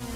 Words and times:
Se 0.00 0.06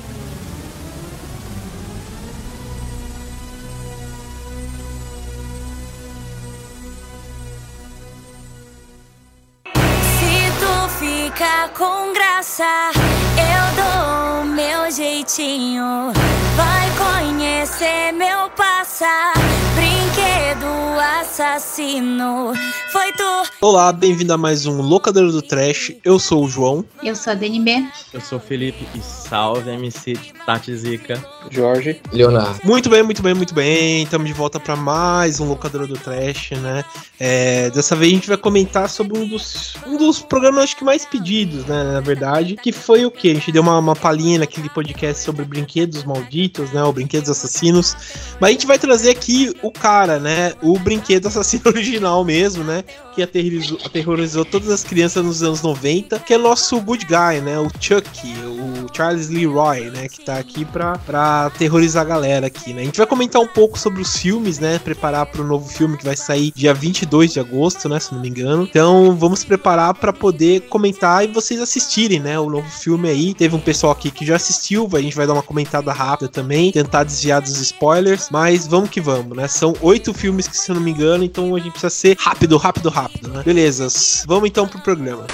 tu 10.59 10.89
fica 10.99 11.69
com 11.77 12.13
graça, 12.13 12.91
eu 13.37 13.65
dou 13.77 14.45
meu 14.45 14.91
jeitinho. 14.91 16.13
Vai 16.57 16.91
conhecer 16.97 18.13
meu 18.13 18.49
passar, 18.51 19.35
brinquedo 19.75 20.94
assassino. 21.05 22.55
Foi 22.91 23.13
tu. 23.13 23.23
Olá, 23.61 23.93
bem-vindo 23.93 24.33
a 24.33 24.39
mais 24.39 24.65
um 24.65 24.81
Locador 24.81 25.31
do 25.31 25.43
Trash. 25.43 25.93
Eu 26.03 26.19
sou 26.19 26.45
o 26.45 26.49
João. 26.49 26.83
Eu 27.03 27.15
sou 27.15 27.33
a 27.33 27.37
DNB. 27.37 27.87
Eu 28.13 28.23
sou 28.23 28.39
o 28.39 28.41
Felipe 28.41 28.87
e 28.95 29.01
salve 29.03 29.71
MC 29.71 30.17
Tati 30.47 30.75
Zica. 30.75 31.23
Jorge. 31.51 32.01
Leonardo. 32.11 32.59
Muito 32.65 32.89
bem, 32.89 33.03
muito 33.03 33.23
bem, 33.23 33.35
muito 33.35 33.53
bem. 33.53 34.05
Estamos 34.05 34.27
de 34.27 34.33
volta 34.33 34.59
para 34.59 34.77
mais 34.77 35.41
um 35.41 35.47
Locador 35.47 35.87
do 35.87 35.95
Trash, 35.95 36.53
né? 36.53 36.83
É, 37.21 37.69
dessa 37.71 37.95
vez 37.95 38.11
a 38.11 38.15
gente 38.15 38.29
vai 38.29 38.39
comentar 38.39 38.89
sobre 38.89 39.19
um 39.19 39.29
dos, 39.29 39.75
um 39.87 39.99
dos 39.99 40.21
programas 40.21 40.65
acho 40.65 40.77
que 40.77 40.85
mais 40.85 41.05
pedidos, 41.05 41.67
né? 41.67 41.85
Na 41.85 42.01
verdade, 42.01 42.57
que 42.57 42.73
foi 42.73 43.05
o 43.05 43.11
que? 43.11 43.31
A 43.31 43.35
gente 43.35 43.53
deu 43.53 43.63
uma, 43.63 43.79
uma 43.79 43.95
palhinha 43.95 44.39
naquele 44.39 44.71
podcast 44.71 45.23
sobre 45.23 45.45
brinquedos 45.45 46.03
malditos, 46.03 46.73
né? 46.73 46.83
Ou 46.83 46.95
brinquedos 46.95 47.29
assassinos. 47.29 47.95
Mas 48.41 48.49
a 48.49 48.53
gente 48.53 48.67
vai 48.67 48.79
trazer 48.79 49.11
aqui 49.11 49.55
o 49.63 49.71
cara, 49.71 50.19
né? 50.19 50.55
O 50.63 50.79
brinquedo 50.79 50.94
assassino 51.27 51.63
original 51.71 52.25
mesmo, 52.25 52.65
né? 52.65 52.85
Que 53.15 53.23
aterrorizou, 53.23 53.79
aterrorizou 53.85 54.45
todas 54.45 54.71
as 54.71 54.85
crianças 54.85 55.25
nos 55.25 55.43
anos 55.43 55.63
90, 55.63 56.19
que 56.21 56.35
é 56.35 56.39
nosso 56.39 56.81
good 56.81 57.07
guy, 57.07 57.41
né? 57.41 57.59
O 57.59 57.69
Chuck, 57.81 58.09
o 58.45 58.95
Charles 58.95 59.29
Leroy, 59.29 59.91
né? 59.91 60.09
Que 60.09 60.25
tá 60.25 60.39
aqui 60.39 60.65
pra, 60.65 60.99
pra 60.99 61.47
aterrorizar 61.47 62.03
a 62.03 62.09
galera 62.09 62.47
aqui, 62.47 62.73
né? 62.73 62.83
A 62.83 62.85
gente 62.85 62.99
vai 62.99 63.07
comentar 63.07 63.41
um 63.41 63.47
pouco 63.47 63.79
sobre 63.79 64.01
os 64.03 64.17
filmes, 64.17 64.59
né? 64.59 64.79
Preparar 64.79 65.27
para 65.27 65.43
o 65.43 65.47
novo 65.47 65.69
filme 65.69 65.97
que 65.97 66.05
vai 66.05 66.17
sair 66.17 66.53
dia 66.55 66.75
22 66.75 67.33
de 67.33 67.41
agosto, 67.41 67.89
né? 67.89 67.99
Se 68.01 68.13
não 68.13 68.21
me 68.21 68.29
engano. 68.29 68.65
Então 68.65 69.17
vamos 69.17 69.45
preparar 69.45 69.95
para 69.95 70.13
poder 70.13 70.63
comentar 70.63 71.25
e 71.25 71.29
vocês 71.29 71.61
assistirem, 71.61 72.21
né? 72.21 72.39
O 72.39 72.49
novo 72.51 72.69
filme 72.69 73.09
aí. 73.09 73.35
Teve 73.35 73.55
um 73.57 73.61
pessoal 73.61 73.93
aqui 73.93 74.11
que 74.11 74.25
já 74.25 74.37
assistiu, 74.37 74.89
a 74.93 75.01
gente 75.01 75.17
vai 75.17 75.27
dar 75.27 75.33
uma 75.33 75.43
comentada 75.43 75.93
rápida 75.93 76.31
também, 76.31 76.73
tentar 76.73 77.05
desviar 77.05 77.41
dos 77.41 77.61
spoilers, 77.61 78.29
mas 78.31 78.67
vamos 78.67 78.91
que 78.91 79.01
vamos, 79.01 79.37
né? 79.37 79.49
São 79.49 79.75
oito 79.81 80.13
filmes 80.13 80.49
que, 80.49 80.57
se 80.57 80.71
eu 80.71 80.75
não 80.85 80.87
me 80.87 80.91
engano, 80.91 81.25
então 81.25 81.55
a 81.55 81.59
gente 81.59 81.71
precisa 81.71 81.91
ser 81.91 82.17
rápido, 82.19 82.57
rápido, 82.59 82.91
rápido, 82.91 83.29
né? 83.29 83.43
Beleza, 83.43 83.89
vamos 84.27 84.49
então 84.49 84.69
pro 84.69 84.81
programa. 84.81 85.27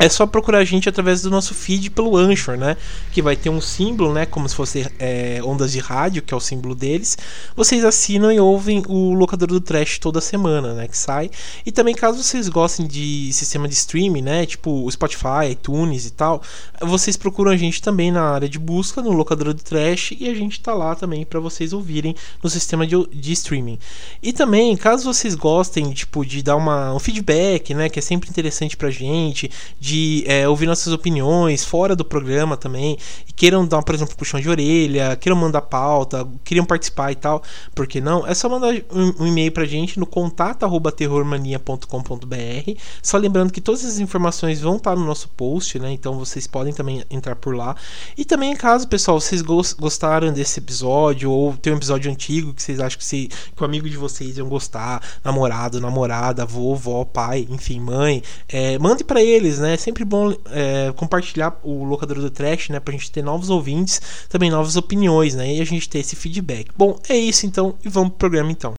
É 0.00 0.08
só 0.08 0.26
procurar 0.26 0.60
a 0.60 0.64
gente 0.64 0.88
através 0.88 1.20
do 1.20 1.28
nosso 1.28 1.52
feed 1.52 1.90
pelo 1.90 2.16
Anchor, 2.16 2.56
né? 2.56 2.74
Que 3.12 3.20
vai 3.20 3.36
ter 3.36 3.50
um 3.50 3.60
símbolo, 3.60 4.14
né? 4.14 4.24
Como 4.24 4.48
se 4.48 4.54
fosse 4.54 4.90
é, 4.98 5.42
ondas 5.44 5.72
de 5.72 5.78
rádio, 5.78 6.22
que 6.22 6.32
é 6.32 6.36
o 6.36 6.40
símbolo 6.40 6.74
deles. 6.74 7.18
Vocês 7.54 7.84
assinam 7.84 8.32
e 8.32 8.40
ouvem 8.40 8.82
o 8.88 9.12
Locador 9.12 9.48
do 9.48 9.60
Trash 9.60 9.98
toda 9.98 10.18
semana, 10.22 10.72
né? 10.72 10.88
Que 10.88 10.96
sai. 10.96 11.30
E 11.66 11.70
também, 11.70 11.94
caso 11.94 12.22
vocês 12.22 12.48
gostem 12.48 12.86
de 12.86 13.30
sistema 13.34 13.68
de 13.68 13.74
streaming, 13.74 14.22
né? 14.22 14.46
Tipo 14.46 14.86
o 14.86 14.90
Spotify, 14.90 15.50
iTunes 15.50 16.06
e 16.06 16.12
tal, 16.12 16.40
vocês 16.80 17.18
procuram 17.18 17.52
a 17.52 17.56
gente 17.58 17.82
também 17.82 18.10
na 18.10 18.22
área 18.22 18.48
de 18.48 18.58
busca, 18.58 19.02
no 19.02 19.12
Locador 19.12 19.52
do 19.52 19.62
Trash, 19.62 20.14
e 20.18 20.30
a 20.30 20.34
gente 20.34 20.62
tá 20.62 20.72
lá 20.72 20.94
também 20.94 21.26
para 21.26 21.40
vocês 21.40 21.74
ouvirem 21.74 22.16
no 22.42 22.48
sistema 22.48 22.86
de, 22.86 22.96
de 23.12 23.32
streaming. 23.32 23.78
E 24.22 24.32
também, 24.32 24.74
caso 24.78 25.12
vocês 25.12 25.34
gostem, 25.34 25.92
tipo, 25.92 26.24
de 26.24 26.42
dar 26.42 26.56
uma, 26.56 26.94
um 26.94 26.98
feedback, 26.98 27.74
né? 27.74 27.90
Que 27.90 27.98
é 27.98 28.02
sempre 28.02 28.30
interessante 28.30 28.78
pra 28.78 28.90
gente, 28.90 29.50
de 29.78 29.89
de 29.90 30.22
é, 30.26 30.48
ouvir 30.48 30.66
nossas 30.66 30.92
opiniões 30.92 31.64
fora 31.64 31.96
do 31.96 32.04
programa 32.04 32.56
também 32.56 32.96
e 33.28 33.32
queiram 33.32 33.66
dar, 33.66 33.82
por 33.82 33.92
exemplo, 33.92 34.14
puxão 34.14 34.38
de 34.38 34.48
orelha, 34.48 35.16
queiram 35.16 35.36
mandar 35.36 35.62
pauta, 35.62 36.24
queriam 36.44 36.64
participar 36.64 37.10
e 37.10 37.16
tal, 37.16 37.42
por 37.74 37.88
que 37.88 38.00
não? 38.00 38.24
É 38.24 38.32
só 38.32 38.48
mandar 38.48 38.72
um, 38.92 39.24
um 39.24 39.26
e-mail 39.26 39.50
pra 39.50 39.64
gente 39.64 39.98
no 39.98 40.06
contato@terrormania.com.br. 40.06 42.80
Só 43.02 43.16
lembrando 43.16 43.52
que 43.52 43.60
todas 43.60 43.84
as 43.84 43.98
informações 43.98 44.60
vão 44.60 44.76
estar 44.76 44.94
no 44.94 45.04
nosso 45.04 45.28
post, 45.30 45.76
né? 45.80 45.90
Então 45.90 46.16
vocês 46.16 46.46
podem 46.46 46.72
também 46.72 47.02
entrar 47.10 47.34
por 47.34 47.56
lá. 47.56 47.74
E 48.16 48.24
também, 48.24 48.54
caso, 48.54 48.86
pessoal, 48.86 49.20
vocês 49.20 49.42
gostaram 49.42 50.32
desse 50.32 50.60
episódio 50.60 51.32
ou 51.32 51.56
tem 51.56 51.72
um 51.72 51.76
episódio 51.76 52.12
antigo 52.12 52.54
que 52.54 52.62
vocês 52.62 52.78
acham 52.78 52.98
que, 52.98 53.04
se, 53.04 53.28
que 53.56 53.60
o 53.60 53.64
amigo 53.64 53.90
de 53.90 53.96
vocês 53.96 54.38
iam 54.38 54.48
gostar, 54.48 55.02
namorado, 55.24 55.80
namorada, 55.80 56.44
avô, 56.44 56.76
vó, 56.76 57.04
pai, 57.04 57.48
enfim, 57.50 57.80
mãe, 57.80 58.22
é, 58.48 58.78
mande 58.78 59.02
para 59.02 59.20
eles, 59.20 59.58
né? 59.58 59.79
Sempre 59.80 60.04
bom 60.04 60.32
é, 60.50 60.92
compartilhar 60.96 61.58
o 61.62 61.84
locador 61.84 62.18
do 62.18 62.30
trash, 62.30 62.68
né? 62.68 62.78
Pra 62.78 62.92
gente 62.92 63.10
ter 63.10 63.22
novos 63.22 63.50
ouvintes, 63.50 64.00
também 64.28 64.50
novas 64.50 64.76
opiniões, 64.76 65.34
né? 65.34 65.54
E 65.54 65.60
a 65.60 65.64
gente 65.64 65.88
ter 65.88 65.98
esse 65.98 66.14
feedback. 66.14 66.68
Bom, 66.76 66.98
é 67.08 67.16
isso 67.16 67.46
então, 67.46 67.74
e 67.84 67.88
vamos 67.88 68.10
pro 68.10 68.18
programa 68.18 68.50
então. 68.50 68.74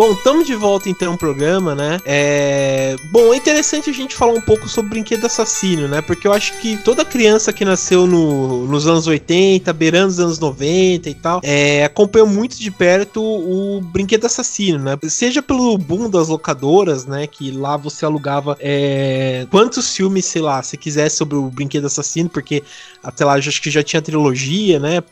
Bom, 0.00 0.12
estamos 0.12 0.46
de 0.46 0.54
volta 0.54 0.88
então 0.88 1.12
ao 1.12 1.18
programa, 1.18 1.74
né? 1.74 2.00
É... 2.06 2.96
Bom, 3.10 3.34
é 3.34 3.36
interessante 3.36 3.90
a 3.90 3.92
gente 3.92 4.16
falar 4.16 4.32
um 4.32 4.40
pouco 4.40 4.66
sobre 4.66 4.92
brinquedo 4.92 5.26
assassino, 5.26 5.86
né? 5.88 6.00
Porque 6.00 6.26
eu 6.26 6.32
acho 6.32 6.58
que 6.58 6.78
toda 6.78 7.04
criança 7.04 7.52
que 7.52 7.66
nasceu 7.66 8.06
no, 8.06 8.66
nos 8.66 8.86
anos 8.86 9.06
80, 9.06 9.70
beirando 9.74 10.08
os 10.08 10.18
anos 10.18 10.38
90 10.38 11.10
e 11.10 11.14
tal, 11.14 11.42
é, 11.44 11.84
acompanhou 11.84 12.26
muito 12.26 12.58
de 12.58 12.70
perto 12.70 13.22
o 13.22 13.82
brinquedo 13.82 14.24
assassino, 14.24 14.78
né? 14.78 14.96
Seja 15.02 15.42
pelo 15.42 15.76
boom 15.76 16.08
das 16.08 16.28
locadoras, 16.28 17.04
né? 17.04 17.26
Que 17.26 17.50
lá 17.50 17.76
você 17.76 18.06
alugava 18.06 18.56
é, 18.58 19.46
quantos 19.50 19.94
filmes, 19.94 20.24
sei 20.24 20.40
lá, 20.40 20.62
se 20.62 20.78
quisesse 20.78 21.18
sobre 21.18 21.36
o 21.36 21.50
brinquedo 21.50 21.84
assassino, 21.84 22.30
porque 22.30 22.62
até 23.04 23.22
lá 23.22 23.34
acho 23.34 23.60
que 23.60 23.70
já 23.70 23.82
tinha 23.82 24.00
trilogia, 24.00 24.80
né? 24.80 25.02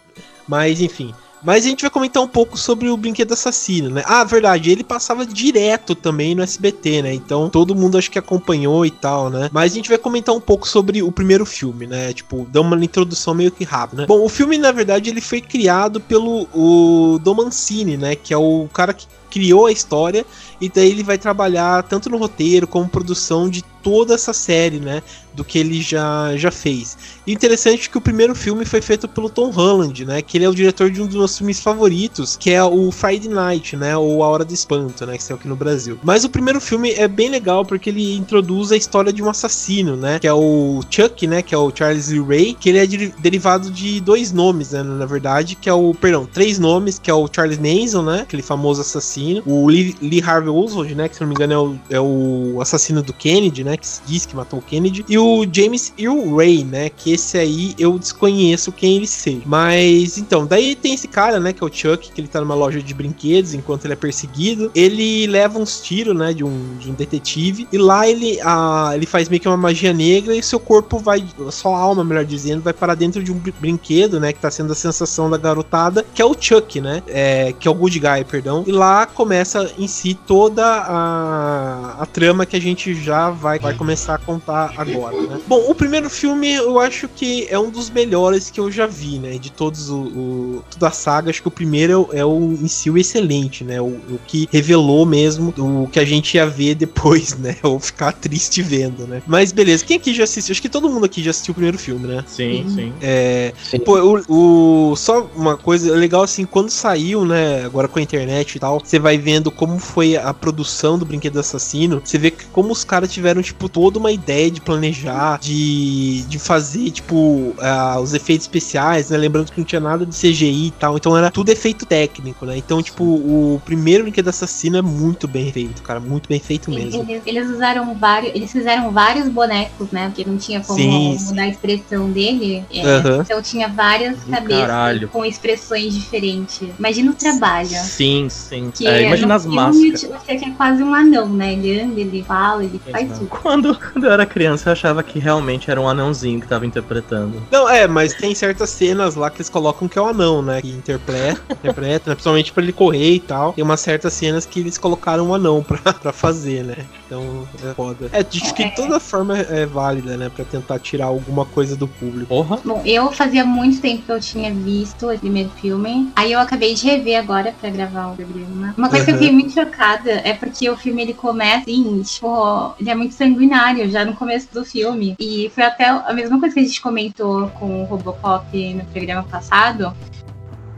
Mas 0.48 0.80
enfim. 0.80 1.12
Mas 1.42 1.64
a 1.64 1.68
gente 1.68 1.82
vai 1.82 1.90
comentar 1.90 2.22
um 2.22 2.28
pouco 2.28 2.56
sobre 2.56 2.88
o 2.88 2.96
Brinquedo 2.96 3.32
Assassino, 3.32 3.90
né? 3.90 4.02
Ah, 4.06 4.24
verdade, 4.24 4.70
ele 4.70 4.84
passava 4.84 5.24
direto 5.24 5.94
também 5.94 6.34
no 6.34 6.42
SBT, 6.42 7.02
né? 7.02 7.14
Então 7.14 7.48
todo 7.48 7.74
mundo 7.74 7.98
acho 7.98 8.10
que 8.10 8.18
acompanhou 8.18 8.84
e 8.84 8.90
tal, 8.90 9.30
né? 9.30 9.48
Mas 9.52 9.72
a 9.72 9.74
gente 9.74 9.88
vai 9.88 9.98
comentar 9.98 10.34
um 10.34 10.40
pouco 10.40 10.68
sobre 10.68 11.02
o 11.02 11.12
primeiro 11.12 11.46
filme, 11.46 11.86
né? 11.86 12.12
Tipo, 12.12 12.46
dar 12.50 12.60
uma 12.60 12.82
introdução 12.84 13.34
meio 13.34 13.50
que 13.50 13.64
rápida, 13.64 14.02
né? 14.02 14.06
Bom, 14.06 14.24
o 14.24 14.28
filme, 14.28 14.58
na 14.58 14.72
verdade, 14.72 15.10
ele 15.10 15.20
foi 15.20 15.40
criado 15.40 16.00
pelo 16.00 16.48
o 16.54 17.18
Dom 17.18 17.34
Mancini, 17.34 17.96
né? 17.96 18.14
Que 18.14 18.34
é 18.34 18.36
o 18.36 18.68
cara 18.72 18.92
que 18.92 19.06
criou 19.30 19.66
a 19.66 19.72
história 19.72 20.24
e 20.60 20.68
daí 20.68 20.90
ele 20.90 21.02
vai 21.02 21.18
trabalhar 21.18 21.82
tanto 21.84 22.10
no 22.10 22.16
roteiro 22.16 22.66
como 22.66 22.88
produção 22.88 23.48
de 23.48 23.62
toda 23.82 24.14
essa 24.14 24.32
série, 24.32 24.80
né? 24.80 25.02
Do 25.34 25.44
que 25.44 25.58
ele 25.58 25.80
já, 25.80 26.36
já 26.36 26.50
fez. 26.50 26.98
E 27.26 27.32
interessante 27.32 27.88
que 27.88 27.96
o 27.96 28.00
primeiro 28.00 28.34
filme 28.34 28.64
foi 28.64 28.80
feito 28.80 29.06
pelo 29.06 29.30
Tom 29.30 29.50
Holland, 29.50 30.04
né? 30.04 30.20
Que 30.20 30.36
ele 30.36 30.44
é 30.44 30.48
o 30.48 30.54
diretor 30.54 30.90
de 30.90 31.00
um 31.00 31.06
dos 31.06 31.14
meus 31.14 31.38
filmes 31.38 31.60
favoritos, 31.60 32.36
que 32.36 32.50
é 32.50 32.62
o 32.62 32.90
Friday 32.90 33.28
Night, 33.28 33.76
né? 33.76 33.96
Ou 33.96 34.22
A 34.22 34.28
Hora 34.28 34.44
do 34.44 34.52
Espanto, 34.52 35.06
né? 35.06 35.16
Que 35.16 35.22
saiu 35.22 35.36
aqui 35.36 35.48
no 35.48 35.56
Brasil. 35.56 35.98
Mas 36.02 36.24
o 36.24 36.28
primeiro 36.28 36.60
filme 36.60 36.90
é 36.92 37.06
bem 37.06 37.30
legal 37.30 37.64
porque 37.64 37.90
ele 37.90 38.16
introduz 38.16 38.72
a 38.72 38.76
história 38.76 39.12
de 39.12 39.22
um 39.22 39.30
assassino, 39.30 39.96
né? 39.96 40.18
Que 40.18 40.26
é 40.26 40.32
o 40.32 40.80
Chuck, 40.90 41.26
né? 41.26 41.40
Que 41.40 41.54
é 41.54 41.58
o 41.58 41.72
Charles 41.74 42.08
Lee 42.08 42.20
Ray, 42.20 42.56
que 42.58 42.68
ele 42.68 42.78
é 42.78 42.86
de, 42.86 43.08
derivado 43.18 43.70
de 43.70 44.00
dois 44.00 44.32
nomes, 44.32 44.72
né? 44.72 44.82
Na 44.82 45.06
verdade, 45.06 45.54
que 45.54 45.68
é 45.68 45.72
o, 45.72 45.94
perdão, 45.94 46.26
três 46.26 46.58
nomes, 46.58 46.98
que 46.98 47.10
é 47.10 47.14
o 47.14 47.28
Charles 47.32 47.58
Manson, 47.58 48.02
né? 48.02 48.20
Aquele 48.22 48.42
famoso 48.42 48.80
assassino. 48.80 49.42
O 49.46 49.68
Lee, 49.68 49.96
Lee 50.02 50.22
Harvey 50.22 50.47
Oswald, 50.54 50.94
né? 50.94 51.08
Que 51.08 51.16
se 51.16 51.20
não 51.20 51.28
me 51.28 51.34
engano 51.34 51.52
é 51.52 51.58
o, 51.58 51.78
é 51.90 52.00
o 52.00 52.60
assassino 52.60 53.02
do 53.02 53.12
Kennedy, 53.12 53.64
né? 53.64 53.76
Que 53.76 53.86
se 53.86 54.00
diz 54.06 54.26
que 54.26 54.36
matou 54.36 54.58
o 54.58 54.62
Kennedy. 54.62 55.04
E 55.08 55.18
o 55.18 55.46
James 55.50 55.92
Earl 55.98 56.36
Ray, 56.36 56.64
né? 56.64 56.90
Que 56.90 57.12
esse 57.12 57.38
aí 57.38 57.74
eu 57.78 57.98
desconheço 57.98 58.72
quem 58.72 58.96
ele 58.96 59.06
seja. 59.06 59.42
Mas 59.44 60.18
então, 60.18 60.46
daí 60.46 60.74
tem 60.74 60.94
esse 60.94 61.08
cara, 61.08 61.38
né? 61.40 61.52
Que 61.52 61.62
é 61.62 61.66
o 61.66 61.72
Chuck, 61.72 62.12
que 62.12 62.20
ele 62.20 62.28
tá 62.28 62.40
numa 62.40 62.54
loja 62.54 62.82
de 62.82 62.94
brinquedos 62.94 63.54
enquanto 63.54 63.84
ele 63.84 63.94
é 63.94 63.96
perseguido. 63.96 64.70
Ele 64.74 65.26
leva 65.26 65.58
uns 65.58 65.80
tiros, 65.80 66.16
né? 66.16 66.32
De 66.32 66.44
um, 66.44 66.76
de 66.78 66.90
um 66.90 66.94
detetive. 66.94 67.68
E 67.72 67.78
lá 67.78 68.08
ele, 68.08 68.40
a, 68.42 68.92
ele 68.94 69.06
faz 69.06 69.28
meio 69.28 69.40
que 69.40 69.48
uma 69.48 69.56
magia 69.56 69.92
negra 69.92 70.34
e 70.34 70.42
seu 70.42 70.60
corpo 70.60 70.98
vai. 70.98 71.24
Sua 71.50 71.78
alma, 71.78 72.04
melhor 72.04 72.24
dizendo, 72.24 72.62
vai 72.62 72.72
para 72.72 72.94
dentro 72.94 73.22
de 73.22 73.32
um 73.32 73.40
brinquedo, 73.60 74.20
né? 74.20 74.32
Que 74.32 74.40
tá 74.40 74.50
sendo 74.50 74.72
a 74.72 74.76
sensação 74.76 75.30
da 75.30 75.36
garotada, 75.36 76.04
que 76.14 76.22
é 76.22 76.24
o 76.24 76.34
Chuck, 76.38 76.80
né? 76.80 77.02
É, 77.06 77.52
que 77.52 77.66
é 77.66 77.70
o 77.70 77.74
Good 77.74 77.98
Guy, 77.98 78.24
perdão. 78.24 78.64
E 78.66 78.72
lá 78.72 79.06
começa 79.06 79.70
em 79.78 79.86
si 79.88 80.14
toda 80.38 80.64
a, 80.64 81.96
a 81.98 82.06
trama 82.06 82.46
que 82.46 82.54
a 82.54 82.60
gente 82.60 82.94
já 82.94 83.28
vai, 83.28 83.58
vai 83.58 83.74
começar 83.74 84.14
a 84.14 84.18
contar 84.18 84.72
agora, 84.76 85.20
né? 85.20 85.40
Bom, 85.48 85.68
o 85.68 85.74
primeiro 85.74 86.08
filme 86.08 86.54
eu 86.54 86.78
acho 86.78 87.08
que 87.08 87.48
é 87.50 87.58
um 87.58 87.68
dos 87.70 87.90
melhores 87.90 88.48
que 88.48 88.60
eu 88.60 88.70
já 88.70 88.86
vi, 88.86 89.18
né? 89.18 89.36
De 89.36 89.50
todos 89.50 89.90
o, 89.90 89.98
o 89.98 90.64
toda 90.70 90.86
a 90.86 90.90
saga, 90.92 91.28
acho 91.28 91.42
que 91.42 91.48
o 91.48 91.50
primeiro 91.50 92.08
é, 92.12 92.24
o 92.24 92.56
em 92.62 92.68
si 92.68 92.88
o 92.88 92.96
excelente, 92.96 93.64
né? 93.64 93.80
O, 93.80 93.86
o 93.86 94.20
que 94.28 94.48
revelou 94.52 95.04
mesmo 95.04 95.52
o 95.58 95.88
que 95.90 95.98
a 95.98 96.04
gente 96.04 96.36
ia 96.36 96.46
ver 96.46 96.76
depois, 96.76 97.36
né? 97.36 97.56
Ou 97.64 97.80
ficar 97.80 98.12
triste 98.12 98.62
vendo, 98.62 99.08
né? 99.08 99.20
Mas 99.26 99.50
beleza, 99.50 99.84
quem 99.84 99.96
aqui 99.96 100.14
já 100.14 100.22
assistiu? 100.22 100.52
Acho 100.52 100.62
que 100.62 100.68
todo 100.68 100.88
mundo 100.88 101.04
aqui 101.04 101.20
já 101.20 101.32
assistiu 101.32 101.50
o 101.50 101.54
primeiro 101.56 101.78
filme, 101.78 102.06
né? 102.06 102.22
Sim, 102.28 102.64
sim. 102.72 102.92
É, 103.02 103.52
sim. 103.60 103.80
Pô, 103.80 103.98
o, 104.28 104.92
o, 104.92 104.96
só 104.96 105.28
uma 105.34 105.56
coisa 105.56 105.96
legal 105.96 106.22
assim, 106.22 106.44
quando 106.44 106.70
saiu, 106.70 107.24
né? 107.24 107.64
Agora 107.64 107.88
com 107.88 107.98
a 107.98 108.02
internet 108.02 108.54
e 108.54 108.60
tal, 108.60 108.78
você 108.78 109.00
vai 109.00 109.18
vendo 109.18 109.50
como 109.50 109.80
foi 109.80 110.16
a 110.16 110.27
produção 110.34 110.98
do 110.98 111.04
Brinquedo 111.04 111.38
Assassino. 111.38 112.00
Você 112.04 112.18
vê 112.18 112.30
que 112.30 112.44
como 112.46 112.72
os 112.72 112.84
caras 112.84 113.12
tiveram, 113.12 113.42
tipo, 113.42 113.68
toda 113.68 113.98
uma 113.98 114.12
ideia 114.12 114.50
de 114.50 114.60
planejar, 114.60 115.38
de, 115.40 116.22
de 116.22 116.38
fazer, 116.38 116.90
tipo, 116.90 117.14
uh, 117.16 118.00
os 118.02 118.14
efeitos 118.14 118.44
especiais, 118.44 119.10
né? 119.10 119.16
Lembrando 119.16 119.52
que 119.52 119.58
não 119.58 119.64
tinha 119.64 119.80
nada 119.80 120.04
de 120.04 120.14
CGI 120.14 120.68
e 120.68 120.70
tal. 120.72 120.96
Então 120.96 121.16
era 121.16 121.30
tudo 121.30 121.50
efeito 121.50 121.86
técnico, 121.86 122.44
né? 122.46 122.56
Então, 122.56 122.82
tipo, 122.82 123.04
o 123.04 123.60
primeiro 123.64 124.04
Brinquedo 124.04 124.28
Assassino 124.28 124.76
é 124.76 124.82
muito 124.82 125.26
bem 125.28 125.52
feito, 125.52 125.82
cara. 125.82 126.00
Muito 126.00 126.28
bem 126.28 126.40
feito 126.40 126.70
mesmo. 126.70 127.04
Eles, 127.08 127.22
eles 127.26 127.50
usaram 127.50 127.94
vários. 127.94 128.34
Eles 128.34 128.50
fizeram 128.50 128.90
vários 128.90 129.28
bonecos, 129.28 129.90
né? 129.90 130.06
Porque 130.08 130.28
não 130.28 130.38
tinha 130.38 130.60
como 130.60 130.78
Sim. 130.78 131.18
mudar 131.26 131.42
a 131.42 131.48
expressão 131.48 132.10
dele. 132.10 132.64
É, 132.72 132.82
uhum. 132.82 133.20
Então 133.20 133.42
tinha 133.42 133.68
várias 133.68 134.18
cabeças 134.24 134.66
Caralho. 134.66 135.08
com 135.08 135.24
expressões 135.24 135.94
diferentes. 135.94 136.68
Imagina 136.78 137.10
o 137.10 137.14
trabalho. 137.14 137.68
Sim, 137.68 138.28
sim. 138.28 138.70
Que 138.74 138.86
é, 138.86 139.06
imagina 139.06 139.34
as 139.34 139.46
máscaras. 139.46 140.08
Você 140.24 140.36
que 140.36 140.44
é 140.44 140.50
quase 140.50 140.82
um 140.82 140.94
anão, 140.94 141.28
né? 141.28 141.52
Ele 141.52 141.80
anda, 141.80 142.00
ele 142.00 142.22
fala, 142.22 142.64
ele 142.64 142.80
faz 142.90 143.18
tudo. 143.18 143.26
Quando, 143.28 143.78
quando 143.78 144.04
eu 144.04 144.12
era 144.12 144.26
criança, 144.26 144.68
eu 144.68 144.72
achava 144.72 145.02
que 145.02 145.18
realmente 145.18 145.70
era 145.70 145.80
um 145.80 145.88
anãozinho 145.88 146.40
que 146.40 146.46
tava 146.46 146.66
interpretando. 146.66 147.42
Não, 147.50 147.68
é, 147.68 147.86
mas 147.86 148.14
tem 148.14 148.34
certas 148.34 148.70
cenas 148.70 149.14
lá 149.14 149.30
que 149.30 149.38
eles 149.38 149.48
colocam 149.48 149.88
que 149.88 149.98
é 149.98 150.02
o 150.02 150.06
anão, 150.06 150.42
né? 150.42 150.60
Que 150.60 150.70
interpreta, 150.70 151.40
interpreta, 151.52 152.10
né? 152.10 152.14
Principalmente 152.14 152.52
pra 152.52 152.62
ele 152.62 152.72
correr 152.72 153.14
e 153.14 153.20
tal. 153.20 153.52
Tem 153.52 153.64
umas 153.64 153.80
certas 153.80 154.12
cenas 154.12 154.44
que 154.44 154.60
eles 154.60 154.78
colocaram 154.78 155.28
um 155.28 155.34
anão 155.34 155.62
pra, 155.62 155.92
pra 155.94 156.12
fazer, 156.12 156.64
né? 156.64 156.76
Então 157.06 157.48
é 157.64 157.74
foda. 157.74 158.10
É, 158.12 158.20
acho 158.20 158.54
que 158.54 158.70
toda 158.74 159.00
forma 159.00 159.38
é 159.38 159.64
válida, 159.66 160.16
né? 160.16 160.30
Pra 160.34 160.44
tentar 160.44 160.78
tirar 160.78 161.06
alguma 161.06 161.44
coisa 161.44 161.76
do 161.76 161.88
público. 161.88 162.26
Porra. 162.26 162.58
Bom, 162.64 162.82
eu 162.84 163.10
fazia 163.12 163.44
muito 163.44 163.80
tempo 163.80 164.02
que 164.02 164.12
eu 164.12 164.20
tinha 164.20 164.52
visto 164.52 165.10
o 165.10 165.18
primeiro 165.18 165.50
filme. 165.60 166.10
Aí 166.14 166.32
eu 166.32 166.40
acabei 166.40 166.74
de 166.74 166.86
rever 166.86 167.18
agora 167.18 167.54
pra 167.60 167.70
gravar 167.70 168.08
o 168.08 168.16
programa. 168.16 168.74
Uma 168.76 168.88
coisa 168.88 169.04
uhum. 169.04 169.04
que 169.04 169.10
eu 169.10 169.18
fiquei 169.18 169.32
muito 169.32 169.52
chocada 169.52 170.07
é 170.10 170.32
porque 170.32 170.68
o 170.68 170.76
filme 170.76 171.02
ele 171.02 171.14
começa 171.14 171.62
assim, 171.70 172.02
tipo, 172.02 172.74
ele 172.78 172.90
é 172.90 172.94
muito 172.94 173.14
sanguinário 173.14 173.90
já 173.90 174.04
no 174.04 174.14
começo 174.14 174.52
do 174.52 174.64
filme. 174.64 175.16
E 175.18 175.50
foi 175.54 175.64
até 175.64 175.86
a 175.86 176.12
mesma 176.12 176.38
coisa 176.38 176.54
que 176.54 176.60
a 176.60 176.64
gente 176.64 176.80
comentou 176.80 177.48
com 177.50 177.82
o 177.82 177.84
Robocop 177.84 178.74
no 178.74 178.84
programa 178.86 179.22
passado. 179.22 179.94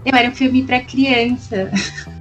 Era 0.05 0.29
um 0.29 0.35
filme 0.35 0.63
para 0.63 0.81
criança. 0.81 1.71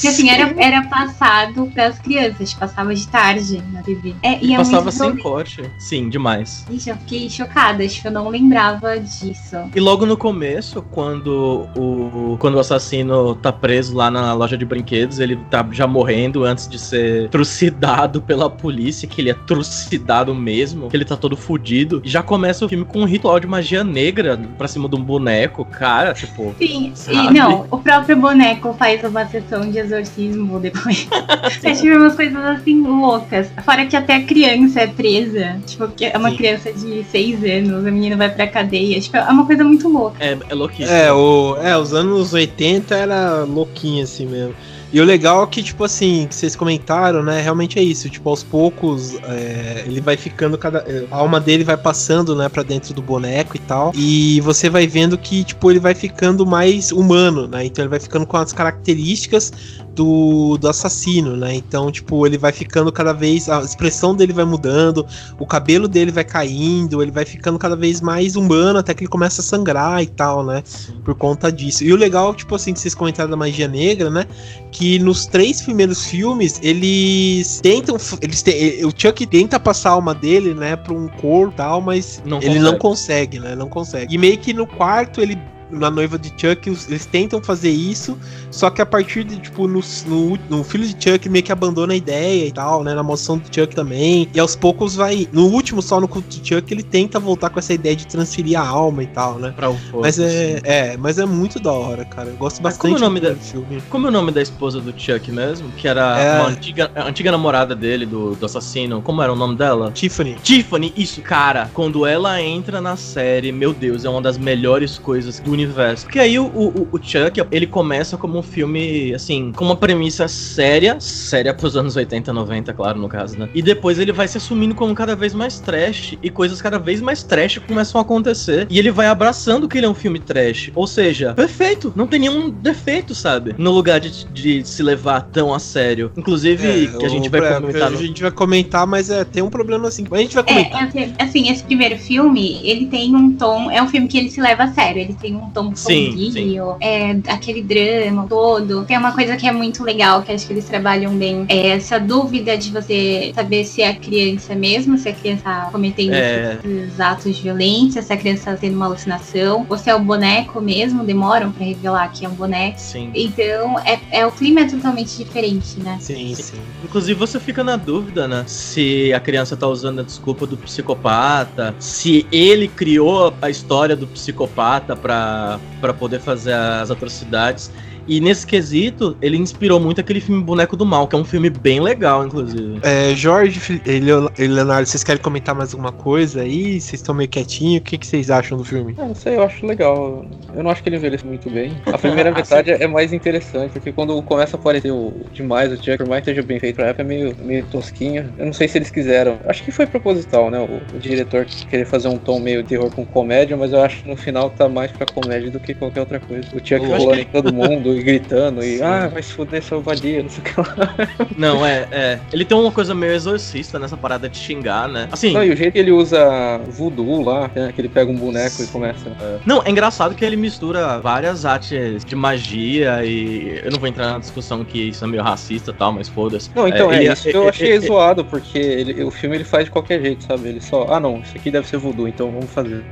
Que 0.00 0.08
assim, 0.08 0.28
era, 0.30 0.54
era 0.56 0.82
passado 0.86 1.70
pras 1.72 1.98
crianças, 1.98 2.54
passava 2.54 2.94
de 2.94 3.06
tarde 3.08 3.62
na 3.72 3.82
TV. 3.82 4.14
É, 4.22 4.38
e 4.42 4.54
é 4.54 4.56
passava 4.56 4.90
sem 4.90 5.16
corte. 5.16 5.62
Sim, 5.78 6.08
demais. 6.08 6.64
Ixi, 6.70 6.90
eu 6.90 6.96
fiquei 6.96 7.30
chocada, 7.30 7.84
acho 7.84 8.00
que 8.00 8.08
eu 8.08 8.12
não 8.12 8.28
lembrava 8.28 8.98
disso. 8.98 9.56
E 9.74 9.80
logo 9.80 10.06
no 10.06 10.16
começo, 10.16 10.82
quando 10.82 11.68
o, 11.76 12.36
quando 12.38 12.54
o 12.54 12.58
assassino 12.58 13.34
tá 13.36 13.52
preso 13.52 13.94
lá 13.96 14.10
na 14.10 14.32
loja 14.32 14.56
de 14.56 14.64
brinquedos, 14.64 15.18
ele 15.18 15.36
tá 15.50 15.66
já 15.70 15.86
morrendo 15.86 16.44
antes 16.44 16.68
de 16.68 16.78
ser 16.78 17.28
trucidado 17.28 18.20
pela 18.20 18.50
polícia, 18.50 19.08
que 19.08 19.20
ele 19.20 19.30
é 19.30 19.34
trucidado 19.34 20.34
mesmo, 20.34 20.88
que 20.88 20.96
ele 20.96 21.04
tá 21.04 21.16
todo 21.16 21.36
fudido. 21.36 22.02
E 22.04 22.08
já 22.08 22.22
começa 22.22 22.64
o 22.64 22.68
filme 22.68 22.84
com 22.84 23.00
um 23.00 23.04
ritual 23.04 23.38
de 23.38 23.46
magia 23.46 23.84
negra 23.84 24.40
pra 24.58 24.68
cima 24.68 24.88
de 24.88 24.96
um 24.96 25.02
boneco, 25.02 25.64
cara, 25.64 26.14
tipo. 26.14 26.54
Sim, 26.58 26.92
sabe? 26.94 27.18
e 27.18 27.30
não, 27.30 27.66
o 27.70 27.78
próprio 27.78 28.16
boneco 28.16 28.74
faz 28.74 29.02
uma 29.04 29.26
sessão 29.26 29.70
de 29.70 29.73
exorcismo 29.78 30.58
depois. 30.60 31.08
eu 31.62 31.76
tive 31.76 31.96
umas 31.96 32.14
coisas 32.14 32.36
assim 32.36 32.82
loucas. 32.82 33.48
Fora 33.64 33.86
que 33.86 33.96
até 33.96 34.16
a 34.16 34.24
criança 34.24 34.80
é 34.80 34.86
presa. 34.86 35.58
Tipo, 35.66 35.88
que 35.88 36.06
é 36.06 36.16
uma 36.16 36.30
Sim. 36.30 36.36
criança 36.36 36.72
de 36.72 37.04
seis 37.04 37.42
anos, 37.44 37.86
a 37.86 37.90
menina 37.90 38.16
vai 38.16 38.30
pra 38.30 38.46
cadeia. 38.46 39.00
Tipo, 39.00 39.16
é 39.16 39.30
uma 39.30 39.46
coisa 39.46 39.64
muito 39.64 39.88
louca. 39.88 40.22
É, 40.22 40.36
é 40.48 40.54
louquíssimo. 40.54 40.96
É, 40.96 41.12
o, 41.12 41.56
é, 41.56 41.76
os 41.76 41.92
anos 41.92 42.32
80 42.32 42.94
era 42.94 43.44
louquinho 43.44 44.04
assim 44.04 44.26
mesmo. 44.26 44.54
E 44.94 45.00
o 45.00 45.04
legal 45.04 45.42
é 45.42 45.46
que, 45.48 45.60
tipo 45.60 45.82
assim, 45.82 46.24
que 46.28 46.36
vocês 46.36 46.54
comentaram, 46.54 47.20
né? 47.20 47.40
Realmente 47.40 47.80
é 47.80 47.82
isso. 47.82 48.08
Tipo, 48.08 48.30
aos 48.30 48.44
poucos, 48.44 49.16
é, 49.24 49.82
ele 49.88 50.00
vai 50.00 50.16
ficando 50.16 50.56
cada. 50.56 50.86
A 51.10 51.16
alma 51.16 51.40
dele 51.40 51.64
vai 51.64 51.76
passando, 51.76 52.36
né, 52.36 52.48
pra 52.48 52.62
dentro 52.62 52.94
do 52.94 53.02
boneco 53.02 53.56
e 53.56 53.58
tal. 53.58 53.90
E 53.92 54.40
você 54.42 54.70
vai 54.70 54.86
vendo 54.86 55.18
que, 55.18 55.42
tipo, 55.42 55.68
ele 55.68 55.80
vai 55.80 55.96
ficando 55.96 56.46
mais 56.46 56.92
humano, 56.92 57.48
né? 57.48 57.66
Então 57.66 57.82
ele 57.82 57.88
vai 57.88 57.98
ficando 57.98 58.24
com 58.24 58.36
as 58.36 58.52
características 58.52 59.52
do, 59.94 60.58
do 60.58 60.68
assassino, 60.68 61.36
né? 61.36 61.54
Então, 61.54 61.90
tipo, 61.90 62.26
ele 62.26 62.36
vai 62.36 62.52
ficando 62.52 62.90
cada 62.92 63.12
vez. 63.12 63.48
A 63.48 63.60
expressão 63.60 64.14
dele 64.14 64.32
vai 64.32 64.44
mudando, 64.44 65.06
o 65.38 65.46
cabelo 65.46 65.88
dele 65.88 66.10
vai 66.10 66.24
caindo, 66.24 67.02
ele 67.02 67.10
vai 67.10 67.24
ficando 67.24 67.58
cada 67.58 67.76
vez 67.76 68.00
mais 68.00 68.36
humano 68.36 68.78
até 68.78 68.92
que 68.92 69.02
ele 69.02 69.10
começa 69.10 69.40
a 69.40 69.44
sangrar 69.44 70.02
e 70.02 70.06
tal, 70.06 70.44
né? 70.44 70.62
Por 71.04 71.14
conta 71.14 71.50
disso. 71.50 71.84
E 71.84 71.92
o 71.92 71.96
legal, 71.96 72.34
tipo 72.34 72.54
assim, 72.54 72.72
que 72.72 72.80
vocês 72.80 72.94
comentaram 72.94 73.30
da 73.30 73.36
magia 73.36 73.68
negra, 73.68 74.10
né? 74.10 74.26
Que 74.70 74.98
nos 74.98 75.26
três 75.26 75.62
primeiros 75.62 76.04
filmes, 76.06 76.58
eles 76.62 77.60
tentam. 77.60 77.96
Eles 78.20 78.42
te, 78.42 78.84
o 78.84 78.92
Chuck 78.96 79.26
tenta 79.26 79.60
passar 79.60 79.90
a 79.90 79.92
alma 79.92 80.14
dele, 80.14 80.54
né, 80.54 80.76
pra 80.76 80.92
um 80.92 81.08
corpo 81.08 81.52
e 81.52 81.56
tal, 81.56 81.80
mas 81.80 82.22
não 82.24 82.38
ele 82.38 82.46
consegue. 82.48 82.64
não 82.64 82.78
consegue, 82.78 83.38
né? 83.40 83.54
Não 83.54 83.68
consegue. 83.68 84.14
E 84.14 84.18
meio 84.18 84.38
que 84.38 84.52
no 84.52 84.66
quarto 84.66 85.20
ele 85.20 85.38
na 85.74 85.90
noiva 85.90 86.18
de 86.18 86.28
Chuck, 86.28 86.68
eles 86.68 87.06
tentam 87.06 87.42
fazer 87.42 87.70
isso, 87.70 88.18
só 88.50 88.70
que 88.70 88.80
a 88.80 88.86
partir 88.86 89.24
de, 89.24 89.36
tipo, 89.36 89.66
no, 89.66 89.80
no, 90.06 90.38
no, 90.48 90.64
filho 90.64 90.86
de 90.86 90.92
Chuck 90.92 91.28
meio 91.28 91.44
que 91.44 91.52
abandona 91.52 91.92
a 91.92 91.96
ideia 91.96 92.46
e 92.46 92.52
tal, 92.52 92.82
né? 92.84 92.94
Na 92.94 93.02
moção 93.02 93.38
do 93.38 93.44
Chuck 93.52 93.74
também. 93.74 94.28
E 94.32 94.40
aos 94.40 94.54
poucos 94.54 94.94
vai. 94.94 95.28
No 95.32 95.46
último, 95.46 95.82
só 95.82 96.00
no 96.00 96.08
culto 96.08 96.28
de 96.28 96.36
Chuck, 96.48 96.72
ele 96.72 96.82
tenta 96.82 97.18
voltar 97.18 97.50
com 97.50 97.58
essa 97.58 97.74
ideia 97.74 97.96
de 97.96 98.06
transferir 98.06 98.58
a 98.58 98.66
alma 98.66 99.02
e 99.02 99.06
tal, 99.06 99.38
né? 99.38 99.52
Pra 99.54 99.70
um 99.70 99.78
fogo, 99.78 100.02
mas 100.02 100.18
é, 100.18 100.60
é, 100.64 100.96
mas 100.96 101.18
é 101.18 101.26
muito 101.26 101.58
da 101.58 101.72
hora, 101.72 102.04
cara. 102.04 102.28
Eu 102.28 102.36
gosto 102.36 102.62
mas 102.62 102.74
bastante 102.74 102.92
como 102.92 102.96
é 102.96 102.98
o 102.98 103.10
nome 103.10 103.20
da, 103.20 103.34
filme. 103.34 103.82
Como 103.90 104.06
é 104.06 104.10
o 104.10 104.12
nome 104.12 104.30
da 104.30 104.42
esposa 104.42 104.80
do 104.80 104.92
Chuck 104.98 105.30
mesmo? 105.30 105.70
Que 105.72 105.88
era 105.88 106.18
é... 106.18 106.40
uma 106.40 106.48
antiga, 106.48 106.90
antiga 106.96 107.32
namorada 107.32 107.74
dele, 107.74 108.06
do, 108.06 108.34
do 108.34 108.46
assassino. 108.46 109.02
Como 109.02 109.22
era 109.22 109.32
o 109.32 109.36
nome 109.36 109.56
dela? 109.56 109.90
Tiffany. 109.92 110.36
Tiffany, 110.42 110.92
isso, 110.96 111.20
cara. 111.22 111.70
Quando 111.74 112.06
ela 112.06 112.40
entra 112.40 112.80
na 112.80 112.96
série, 112.96 113.50
meu 113.52 113.72
Deus, 113.72 114.04
é 114.04 114.08
uma 114.08 114.22
das 114.22 114.38
melhores 114.38 114.98
coisas 114.98 115.40
do 115.40 115.50
universo. 115.50 115.63
Porque 116.04 116.18
aí 116.18 116.38
o, 116.38 116.46
o, 116.46 116.88
o 116.92 116.98
Chuck, 117.02 117.42
ele 117.50 117.66
começa 117.66 118.16
como 118.16 118.38
um 118.38 118.42
filme, 118.42 119.14
assim, 119.14 119.52
com 119.52 119.64
uma 119.64 119.76
premissa 119.76 120.28
séria, 120.28 120.98
séria 121.00 121.52
pros 121.54 121.76
anos 121.76 121.96
80, 121.96 122.32
90, 122.32 122.72
claro, 122.72 122.98
no 122.98 123.08
caso, 123.08 123.38
né? 123.38 123.48
E 123.54 123.62
depois 123.62 123.98
ele 123.98 124.12
vai 124.12 124.28
se 124.28 124.38
assumindo 124.38 124.74
como 124.74 124.94
cada 124.94 125.14
vez 125.14 125.34
mais 125.34 125.60
trash, 125.60 126.16
e 126.22 126.30
coisas 126.30 126.60
cada 126.60 126.78
vez 126.78 127.00
mais 127.00 127.22
trash 127.22 127.58
começam 127.58 127.98
a 127.98 128.02
acontecer. 128.02 128.66
E 128.70 128.78
ele 128.78 128.90
vai 128.90 129.06
abraçando 129.06 129.68
que 129.68 129.78
ele 129.78 129.86
é 129.86 129.88
um 129.88 129.94
filme 129.94 130.18
trash. 130.18 130.70
Ou 130.74 130.86
seja, 130.86 131.34
perfeito, 131.34 131.92
não 131.96 132.06
tem 132.06 132.20
nenhum 132.20 132.50
defeito, 132.50 133.14
sabe? 133.14 133.54
No 133.58 133.70
lugar 133.70 134.00
de, 134.00 134.24
de 134.26 134.64
se 134.66 134.82
levar 134.82 135.22
tão 135.22 135.52
a 135.52 135.58
sério. 135.58 136.12
Inclusive, 136.16 136.66
é, 136.66 136.98
que 136.98 137.04
a 137.04 137.08
gente 137.08 137.28
vai 137.28 137.40
pra, 137.40 137.60
comentar. 137.60 137.90
No... 137.90 137.98
A 137.98 138.00
gente 138.00 138.22
vai 138.22 138.30
comentar, 138.30 138.86
mas 138.86 139.10
é, 139.10 139.24
tem 139.24 139.42
um 139.42 139.50
problema 139.50 139.88
assim. 139.88 140.04
A 140.10 140.16
gente 140.18 140.34
vai 140.34 140.44
comentar. 140.44 140.82
É, 140.82 140.86
assim, 140.86 141.14
assim, 141.18 141.50
esse 141.50 141.64
primeiro 141.64 141.98
filme, 141.98 142.60
ele 142.62 142.86
tem 142.86 143.14
um 143.14 143.32
tom. 143.32 143.70
É 143.70 143.82
um 143.82 143.88
filme 143.88 144.08
que 144.08 144.18
ele 144.18 144.30
se 144.30 144.40
leva 144.40 144.64
a 144.64 144.72
sério. 144.72 145.00
Ele 145.00 145.14
tem 145.14 145.34
um 145.34 145.43
um 145.44 145.50
tom 145.50 145.74
sombrio, 145.74 146.76
é, 146.80 147.16
aquele 147.28 147.62
drama 147.62 148.26
todo. 148.28 148.84
Tem 148.84 148.98
uma 148.98 149.12
coisa 149.12 149.36
que 149.36 149.46
é 149.46 149.52
muito 149.52 149.82
legal, 149.82 150.22
que 150.22 150.32
acho 150.32 150.46
que 150.46 150.52
eles 150.52 150.64
trabalham 150.64 151.14
bem, 151.16 151.44
é 151.48 151.68
essa 151.68 151.98
dúvida 151.98 152.56
de 152.56 152.70
você 152.70 153.32
saber 153.34 153.64
se 153.64 153.82
é 153.82 153.88
a 153.88 153.94
criança 153.94 154.54
mesmo, 154.54 154.96
se 154.98 155.08
a 155.08 155.12
criança 155.12 155.42
tá 155.44 155.68
cometendo 155.70 156.14
É. 156.14 156.58
esses 156.64 157.00
atos 157.00 157.36
de 157.36 157.42
violência, 157.42 158.02
se 158.02 158.12
a 158.12 158.16
criança 158.16 158.52
tá 158.52 158.56
tendo 158.56 158.76
uma 158.76 158.86
alucinação, 158.86 159.66
ou 159.68 159.78
se 159.78 159.90
é 159.90 159.94
o 159.94 160.00
boneco 160.00 160.60
mesmo, 160.60 161.04
demoram 161.04 161.52
pra 161.52 161.64
revelar 161.64 162.10
que 162.12 162.24
é 162.24 162.28
um 162.28 162.34
boneco. 162.34 162.78
Sim. 162.78 163.10
Então, 163.14 163.78
é, 163.80 163.98
é 164.10 164.26
o 164.26 164.32
clima 164.32 164.60
é 164.60 164.64
totalmente 164.64 165.16
diferente, 165.16 165.80
né? 165.80 165.98
Sim, 166.00 166.34
sim. 166.34 166.58
Inclusive, 166.82 167.18
você 167.18 167.38
fica 167.40 167.62
na 167.64 167.76
dúvida, 167.76 168.26
né? 168.28 168.44
Se 168.46 169.12
a 169.12 169.20
criança 169.20 169.56
tá 169.56 169.66
usando 169.66 170.00
a 170.00 170.02
desculpa 170.02 170.46
do 170.46 170.56
psicopata, 170.56 171.74
se 171.78 172.26
ele 172.30 172.68
criou 172.68 173.34
a 173.40 173.50
história 173.50 173.96
do 173.96 174.06
psicopata 174.06 174.94
pra, 174.96 175.33
pra 175.80 175.92
poder 175.92 176.20
fazer 176.20 176.52
as 176.52 176.90
atrocidades. 176.90 177.70
E 178.06 178.20
nesse 178.20 178.46
quesito, 178.46 179.16
ele 179.20 179.36
inspirou 179.36 179.80
muito 179.80 180.00
aquele 180.00 180.20
filme 180.20 180.42
Boneco 180.42 180.76
do 180.76 180.84
Mal, 180.84 181.08
que 181.08 181.16
é 181.16 181.18
um 181.18 181.24
filme 181.24 181.48
bem 181.50 181.80
legal, 181.80 182.26
inclusive. 182.26 182.78
É, 182.82 183.14
Jorge 183.14 183.80
e 183.86 184.00
Leo- 184.00 184.30
Leonardo, 184.38 184.86
vocês 184.88 185.02
querem 185.02 185.20
comentar 185.22 185.54
mais 185.54 185.72
alguma 185.72 185.92
coisa 185.92 186.42
aí? 186.42 186.80
Vocês 186.80 186.94
estão 187.00 187.14
meio 187.14 187.28
quietinhos? 187.28 187.80
O 187.80 187.84
que, 187.84 187.96
que 187.98 188.06
vocês 188.06 188.30
acham 188.30 188.58
do 188.58 188.64
filme? 188.64 188.94
Ah, 188.98 189.06
não 189.06 189.14
sei, 189.14 189.36
eu 189.36 189.42
acho 189.42 189.64
legal. 189.66 190.24
Eu 190.54 190.62
não 190.62 190.70
acho 190.70 190.82
que 190.82 190.88
ele 190.88 190.96
envelhece 190.96 191.24
muito 191.26 191.48
bem. 191.50 191.72
A 191.86 191.96
primeira 191.98 192.30
metade 192.34 192.70
é 192.70 192.86
mais 192.86 193.12
interessante, 193.12 193.72
porque 193.72 193.92
quando 193.92 194.20
começa 194.22 194.56
a 194.56 194.60
aparecer 194.60 194.90
o, 194.92 195.12
demais 195.32 195.72
o 195.72 195.76
Chuck, 195.76 195.98
por 195.98 196.08
mais 196.08 196.22
que 196.22 196.30
esteja 196.30 196.46
bem 196.46 196.60
feito 196.60 196.76
pra 196.76 196.86
época, 196.86 197.02
é 197.02 197.06
meio, 197.06 197.36
meio 197.42 197.64
tosquinho. 197.66 198.32
Eu 198.38 198.46
não 198.46 198.52
sei 198.52 198.68
se 198.68 198.78
eles 198.78 198.90
quiseram. 198.90 199.38
Acho 199.46 199.62
que 199.64 199.70
foi 199.70 199.86
proposital, 199.86 200.50
né? 200.50 200.58
O, 200.58 200.96
o 200.96 200.98
diretor 200.98 201.46
querer 201.70 201.84
fazer 201.86 202.08
um 202.08 202.18
tom 202.18 202.38
meio 202.38 202.62
terror 202.64 202.90
com 202.94 203.04
comédia, 203.04 203.56
mas 203.56 203.72
eu 203.72 203.80
acho 203.82 204.02
que 204.02 204.08
no 204.08 204.16
final 204.16 204.50
tá 204.50 204.68
mais 204.68 204.90
pra 204.92 205.06
comédia 205.06 205.50
do 205.50 205.58
que 205.60 205.74
qualquer 205.74 206.00
outra 206.00 206.20
coisa. 206.20 206.46
O 206.52 206.58
Chuck 206.58 206.84
rolando 206.86 207.14
que- 207.14 207.20
em 207.22 207.24
todo 207.24 207.52
mundo 207.52 207.93
e 207.98 208.02
gritando, 208.02 208.62
e 208.64 208.80
ah, 208.82 209.08
vai 209.08 209.22
se 209.22 209.32
fuder 209.32 209.62
sua 209.62 209.80
vadia, 209.80 210.22
não 210.22 210.28
sei 210.30 210.40
o 210.40 210.44
que 210.44 210.60
lá. 210.60 210.94
Não, 211.36 211.64
é, 211.64 211.86
é. 211.90 212.20
Ele 212.32 212.44
tem 212.44 212.56
uma 212.56 212.70
coisa 212.70 212.94
meio 212.94 213.12
exorcista 213.12 213.78
nessa 213.78 213.96
parada 213.96 214.28
de 214.28 214.36
xingar, 214.36 214.88
né? 214.88 215.08
Assim, 215.10 215.32
Não, 215.32 215.42
e 215.44 215.50
o 215.50 215.56
jeito 215.56 215.72
que 215.72 215.78
ele 215.78 215.90
usa 215.92 216.58
voodoo 216.68 217.22
lá, 217.22 217.50
né, 217.54 217.72
que 217.74 217.80
ele 217.80 217.88
pega 217.88 218.10
um 218.10 218.16
boneco 218.16 218.62
e 218.62 218.66
começa. 218.66 219.10
é, 219.20 219.38
Não, 219.46 219.62
é 219.64 219.70
engraçado 219.70 220.14
que 220.14 220.24
ele 220.24 220.36
mistura 220.36 220.98
várias 220.98 221.44
artes 221.44 222.04
de 222.04 222.14
magia 222.16 223.04
e. 223.04 223.60
Eu 223.64 223.70
não 223.70 223.78
vou 223.78 223.88
entrar 223.88 224.12
na 224.12 224.18
discussão 224.18 224.64
que 224.64 224.88
isso 224.88 225.04
é 225.04 225.08
meio 225.08 225.22
racista 225.22 225.70
e 225.70 225.74
tal, 225.74 225.92
mas 225.92 226.08
foda-se. 226.08 226.50
Não, 226.54 226.66
então 226.68 226.90
é, 226.92 226.96
ele- 227.04 227.12
isso 227.12 227.22
que 227.28 227.36
eu 227.36 227.44
é- 227.44 227.48
achei 227.48 227.72
é- 227.72 227.80
zoado, 227.80 228.24
porque 228.24 228.58
ele- 228.58 229.02
o 229.04 229.10
filme 229.10 229.36
ele 229.36 229.44
faz 229.44 229.64
de 229.64 229.70
qualquer 229.70 230.00
jeito, 230.00 230.24
sabe? 230.24 230.48
Ele 230.48 230.60
só, 230.60 230.86
ah 230.90 231.00
não, 231.00 231.18
isso 231.20 231.36
aqui 231.36 231.50
deve 231.50 231.66
ser 231.68 231.76
voodoo, 231.78 232.06
então 232.08 232.30
vamos 232.30 232.50
fazer. 232.50 232.84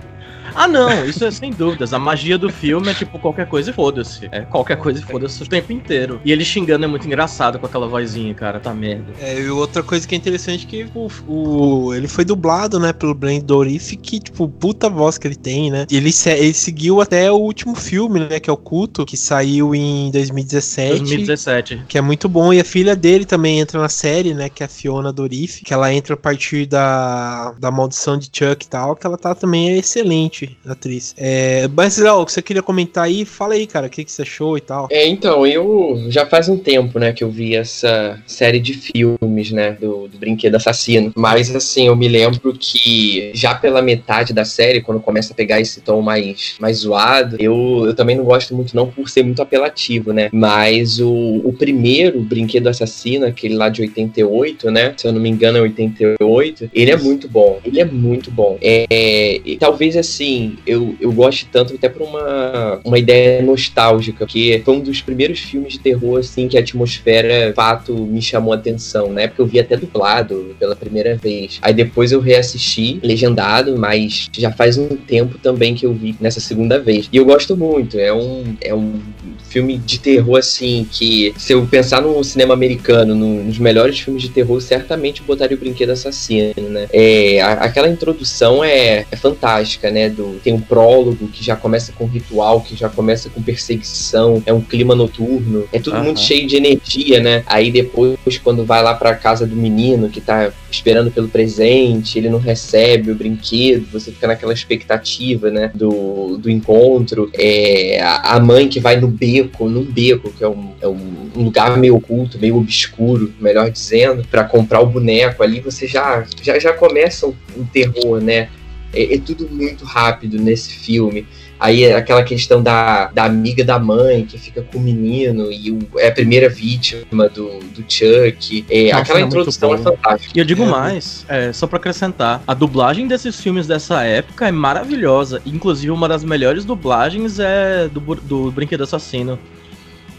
Ah, 0.54 0.68
não, 0.68 1.04
isso 1.04 1.24
é 1.24 1.30
sem 1.30 1.50
dúvidas. 1.50 1.92
A 1.92 1.98
magia 1.98 2.36
do 2.38 2.50
filme 2.50 2.88
é 2.90 2.94
tipo 2.94 3.18
qualquer 3.18 3.46
coisa 3.46 3.70
e 3.70 3.72
foda-se. 3.72 4.28
É 4.30 4.40
qualquer 4.42 4.76
coisa 4.76 5.00
e 5.00 5.02
foda-se 5.02 5.42
o 5.42 5.46
tempo 5.46 5.72
inteiro. 5.72 6.20
E 6.24 6.32
ele 6.32 6.44
xingando 6.44 6.84
é 6.84 6.88
muito 6.88 7.06
engraçado 7.06 7.58
com 7.58 7.66
aquela 7.66 7.86
vozinha, 7.88 8.34
cara. 8.34 8.60
Tá 8.60 8.72
merda. 8.74 9.12
É, 9.20 9.40
e 9.40 9.48
outra 9.50 9.82
coisa 9.82 10.06
que 10.06 10.14
é 10.14 10.18
interessante 10.18 10.66
é 10.66 10.68
que 10.68 10.86
o, 10.94 11.08
o- 11.26 11.94
ele 11.94 12.08
foi 12.08 12.24
dublado, 12.24 12.78
né, 12.78 12.92
pelo 12.92 13.14
Brand 13.14 13.42
Dourif, 13.42 13.96
que, 13.96 14.20
tipo, 14.20 14.48
puta 14.48 14.88
voz 14.88 15.18
que 15.18 15.26
ele 15.26 15.36
tem, 15.36 15.70
né? 15.70 15.86
E 15.90 15.96
Ele, 15.96 16.10
ele 16.26 16.54
seguiu 16.54 17.00
até 17.00 17.30
o 17.30 17.36
último 17.36 17.74
filme, 17.74 18.20
né, 18.20 18.38
que 18.40 18.48
é 18.50 18.52
o 18.52 18.56
Culto, 18.56 19.04
que 19.04 19.16
saiu 19.16 19.74
em 19.74 20.10
2017. 20.10 20.98
2017. 20.98 21.82
Que 21.88 21.98
é 21.98 22.00
muito 22.00 22.28
bom. 22.28 22.52
E 22.52 22.60
a 22.60 22.64
filha 22.64 22.94
dele 22.96 23.24
também 23.24 23.60
entra 23.60 23.80
na 23.80 23.88
série, 23.88 24.34
né? 24.34 24.48
Que 24.48 24.62
é 24.62 24.66
a 24.66 24.68
Fiona 24.68 25.12
Dorif. 25.12 25.62
Que 25.64 25.72
ela 25.74 25.92
entra 25.92 26.14
a 26.14 26.16
partir 26.16 26.66
da, 26.66 27.52
da 27.58 27.70
maldição 27.70 28.18
de 28.18 28.26
Chuck 28.26 28.64
e 28.64 28.68
tal. 28.68 28.94
Que 28.96 29.06
ela 29.06 29.16
tá 29.18 29.34
também 29.34 29.70
é 29.70 29.78
excelente, 29.78 30.41
atriz. 30.66 31.14
É, 31.16 31.68
mas, 31.68 31.98
Léo, 31.98 32.20
o 32.20 32.26
que 32.26 32.32
você 32.32 32.42
queria 32.42 32.62
comentar 32.62 33.04
aí? 33.04 33.24
Fala 33.24 33.54
aí, 33.54 33.66
cara. 33.66 33.86
O 33.86 33.90
que, 33.90 34.04
que 34.04 34.12
você 34.12 34.22
achou 34.22 34.56
e 34.56 34.60
tal. 34.60 34.88
É, 34.90 35.06
então, 35.06 35.46
eu 35.46 36.06
já 36.08 36.26
faz 36.26 36.48
um 36.48 36.56
tempo, 36.56 36.98
né, 36.98 37.12
que 37.12 37.24
eu 37.24 37.30
vi 37.30 37.54
essa 37.54 38.20
série 38.26 38.60
de 38.60 38.74
filmes, 38.74 39.50
né, 39.50 39.72
do, 39.72 40.08
do 40.08 40.18
Brinquedo 40.18 40.54
Assassino. 40.54 41.12
Mas, 41.16 41.54
assim, 41.54 41.86
eu 41.86 41.96
me 41.96 42.08
lembro 42.08 42.54
que 42.58 43.30
já 43.34 43.54
pela 43.54 43.82
metade 43.82 44.32
da 44.32 44.44
série, 44.44 44.80
quando 44.80 45.00
começa 45.00 45.32
a 45.32 45.36
pegar 45.36 45.60
esse 45.60 45.80
tom 45.80 46.00
mais, 46.00 46.56
mais 46.58 46.78
zoado, 46.78 47.36
eu, 47.38 47.84
eu 47.86 47.94
também 47.94 48.16
não 48.16 48.24
gosto 48.24 48.54
muito, 48.54 48.74
não 48.74 48.86
por 48.86 49.08
ser 49.08 49.22
muito 49.22 49.42
apelativo, 49.42 50.12
né. 50.12 50.28
Mas 50.32 51.00
o, 51.00 51.40
o 51.44 51.52
primeiro 51.52 52.20
Brinquedo 52.20 52.68
Assassino, 52.68 53.26
aquele 53.26 53.54
lá 53.54 53.68
de 53.68 53.82
88, 53.82 54.70
né, 54.70 54.94
se 54.96 55.06
eu 55.06 55.12
não 55.12 55.20
me 55.20 55.28
engano 55.28 55.58
é 55.58 55.60
88, 55.60 56.70
ele 56.72 56.90
é 56.90 56.96
muito 56.96 57.28
bom. 57.28 57.60
Ele 57.64 57.80
é 57.80 57.84
muito 57.84 58.30
bom. 58.30 58.58
É, 58.60 59.40
e 59.44 59.56
talvez, 59.56 59.96
assim, 59.96 60.31
eu, 60.66 60.94
eu 61.00 61.12
goste 61.12 61.46
tanto 61.50 61.74
até 61.74 61.88
por 61.88 62.02
uma, 62.02 62.80
uma 62.84 62.98
ideia 62.98 63.42
nostálgica, 63.42 64.24
porque 64.26 64.60
foi 64.64 64.74
um 64.74 64.80
dos 64.80 65.00
primeiros 65.00 65.38
filmes 65.40 65.74
de 65.74 65.78
terror, 65.78 66.18
assim, 66.20 66.48
que 66.48 66.56
a 66.56 66.60
atmosfera, 66.60 67.48
de 67.48 67.54
fato, 67.54 67.94
me 67.94 68.20
chamou 68.22 68.52
a 68.52 68.56
atenção. 68.56 69.12
Na 69.12 69.22
época 69.22 69.42
eu 69.42 69.46
vi 69.46 69.58
até 69.60 69.76
dublado 69.76 70.54
pela 70.58 70.76
primeira 70.76 71.16
vez. 71.16 71.58
Aí 71.62 71.72
depois 71.74 72.12
eu 72.12 72.20
reassisti, 72.20 72.98
legendado, 73.02 73.76
mas 73.78 74.28
já 74.36 74.50
faz 74.50 74.76
um 74.78 74.88
tempo 74.88 75.38
também 75.38 75.74
que 75.74 75.86
eu 75.86 75.92
vi 75.92 76.14
nessa 76.20 76.40
segunda 76.40 76.78
vez. 76.78 77.08
E 77.12 77.16
eu 77.16 77.24
gosto 77.24 77.56
muito, 77.56 77.98
é 77.98 78.12
um, 78.12 78.56
é 78.60 78.74
um 78.74 79.00
filme 79.48 79.76
de 79.78 79.98
terror, 80.00 80.38
assim, 80.38 80.86
que 80.90 81.32
se 81.36 81.52
eu 81.52 81.66
pensar 81.66 82.00
no 82.00 82.22
cinema 82.24 82.54
americano, 82.54 83.14
no- 83.14 83.44
nos 83.44 83.58
melhores 83.58 83.98
filmes 84.00 84.22
de 84.22 84.30
terror, 84.30 84.60
certamente 84.60 85.22
botaria 85.22 85.56
o 85.56 85.60
Brinquedo 85.60 85.90
Assassino, 85.90 86.68
né? 86.70 86.86
É, 86.92 87.40
a- 87.40 87.52
aquela 87.64 87.88
introdução 87.88 88.64
é, 88.64 89.04
é 89.10 89.16
fantástica, 89.16 89.90
né? 89.90 90.08
Do, 90.12 90.38
tem 90.42 90.52
um 90.52 90.60
prólogo 90.60 91.28
que 91.28 91.44
já 91.44 91.56
começa 91.56 91.92
com 91.92 92.06
ritual, 92.06 92.60
que 92.60 92.76
já 92.76 92.88
começa 92.88 93.28
com 93.30 93.42
perseguição, 93.42 94.42
é 94.46 94.52
um 94.52 94.60
clima 94.60 94.94
noturno, 94.94 95.64
é 95.72 95.78
tudo 95.78 95.96
Aham. 95.96 96.04
muito 96.04 96.20
cheio 96.20 96.46
de 96.46 96.56
energia, 96.56 97.20
né? 97.20 97.42
Aí 97.46 97.70
depois, 97.70 98.18
quando 98.42 98.64
vai 98.64 98.82
lá 98.82 98.94
pra 98.94 99.14
casa 99.14 99.46
do 99.46 99.56
menino 99.56 100.08
que 100.08 100.20
tá 100.20 100.52
esperando 100.70 101.10
pelo 101.10 101.28
presente, 101.28 102.18
ele 102.18 102.28
não 102.28 102.38
recebe 102.38 103.10
o 103.10 103.14
brinquedo, 103.14 103.86
você 103.92 104.10
fica 104.10 104.26
naquela 104.26 104.52
expectativa, 104.52 105.50
né? 105.50 105.70
Do, 105.74 106.38
do 106.38 106.50
encontro. 106.50 107.30
É, 107.34 108.00
a, 108.02 108.40
mãe 108.40 108.68
que 108.68 108.80
vai 108.80 108.96
no 108.96 109.08
beco, 109.08 109.68
num 109.68 109.84
beco, 109.84 110.32
que 110.32 110.42
é 110.42 110.48
um, 110.48 110.72
é 110.80 110.88
um 110.88 111.30
lugar 111.34 111.76
meio 111.78 111.96
oculto, 111.96 112.38
meio 112.38 112.56
obscuro, 112.56 113.32
melhor 113.40 113.70
dizendo, 113.70 114.24
pra 114.30 114.44
comprar 114.44 114.80
o 114.80 114.86
boneco 114.86 115.42
ali, 115.42 115.60
você 115.60 115.86
já, 115.86 116.24
já, 116.42 116.58
já 116.58 116.72
começa 116.72 117.26
um 117.26 117.64
terror, 117.72 118.20
né? 118.20 118.48
É, 118.92 119.14
é 119.14 119.18
tudo 119.18 119.48
muito 119.50 119.84
rápido 119.84 120.38
nesse 120.38 120.70
filme. 120.70 121.26
Aí 121.58 121.84
é 121.84 121.94
aquela 121.94 122.24
questão 122.24 122.60
da, 122.60 123.06
da 123.12 123.24
amiga 123.24 123.64
da 123.64 123.78
mãe 123.78 124.24
que 124.26 124.36
fica 124.36 124.62
com 124.62 124.78
o 124.78 124.80
menino 124.80 125.50
e 125.52 125.70
o- 125.70 125.78
é 125.96 126.08
a 126.08 126.12
primeira 126.12 126.48
vítima 126.48 127.28
do, 127.28 127.60
do 127.60 127.84
Chuck. 127.88 128.64
É, 128.68 128.86
Nossa, 128.90 129.02
aquela 129.02 129.20
é 129.20 129.22
introdução 129.22 129.72
é 129.74 129.78
fantástica. 129.78 130.32
E 130.34 130.40
eu 130.40 130.44
digo 130.44 130.64
É, 130.64 130.66
mais, 130.66 131.24
é, 131.28 131.52
só 131.52 131.68
pra 131.68 131.76
acrescentar, 131.78 132.42
a 132.48 132.52
dublagem 132.52 133.06
desses 133.06 133.40
filmes 133.40 133.68
dessa 133.68 134.02
época 134.02 134.48
é 134.48 134.50
maravilhosa. 134.50 135.40
Inclusive, 135.46 135.92
uma 135.92 136.08
das 136.08 136.24
melhores 136.24 136.64
dublagens 136.64 137.38
é 137.38 137.86
do, 137.88 138.00
do 138.00 138.50
Brinquedo 138.50 138.82
Assassino. 138.82 139.38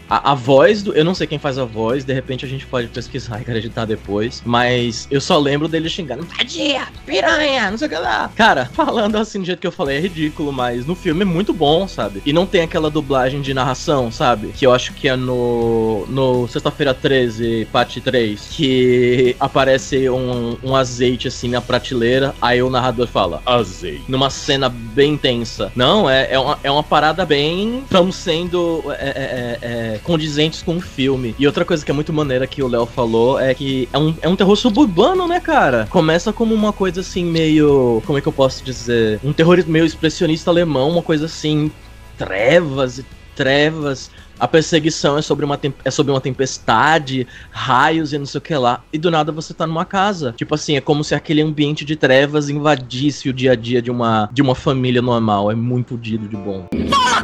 A, 0.08 0.32
a 0.32 0.34
voz 0.34 0.82
do. 0.82 0.92
Eu 0.92 1.04
não 1.04 1.14
sei 1.14 1.26
quem 1.26 1.38
faz 1.38 1.58
a 1.58 1.64
voz, 1.64 2.04
de 2.04 2.12
repente 2.12 2.44
a 2.44 2.48
gente 2.48 2.66
pode 2.66 2.88
pesquisar 2.88 3.38
e 3.38 3.42
acreditar 3.42 3.84
depois. 3.84 4.42
Mas 4.44 5.06
eu 5.10 5.20
só 5.20 5.38
lembro 5.38 5.68
dele 5.68 5.88
xingando. 5.88 6.24
Vadia, 6.24 6.88
piranha, 7.06 7.70
não 7.70 7.78
sei 7.78 7.88
o 7.88 7.90
que 7.90 7.96
lá. 7.96 8.30
Cara, 8.34 8.66
falando 8.74 9.16
assim 9.16 9.40
do 9.40 9.46
jeito 9.46 9.60
que 9.60 9.66
eu 9.66 9.72
falei 9.72 9.96
é 9.96 10.00
ridículo, 10.00 10.52
mas 10.52 10.86
no 10.86 10.94
filme 10.94 11.22
é 11.22 11.24
muito 11.24 11.52
bom, 11.52 11.86
sabe? 11.88 12.22
E 12.24 12.32
não 12.32 12.46
tem 12.46 12.62
aquela 12.62 12.90
dublagem 12.90 13.40
de 13.40 13.54
narração, 13.54 14.10
sabe? 14.10 14.48
Que 14.48 14.66
eu 14.66 14.72
acho 14.72 14.92
que 14.94 15.08
é 15.08 15.16
no. 15.16 16.06
No 16.08 16.46
Sexta-feira 16.48 16.92
13, 16.92 17.68
parte 17.72 18.00
3. 18.00 18.48
Que 18.50 19.36
aparece 19.40 20.08
um, 20.08 20.56
um 20.62 20.76
azeite 20.76 21.28
assim 21.28 21.48
na 21.48 21.60
prateleira. 21.60 22.34
Aí 22.40 22.62
o 22.62 22.70
narrador 22.70 23.06
fala, 23.06 23.42
azeite. 23.46 24.04
Numa 24.08 24.30
cena 24.30 24.68
bem 24.68 25.16
tensa. 25.16 25.72
Não, 25.74 26.08
é, 26.08 26.32
é, 26.32 26.38
uma, 26.38 26.58
é 26.62 26.70
uma 26.70 26.82
parada 26.82 27.24
bem. 27.24 27.80
Estamos 27.80 28.16
sendo. 28.16 28.82
é, 28.98 29.08
é, 29.08 29.58
é, 29.62 29.93
é, 29.94 29.98
condizentes 29.98 30.62
com 30.62 30.76
o 30.76 30.80
filme. 30.80 31.34
E 31.38 31.46
outra 31.46 31.64
coisa 31.64 31.84
que 31.84 31.90
é 31.90 31.94
muito 31.94 32.12
maneira 32.12 32.46
que 32.46 32.62
o 32.62 32.68
Léo 32.68 32.86
falou 32.86 33.38
é 33.38 33.54
que 33.54 33.88
é 33.92 33.98
um, 33.98 34.14
é 34.22 34.28
um 34.28 34.36
terror 34.36 34.56
suburbano, 34.56 35.26
né, 35.28 35.40
cara? 35.40 35.86
Começa 35.90 36.32
como 36.32 36.54
uma 36.54 36.72
coisa 36.72 37.00
assim, 37.00 37.24
meio. 37.24 38.02
Como 38.06 38.18
é 38.18 38.20
que 38.20 38.28
eu 38.28 38.32
posso 38.32 38.64
dizer? 38.64 39.20
Um 39.22 39.32
terror 39.32 39.62
meio 39.66 39.84
expressionista 39.84 40.50
alemão, 40.50 40.90
uma 40.90 41.02
coisa 41.02 41.26
assim. 41.26 41.70
Trevas 42.18 42.98
e 42.98 43.04
trevas. 43.34 44.10
A 44.38 44.48
perseguição 44.48 45.16
é 45.16 45.22
sobre, 45.22 45.44
uma 45.44 45.58
é 45.84 45.90
sobre 45.90 46.10
uma 46.10 46.20
tempestade, 46.20 47.26
raios 47.50 48.12
e 48.12 48.18
não 48.18 48.26
sei 48.26 48.38
o 48.38 48.42
que 48.42 48.54
lá. 48.54 48.82
E 48.92 48.98
do 48.98 49.10
nada 49.10 49.30
você 49.30 49.54
tá 49.54 49.66
numa 49.66 49.84
casa. 49.84 50.34
Tipo 50.36 50.56
assim, 50.56 50.76
é 50.76 50.80
como 50.80 51.04
se 51.04 51.14
aquele 51.14 51.40
ambiente 51.40 51.84
de 51.84 51.94
trevas 51.94 52.48
invadisse 52.48 53.28
o 53.28 53.32
dia 53.32 53.52
a 53.52 53.54
dia 53.54 53.80
de 53.80 53.92
uma, 53.92 54.28
de 54.32 54.42
uma 54.42 54.54
família 54.54 55.00
normal. 55.00 55.52
É 55.52 55.54
muito 55.54 55.90
fodido 55.90 56.26
de 56.26 56.36
bom. 56.36 56.68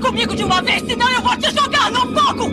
Comigo 0.00 0.35
de 0.35 0.45
uma 0.45 0.61
vez, 0.62 0.83
senão 0.83 1.09
eu 1.11 1.23
vou 1.23 1.37
te 1.37 1.50
jogar 1.54 1.90
no 1.90 2.00
fogo! 2.00 2.50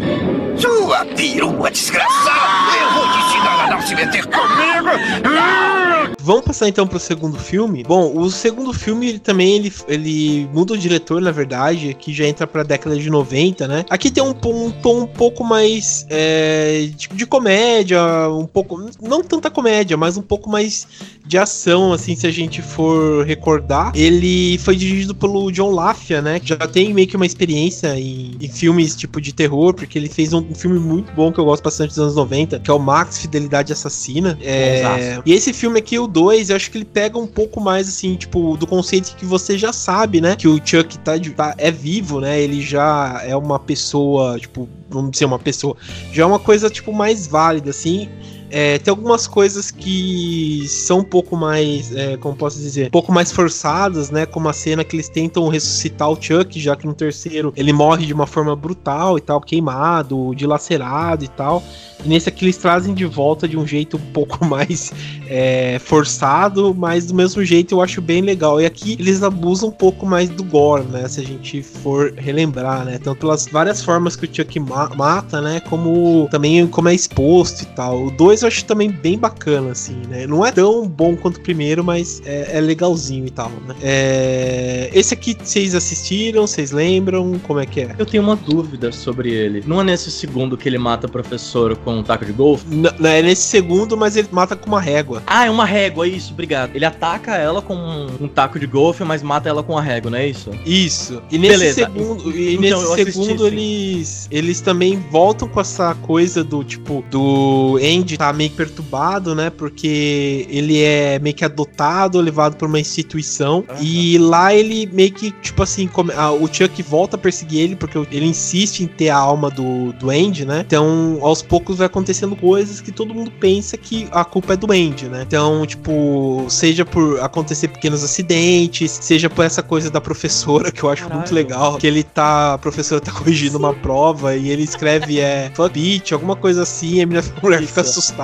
Sua 0.57 1.05
perua 1.05 1.71
desgraçada! 1.71 2.77
Eu 2.79 2.91
vou 2.93 3.11
te 3.11 3.17
ensinar 3.19 3.65
a 3.65 3.67
não 3.71 3.81
se 3.81 3.95
meter 3.95 4.25
comigo! 4.25 6.16
Vamos 6.27 6.43
passar 6.43 6.67
então 6.67 6.85
pro 6.85 6.99
segundo 6.99 7.39
filme. 7.39 7.85
Bom, 7.85 8.13
o 8.19 8.29
segundo 8.29 8.73
filme 8.73 9.07
ele 9.07 9.19
também 9.19 9.55
ele, 9.55 9.73
ele 9.87 10.49
muda 10.53 10.73
o 10.73 10.77
diretor, 10.77 11.21
na 11.21 11.31
verdade, 11.31 11.93
que 11.93 12.11
já 12.13 12.25
entra 12.27 12.45
pra 12.45 12.63
década 12.63 12.97
de 12.97 13.09
90, 13.09 13.65
né? 13.65 13.85
Aqui 13.89 14.11
tem 14.11 14.21
um, 14.21 14.31
um 14.31 14.69
tom 14.69 15.03
um 15.03 15.07
pouco 15.07 15.41
mais 15.41 16.05
é, 16.09 16.89
de, 16.93 17.07
de 17.07 17.25
comédia, 17.25 18.01
um 18.29 18.45
pouco. 18.45 18.89
Não 19.01 19.23
tanta 19.23 19.49
comédia, 19.49 19.95
mas 19.95 20.17
um 20.17 20.21
pouco 20.21 20.49
mais 20.49 20.85
de 21.25 21.37
ação, 21.37 21.93
assim, 21.93 22.13
se 22.13 22.27
a 22.27 22.31
gente 22.31 22.61
for 22.61 23.25
recordar. 23.25 23.93
Ele 23.95 24.57
foi 24.57 24.75
dirigido 24.75 25.15
pelo 25.15 25.49
John 25.49 25.71
Lafia, 25.71 26.21
né? 26.21 26.41
Que 26.41 26.49
já 26.49 26.57
tem 26.57 26.93
meio 26.93 27.07
que 27.07 27.15
uma 27.15 27.25
experiência 27.25 27.97
em, 27.97 28.35
em 28.41 28.49
filmes 28.49 28.97
tipo 28.97 29.21
de 29.21 29.33
terror, 29.33 29.73
porque 29.73 29.97
ele 29.97 30.09
fez 30.09 30.33
um, 30.33 30.39
um, 30.39 30.55
filme 30.55 30.77
muito 30.77 31.13
bom 31.13 31.31
que 31.31 31.39
eu 31.39 31.45
gosto 31.45 31.63
bastante 31.63 31.89
dos 31.89 31.99
anos 31.99 32.15
90, 32.15 32.59
que 32.59 32.69
é 32.69 32.73
o 32.73 32.79
Max 32.79 33.19
Fidelidade 33.19 33.71
Assassina. 33.71 34.37
É, 34.41 35.21
e 35.25 35.33
esse 35.33 35.53
filme 35.53 35.79
aqui, 35.79 35.97
o 35.97 36.16
2, 36.17 36.49
eu 36.49 36.55
acho 36.55 36.71
que 36.71 36.79
ele 36.79 36.85
pega 36.85 37.19
um 37.19 37.27
pouco 37.27 37.61
mais, 37.61 37.87
assim, 37.87 38.15
tipo, 38.15 38.57
do 38.57 38.65
conceito 38.65 39.15
que 39.15 39.23
você 39.23 39.55
já 39.55 39.71
sabe, 39.71 40.19
né? 40.19 40.35
Que 40.35 40.47
o 40.47 40.55
Chuck 40.57 40.97
tá, 40.97 41.11
tá, 41.35 41.53
é 41.59 41.69
vivo, 41.69 42.19
né? 42.19 42.41
Ele 42.41 42.59
já 42.59 43.21
é 43.23 43.35
uma 43.35 43.59
pessoa, 43.59 44.39
tipo, 44.39 44.67
vamos 44.89 45.11
dizer, 45.11 45.25
uma 45.25 45.37
pessoa. 45.37 45.77
Já 46.11 46.23
é 46.23 46.25
uma 46.25 46.39
coisa, 46.39 46.71
tipo, 46.71 46.91
mais 46.91 47.27
válida, 47.27 47.69
assim. 47.69 48.09
É, 48.49 48.77
tem 48.79 48.91
algumas 48.91 49.27
coisas 49.27 49.71
que 49.71 50.65
são 50.67 50.99
um 50.99 51.03
pouco 51.03 51.35
mais, 51.35 51.93
é, 51.93 52.15
como 52.17 52.35
posso 52.35 52.59
dizer, 52.59 52.87
um 52.87 52.91
pouco 52.91 53.11
mais 53.11 53.31
forçadas, 53.31 54.09
né? 54.09 54.25
Como 54.25 54.47
a 54.47 54.53
cena 54.53 54.83
que 54.83 54.95
eles 54.95 55.09
tentam 55.09 55.47
ressuscitar 55.49 56.09
o 56.09 56.17
Chuck, 56.19 56.59
já 56.59 56.75
que 56.75 56.87
no 56.87 56.93
terceiro 56.93 57.53
ele 57.55 57.73
morre 57.73 58.05
de 58.05 58.13
uma 58.13 58.25
forma 58.25 58.55
brutal 58.55 59.17
e 59.17 59.21
tal, 59.21 59.41
queimado, 59.41 60.33
dilacerado 60.35 61.25
e 61.25 61.27
tal. 61.27 61.61
E 62.05 62.07
nesse 62.07 62.29
aqui 62.29 62.45
eles 62.45 62.57
trazem 62.57 62.93
de 62.93 63.05
volta 63.05 63.47
de 63.47 63.57
um 63.57 63.65
jeito 63.65 63.97
um 63.97 64.11
pouco 64.13 64.43
mais 64.45 64.93
é, 65.27 65.79
forçado, 65.79 66.73
mas 66.73 67.07
do 67.07 67.15
mesmo 67.15 67.43
jeito 67.43 67.75
eu 67.75 67.81
acho 67.81 68.01
bem 68.01 68.21
legal. 68.21 68.61
E 68.61 68.65
aqui 68.65 68.95
eles 68.99 69.23
abusam 69.23 69.69
um 69.69 69.73
pouco 69.73 70.05
mais 70.05 70.29
do 70.29 70.43
gore, 70.43 70.85
né? 70.85 71.07
Se 71.07 71.19
a 71.19 71.23
gente 71.23 71.61
for 71.61 72.13
relembrar, 72.15 72.85
né? 72.85 72.97
Tanto 72.97 73.19
pelas 73.19 73.45
várias 73.47 73.81
formas 73.81 74.15
que 74.15 74.25
o 74.25 74.29
Chuck 74.33 74.59
ma 74.59 74.89
mata, 74.95 75.41
né? 75.41 75.59
Como 75.59 76.27
também 76.31 76.65
como 76.67 76.87
é 76.89 76.95
exposto 76.95 77.63
e 77.63 77.65
tal. 77.67 78.05
O 78.05 78.11
2 78.11 78.36
eu 78.41 78.47
acho 78.47 78.65
também 78.65 78.89
bem 78.89 79.17
bacana, 79.17 79.71
assim, 79.71 80.01
né? 80.07 80.27
Não 80.27 80.45
é 80.45 80.51
tão 80.51 80.87
bom 80.87 81.15
quanto 81.15 81.37
o 81.37 81.41
primeiro, 81.41 81.83
mas 81.83 82.21
é, 82.25 82.57
é 82.57 82.61
legalzinho 82.61 83.25
e 83.25 83.29
tal, 83.29 83.49
né? 83.67 83.75
É... 83.81 84.89
Esse 84.93 85.13
aqui 85.13 85.35
vocês 85.41 85.75
assistiram, 85.75 86.45
vocês 86.47 86.71
lembram? 86.71 87.39
Como 87.39 87.59
é 87.59 87.65
que 87.65 87.81
é? 87.81 87.95
Eu 87.97 88.05
tenho 88.05 88.23
uma 88.23 88.35
dúvida 88.35 88.91
sobre 88.91 89.31
ele. 89.31 89.63
Não 89.65 89.81
é 89.81 89.83
nesse 89.83 90.11
segundo 90.11 90.57
que 90.57 90.67
ele 90.67 90.77
mata 90.77 91.07
o 91.07 91.09
professor 91.09 91.75
com 91.77 91.97
um 91.97 92.03
taco 92.03 92.25
de 92.25 92.31
golfe? 92.31 92.65
Não, 92.69 93.09
é 93.09 93.21
nesse 93.21 93.43
segundo, 93.43 93.95
mas 93.97 94.15
ele 94.15 94.27
mata 94.31 94.55
com 94.55 94.67
uma 94.67 94.81
régua. 94.81 95.23
Ah, 95.25 95.45
é 95.45 95.49
uma 95.49 95.65
régua, 95.65 96.07
isso, 96.07 96.33
obrigado. 96.33 96.75
Ele 96.75 96.85
ataca 96.85 97.35
ela 97.35 97.61
com 97.61 97.75
um, 97.75 98.07
um 98.21 98.27
taco 98.27 98.59
de 98.59 98.67
golfe, 98.67 99.03
mas 99.03 99.21
mata 99.21 99.49
ela 99.49 99.63
com 99.63 99.77
a 99.77 99.81
régua, 99.81 100.11
não 100.11 100.17
é 100.17 100.27
isso? 100.27 100.51
Isso. 100.65 101.21
E 101.31 101.37
nesse 101.37 101.57
Beleza. 101.57 101.75
segundo, 101.75 102.31
e 102.31 102.55
então, 102.55 102.95
nesse 102.95 103.11
segundo 103.11 103.47
eles 103.47 104.27
eles 104.31 104.61
também 104.61 104.97
voltam 105.11 105.47
com 105.47 105.59
essa 105.59 105.95
coisa 105.95 106.43
do 106.43 106.63
tipo 106.63 107.03
do 107.09 107.77
Andy 107.81 108.17
tá 108.17 108.26
meio 108.33 108.51
perturbado, 108.51 109.33
né? 109.33 109.49
Porque 109.49 110.45
ele 110.49 110.81
é 110.81 111.19
meio 111.19 111.35
que 111.35 111.45
adotado, 111.45 112.19
levado 112.19 112.55
para 112.55 112.67
uma 112.67 112.79
instituição 112.79 113.63
uhum. 113.69 113.75
e 113.81 114.17
lá 114.17 114.53
ele 114.53 114.89
meio 114.91 115.11
que 115.11 115.31
tipo 115.31 115.63
assim, 115.63 115.87
come, 115.87 116.11
a, 116.13 116.31
o 116.31 116.47
Chuck 116.47 116.81
volta 116.83 117.15
a 117.15 117.19
perseguir 117.19 117.61
ele 117.61 117.75
porque 117.75 117.97
ele 118.11 118.25
insiste 118.25 118.81
em 118.81 118.87
ter 118.87 119.09
a 119.09 119.17
alma 119.17 119.49
do 119.49 119.93
do 119.93 120.09
Andy, 120.09 120.45
né? 120.45 120.63
Então, 120.65 121.19
aos 121.21 121.41
poucos 121.41 121.77
vai 121.77 121.87
acontecendo 121.87 122.35
coisas 122.35 122.81
que 122.81 122.91
todo 122.91 123.13
mundo 123.13 123.31
pensa 123.31 123.77
que 123.77 124.07
a 124.11 124.23
culpa 124.25 124.53
é 124.53 124.57
do 124.57 124.71
Andy, 124.71 125.07
né? 125.07 125.23
Então, 125.25 125.65
tipo, 125.65 126.45
seja 126.49 126.85
por 126.85 127.19
acontecer 127.21 127.69
pequenos 127.69 128.03
acidentes, 128.03 128.91
seja 129.01 129.29
por 129.29 129.45
essa 129.45 129.63
coisa 129.63 129.89
da 129.89 130.01
professora, 130.01 130.71
que 130.71 130.83
eu 130.83 130.89
acho 130.89 131.03
Caralho. 131.03 131.19
muito 131.19 131.33
legal, 131.33 131.77
que 131.77 131.87
ele 131.87 132.03
tá, 132.03 132.53
a 132.53 132.57
professora 132.57 132.99
tá 133.01 133.11
corrigindo 133.11 133.57
uma 133.57 133.73
prova 133.73 134.35
e 134.35 134.49
ele 134.49 134.63
escreve 134.63 135.19
é 135.19 135.51
fuck 135.55 135.77
bitch, 135.77 136.11
alguma 136.11 136.35
coisa 136.35 136.63
assim, 136.63 136.95
e 136.95 137.01
a 137.01 137.07
mulher 137.41 137.63
fica 137.63 137.81
assustada. 137.81 138.16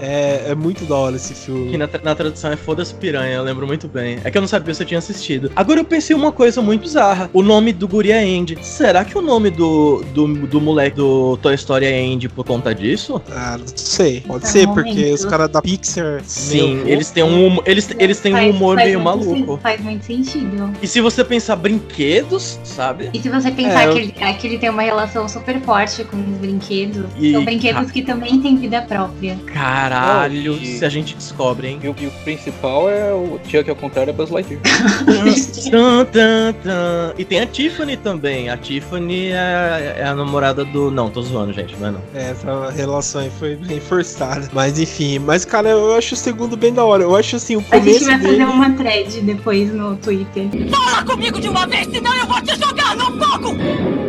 É, 0.00 0.50
é 0.50 0.54
muito 0.54 0.84
da 0.84 0.96
hora 0.96 1.16
esse 1.16 1.34
filme. 1.34 1.70
Que 1.70 1.78
na, 1.78 1.88
na 2.02 2.14
tradução 2.14 2.52
é 2.52 2.56
foda-se 2.56 2.94
piranha, 2.94 3.34
eu 3.36 3.42
lembro 3.42 3.66
muito 3.66 3.88
bem. 3.88 4.18
É 4.24 4.30
que 4.30 4.38
eu 4.38 4.42
não 4.42 4.48
sabia 4.48 4.74
se 4.74 4.82
eu 4.82 4.86
tinha 4.86 4.98
assistido. 4.98 5.50
Agora 5.54 5.80
eu 5.80 5.84
pensei 5.84 6.14
uma 6.14 6.32
coisa 6.32 6.60
muito 6.60 6.82
bizarra. 6.82 7.30
O 7.32 7.42
nome 7.42 7.72
do 7.72 7.86
guri 7.86 8.10
é 8.10 8.22
Andy. 8.22 8.58
Será 8.62 9.04
que 9.04 9.16
o 9.16 9.22
nome 9.22 9.50
do, 9.50 10.02
do, 10.14 10.46
do 10.46 10.60
moleque 10.60 10.96
do 10.96 11.36
Toy 11.38 11.54
Story 11.54 11.86
é 11.86 12.00
Andy 12.00 12.28
por 12.28 12.44
conta 12.44 12.74
disso? 12.74 13.20
Ah, 13.30 13.56
não 13.58 13.66
sei. 13.74 14.20
Pode 14.22 14.44
é 14.44 14.48
ser, 14.48 14.68
um 14.68 14.74
porque 14.74 15.12
os 15.12 15.24
caras 15.24 15.50
da 15.50 15.62
Pixar. 15.62 16.22
Sim, 16.24 16.82
eles 16.86 17.10
têm 17.10 17.22
um, 17.22 17.60
eles, 17.64 17.88
eles 17.98 18.20
têm 18.20 18.32
faz, 18.32 18.46
um 18.46 18.50
humor 18.50 18.76
meio 18.76 19.00
maluco. 19.00 19.58
Faz 19.62 19.80
muito 19.80 20.04
sentido. 20.04 20.72
E 20.82 20.86
se 20.86 21.00
você 21.00 21.24
pensar 21.24 21.56
brinquedos, 21.56 22.58
sabe? 22.64 23.10
E 23.12 23.20
se 23.20 23.28
você 23.28 23.50
pensar 23.50 23.88
é, 23.88 23.92
que, 23.92 23.98
ele, 23.98 24.14
é, 24.18 24.32
que 24.32 24.46
ele 24.46 24.58
tem 24.58 24.70
uma 24.70 24.82
relação 24.82 25.28
super 25.28 25.60
forte 25.60 26.04
com 26.04 26.16
os 26.16 26.38
brinquedos, 26.38 27.04
e... 27.18 27.32
são 27.32 27.44
brinquedos 27.44 27.90
que 27.90 28.02
também 28.02 28.40
têm 28.40 28.56
vida 28.56 28.82
própria. 28.82 29.27
Caralho, 29.36 30.54
oh, 30.54 30.62
e... 30.62 30.78
se 30.78 30.84
a 30.84 30.88
gente 30.88 31.14
descobre, 31.14 31.68
hein? 31.68 31.80
E 31.82 31.88
o, 31.88 31.96
e 31.98 32.06
o 32.06 32.10
principal 32.24 32.88
é 32.88 33.12
o 33.12 33.38
Chuck 33.48 33.68
ao 33.68 33.76
contrário 33.76 34.10
é 34.10 34.12
Buzz 34.12 34.30
Lightyear. 34.30 34.62
e 37.18 37.24
tem 37.24 37.40
a 37.40 37.46
Tiffany 37.46 37.96
também. 37.96 38.50
A 38.50 38.56
Tiffany 38.56 39.28
é, 39.28 39.96
é, 39.98 40.04
a 40.04 40.14
namorada 40.14 40.64
do. 40.64 40.90
Não, 40.90 41.10
tô 41.10 41.22
zoando, 41.22 41.52
gente, 41.52 41.76
não 41.76 41.88
é 41.88 41.90
não. 41.92 42.02
É, 42.14 42.30
essa 42.30 42.70
relação 42.70 43.20
aí 43.20 43.30
foi 43.38 43.56
bem 43.56 43.80
forçada. 43.80 44.48
Mas 44.52 44.78
enfim, 44.78 45.18
mas 45.18 45.44
cara, 45.44 45.70
eu 45.70 45.94
acho 45.94 46.14
o 46.14 46.16
segundo 46.16 46.56
bem 46.56 46.72
da 46.72 46.84
hora. 46.84 47.02
Eu 47.02 47.16
acho 47.16 47.36
assim, 47.36 47.56
o 47.56 47.62
começo. 47.62 47.88
A 47.88 47.92
gente 47.92 48.04
vai 48.04 48.18
dele... 48.18 48.38
fazer 48.38 48.44
uma 48.44 48.70
thread 48.70 49.20
depois 49.22 49.72
no 49.72 49.96
Twitter. 49.96 50.48
Fala 50.70 51.02
comigo 51.04 51.40
de 51.40 51.48
uma 51.48 51.66
vez, 51.66 51.86
senão 51.86 52.14
eu 52.16 52.26
vou 52.26 52.40
te 52.42 52.54
jogar 52.58 52.96
no 52.96 53.06
fogo! 53.18 53.56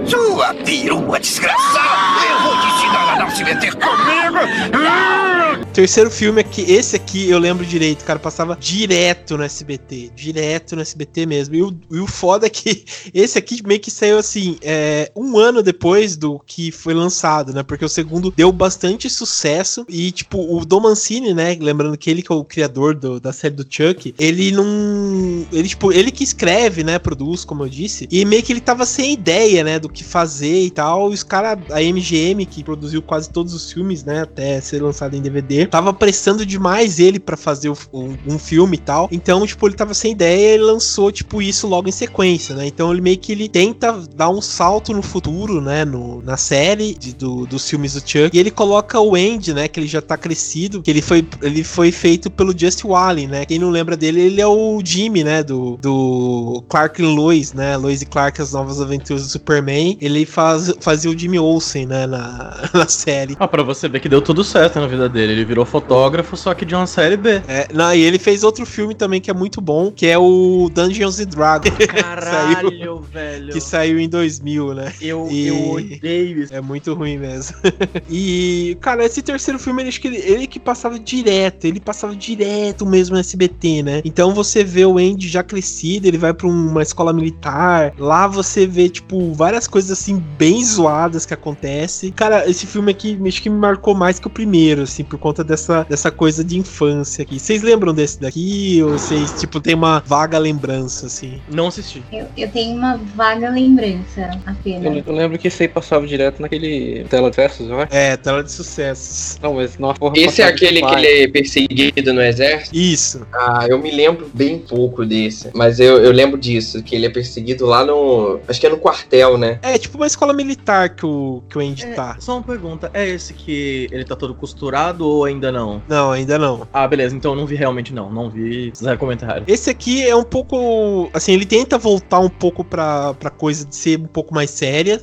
Sua 0.05 0.53
perua 0.53 1.19
desgraçada! 1.19 2.25
Eu 2.29 2.39
vou 2.43 2.59
te 2.59 2.67
ensinar 2.67 3.13
a 3.13 3.19
não 3.19 3.29
se 3.29 3.43
meter 3.43 3.73
comigo! 3.75 5.08
Burn! 5.09 5.68
Terceiro 5.79 6.11
filme 6.11 6.41
aqui, 6.41 6.69
esse 6.69 6.97
aqui 6.97 7.29
eu 7.29 7.39
lembro 7.39 7.65
direito, 7.65 8.03
cara, 8.03 8.19
passava 8.19 8.57
direto 8.59 9.37
no 9.37 9.43
SBT. 9.43 10.11
Direto 10.13 10.75
no 10.75 10.81
SBT 10.81 11.25
mesmo. 11.25 11.55
E 11.55 11.63
o, 11.63 11.73
e 11.89 11.99
o 11.99 12.05
foda 12.05 12.47
é 12.47 12.49
que 12.49 12.83
esse 13.15 13.37
aqui 13.37 13.65
meio 13.65 13.79
que 13.79 13.89
saiu 13.89 14.17
assim, 14.17 14.57
é, 14.61 15.09
um 15.15 15.37
ano 15.37 15.63
depois 15.63 16.17
do 16.17 16.37
que 16.45 16.69
foi 16.69 16.93
lançado, 16.93 17.53
né? 17.53 17.63
Porque 17.63 17.85
o 17.85 17.87
segundo 17.87 18.29
deu 18.29 18.51
bastante 18.51 19.09
sucesso. 19.09 19.85
E, 19.87 20.11
tipo, 20.11 20.53
o 20.53 20.65
Dom 20.65 20.81
Mancini, 20.81 21.33
né? 21.33 21.57
Lembrando 21.57 21.97
que 21.97 22.09
ele 22.09 22.21
que 22.21 22.29
é 22.33 22.35
o 22.35 22.43
criador 22.43 22.93
do, 22.93 23.17
da 23.17 23.31
série 23.31 23.55
do 23.55 23.63
Chuck, 23.63 24.13
ele 24.19 24.51
não. 24.51 25.47
Ele, 25.49 25.69
tipo, 25.69 25.93
ele 25.93 26.11
que 26.11 26.25
escreve, 26.25 26.83
né? 26.83 26.99
Produz, 26.99 27.45
como 27.45 27.63
eu 27.63 27.69
disse. 27.69 28.05
E 28.11 28.25
meio 28.25 28.43
que 28.43 28.51
ele 28.51 28.59
tava 28.59 28.85
sem 28.85 29.13
ideia, 29.13 29.63
né? 29.63 29.79
Do 29.79 29.87
que 29.87 30.03
fazer 30.03 30.61
e 30.61 30.71
tal. 30.71 31.09
E 31.11 31.13
os 31.13 31.23
caras, 31.23 31.57
a 31.71 31.81
MGM, 31.81 32.45
que 32.45 32.65
produziu 32.65 33.01
quase 33.01 33.29
todos 33.29 33.53
os 33.53 33.71
filmes, 33.71 34.03
né? 34.03 34.23
Até 34.23 34.59
ser 34.59 34.83
lançado 34.83 35.15
em 35.15 35.21
DVD, 35.21 35.68
tava 35.69 35.93
prestando 35.93 36.45
demais 36.45 36.99
ele 36.99 37.19
para 37.19 37.37
fazer 37.37 37.69
um, 37.69 38.17
um, 38.27 38.39
filme 38.39 38.77
e 38.77 38.79
tal. 38.79 39.07
Então, 39.11 39.45
tipo, 39.45 39.67
ele 39.67 39.75
tava 39.75 39.93
sem 39.93 40.11
ideia 40.11 40.55
e 40.55 40.57
lançou, 40.57 41.11
tipo, 41.11 41.41
isso 41.41 41.67
logo 41.67 41.87
em 41.87 41.91
sequência, 41.91 42.55
né? 42.55 42.67
Então 42.67 42.91
ele 42.91 43.01
meio 43.01 43.17
que 43.17 43.31
ele 43.31 43.47
tenta 43.47 43.91
dar 44.15 44.29
um 44.29 44.41
salto 44.41 44.93
no 44.93 45.01
futuro, 45.01 45.61
né? 45.61 45.85
No, 45.85 46.21
na 46.21 46.37
série 46.37 46.93
de, 46.93 47.13
do, 47.13 47.45
dos 47.45 47.69
filmes 47.69 47.93
do 47.93 47.99
Chuck. 47.99 48.35
E 48.35 48.39
ele 48.39 48.51
coloca 48.51 48.99
o 48.99 49.15
Andy, 49.15 49.53
né? 49.53 49.67
Que 49.67 49.79
ele 49.79 49.87
já 49.87 50.01
tá 50.01 50.17
crescido. 50.17 50.81
Que 50.81 50.91
ele 50.91 51.01
foi, 51.01 51.25
ele 51.41 51.63
foi 51.63 51.91
feito 51.91 52.29
pelo 52.29 52.57
Just 52.57 52.83
Wally, 52.83 53.27
né? 53.27 53.45
Quem 53.45 53.59
não 53.59 53.69
lembra 53.69 53.95
dele, 53.95 54.21
ele 54.21 54.41
é 54.41 54.47
o 54.47 54.81
Jimmy, 54.83 55.23
né? 55.23 55.43
Do, 55.43 55.77
do 55.81 56.63
Clark 56.67 57.01
e 57.01 57.05
Lois, 57.05 57.53
né? 57.53 57.77
Lois 57.77 58.01
e 58.01 58.05
Clark, 58.05 58.41
as 58.41 58.53
novas 58.53 58.81
aventuras 58.81 59.23
do 59.23 59.29
Superman. 59.29 59.97
Ele 60.01 60.25
faz, 60.25 60.73
fazia 60.79 61.11
o 61.11 61.17
Jimmy 61.17 61.39
Olsen, 61.39 61.85
né? 61.85 62.07
Na, 62.07 62.69
na 62.73 62.87
série. 62.87 63.35
Ah, 63.39 63.47
pra 63.47 63.63
você 63.63 63.87
ver 63.87 63.99
que 63.99 64.09
deu 64.09 64.21
tudo 64.21 64.43
certo 64.43 64.79
na 64.79 64.87
vida 64.87 65.07
dele. 65.07 65.33
Ele 65.33 65.45
virou 65.49 65.65
fotógrafo, 65.65 66.37
só 66.37 66.53
que 66.53 66.63
de 66.63 66.75
uma 66.75 66.85
série 66.85 67.17
B. 67.17 67.41
É, 67.47 67.67
não, 67.73 67.91
e 67.91 68.03
ele 68.03 68.19
fez 68.19 68.43
outro 68.43 68.67
filme 68.67 68.93
também 68.93 69.19
que 69.19 69.31
é 69.31 69.33
muito 69.33 69.59
bom, 69.59 69.91
que 69.91 70.05
é 70.05 70.15
o 70.15 70.69
Dungeons 70.71 71.19
and 71.19 71.25
Dragons. 71.25 71.73
Caralho, 71.87 72.69
saiu, 72.69 72.99
velho. 73.11 73.51
Que 73.51 73.59
saiu 73.59 73.99
em 73.99 74.07
2000, 74.07 74.75
né? 74.75 74.93
Eu, 75.01 75.27
e... 75.31 75.47
eu 75.47 75.71
odeio 75.71 76.43
isso. 76.43 76.53
É 76.53 76.61
muito 76.61 76.93
ruim 76.93 77.17
mesmo. 77.17 77.57
e, 78.07 78.77
cara, 78.79 79.03
esse 79.03 79.23
terceiro 79.23 79.57
filme, 79.57 79.81
ele, 79.81 79.89
acho 79.89 79.99
que 79.99 80.07
ele, 80.07 80.17
ele 80.17 80.45
que 80.45 80.59
passava 80.59 80.99
direto, 80.99 81.65
ele 81.65 81.79
passava 81.79 82.15
direto 82.15 82.85
mesmo 82.85 83.15
no 83.15 83.19
SBT, 83.19 83.81
né? 83.81 84.01
Então 84.05 84.35
você 84.35 84.63
vê 84.63 84.85
o 84.85 84.99
Andy 84.99 85.27
já 85.27 85.41
crescido, 85.41 86.07
ele 86.07 86.17
vai 86.19 86.31
pra 86.31 86.47
uma 86.47 86.83
escola 86.83 87.11
militar, 87.11 87.91
lá 87.97 88.27
você 88.27 88.67
vê, 88.67 88.87
tipo, 88.87 89.33
várias 89.33 89.67
coisas 89.67 89.89
assim, 89.99 90.23
bem 90.37 90.63
zoadas 90.63 91.25
que 91.25 91.33
acontecem. 91.33 92.11
Cara, 92.11 92.47
esse 92.47 92.67
filme 92.67 92.91
aqui, 92.91 93.19
acho 93.27 93.41
que 93.41 93.49
me 93.49 93.57
marcou 93.57 93.95
mais 93.95 94.19
que 94.19 94.27
o 94.27 94.29
primeiro, 94.29 94.83
assim, 94.83 95.03
por 95.03 95.17
conta 95.17 95.38
conta 95.39 95.43
dessa, 95.43 95.85
dessa 95.89 96.11
coisa 96.11 96.43
de 96.43 96.57
infância 96.57 97.23
aqui. 97.23 97.39
Vocês 97.39 97.61
lembram 97.61 97.93
desse 97.93 98.19
daqui? 98.19 98.81
Ou 98.83 98.91
vocês, 98.91 99.39
tipo, 99.39 99.59
tem 99.59 99.73
uma 99.73 99.99
vaga 100.05 100.37
lembrança, 100.37 101.05
assim? 101.07 101.41
Não 101.49 101.67
assisti. 101.67 102.03
Eu, 102.11 102.27
eu 102.37 102.49
tenho 102.49 102.75
uma 102.75 102.97
vaga 103.15 103.49
lembrança 103.49 104.29
apenas. 104.45 104.97
Eu, 104.97 105.03
eu 105.05 105.13
lembro 105.13 105.37
que 105.37 105.47
esse 105.47 105.63
aí 105.63 105.69
passava 105.69 106.05
direto 106.05 106.41
naquele 106.41 107.05
tela 107.09 107.29
de 107.29 107.35
festas, 107.35 107.67
eu 107.67 107.79
acho. 107.79 107.93
É, 107.93 108.17
tela 108.17 108.43
de 108.43 108.51
sucessos. 108.51 109.39
Não, 109.41 109.55
mas 109.55 109.77
não 109.77 109.93
porra 109.93 110.13
Esse 110.17 110.41
é 110.41 110.45
aquele 110.45 110.81
que 110.81 110.93
ele 110.93 111.07
é 111.07 111.27
perseguido 111.27 112.13
no 112.13 112.21
exército? 112.21 112.75
Isso. 112.75 113.25
Ah, 113.33 113.65
eu 113.67 113.79
me 113.79 113.91
lembro 113.91 114.29
bem 114.33 114.59
pouco 114.59 115.05
desse. 115.05 115.49
Mas 115.53 115.79
eu, 115.79 115.99
eu 115.99 116.11
lembro 116.11 116.37
disso, 116.37 116.83
que 116.83 116.95
ele 116.95 117.05
é 117.05 117.09
perseguido 117.09 117.65
lá 117.65 117.85
no. 117.85 118.39
Acho 118.47 118.59
que 118.59 118.67
é 118.67 118.69
no 118.69 118.77
quartel, 118.77 119.37
né? 119.37 119.59
É 119.61 119.77
tipo 119.77 119.97
uma 119.97 120.07
escola 120.07 120.33
militar 120.33 120.89
que 120.89 121.05
o, 121.05 121.43
que 121.49 121.57
o 121.57 121.61
Andy 121.61 121.85
É, 121.85 121.93
tá. 121.93 122.17
Só 122.19 122.33
uma 122.33 122.43
pergunta, 122.43 122.89
é 122.93 123.07
esse 123.07 123.33
que 123.33 123.87
ele 123.91 124.03
tá 124.03 124.15
todo 124.15 124.33
costurado 124.33 125.05
ou 125.05 125.28
ainda 125.29 125.51
não? 125.51 125.81
Não, 125.87 126.11
ainda 126.11 126.37
não. 126.37 126.67
Ah, 126.73 126.87
beleza, 126.87 127.15
então 127.15 127.31
eu 127.31 127.37
não 127.37 127.45
vi 127.45 127.55
realmente 127.55 127.93
não, 127.93 128.11
não 128.11 128.29
vi 128.29 128.71
zero 128.75 128.97
comentário. 128.97 129.43
Esse 129.47 129.69
aqui 129.69 130.05
é 130.07 130.15
um 130.15 130.23
pouco. 130.23 131.09
Assim, 131.13 131.33
ele 131.33 131.45
tenta 131.45 131.77
voltar 131.77 132.19
um 132.19 132.29
pouco 132.29 132.63
pra, 132.63 133.13
pra 133.13 133.29
coisa 133.29 133.65
de 133.65 133.75
ser 133.75 133.99
um 133.99 134.07
pouco 134.07 134.33
mais 134.33 134.49
séria, 134.49 135.01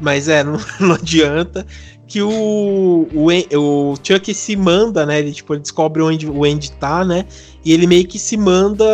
mas 0.00 0.28
é, 0.28 0.42
não, 0.44 0.58
não 0.80 0.94
adianta. 0.94 1.66
Que 2.06 2.22
o, 2.22 3.06
o, 3.12 3.28
o 3.28 3.94
Chuck 4.02 4.32
se 4.32 4.56
manda, 4.56 5.04
né? 5.04 5.18
Ele, 5.18 5.30
tipo, 5.30 5.52
ele 5.52 5.60
descobre 5.60 6.00
onde 6.02 6.26
o 6.26 6.42
Andy 6.42 6.72
tá, 6.72 7.04
né? 7.04 7.26
E 7.68 7.72
ele 7.74 7.86
meio 7.86 8.06
que 8.06 8.18
se 8.18 8.34
manda 8.34 8.86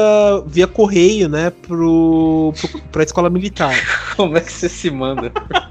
via 0.48 0.66
correio, 0.66 1.28
né? 1.28 1.50
Pro, 1.50 2.52
pro, 2.60 2.80
pra 2.90 3.04
escola 3.04 3.30
militar. 3.30 3.72
Como 4.16 4.36
é 4.36 4.40
que 4.40 4.50
você 4.50 4.68
se 4.68 4.90
manda? 4.90 5.30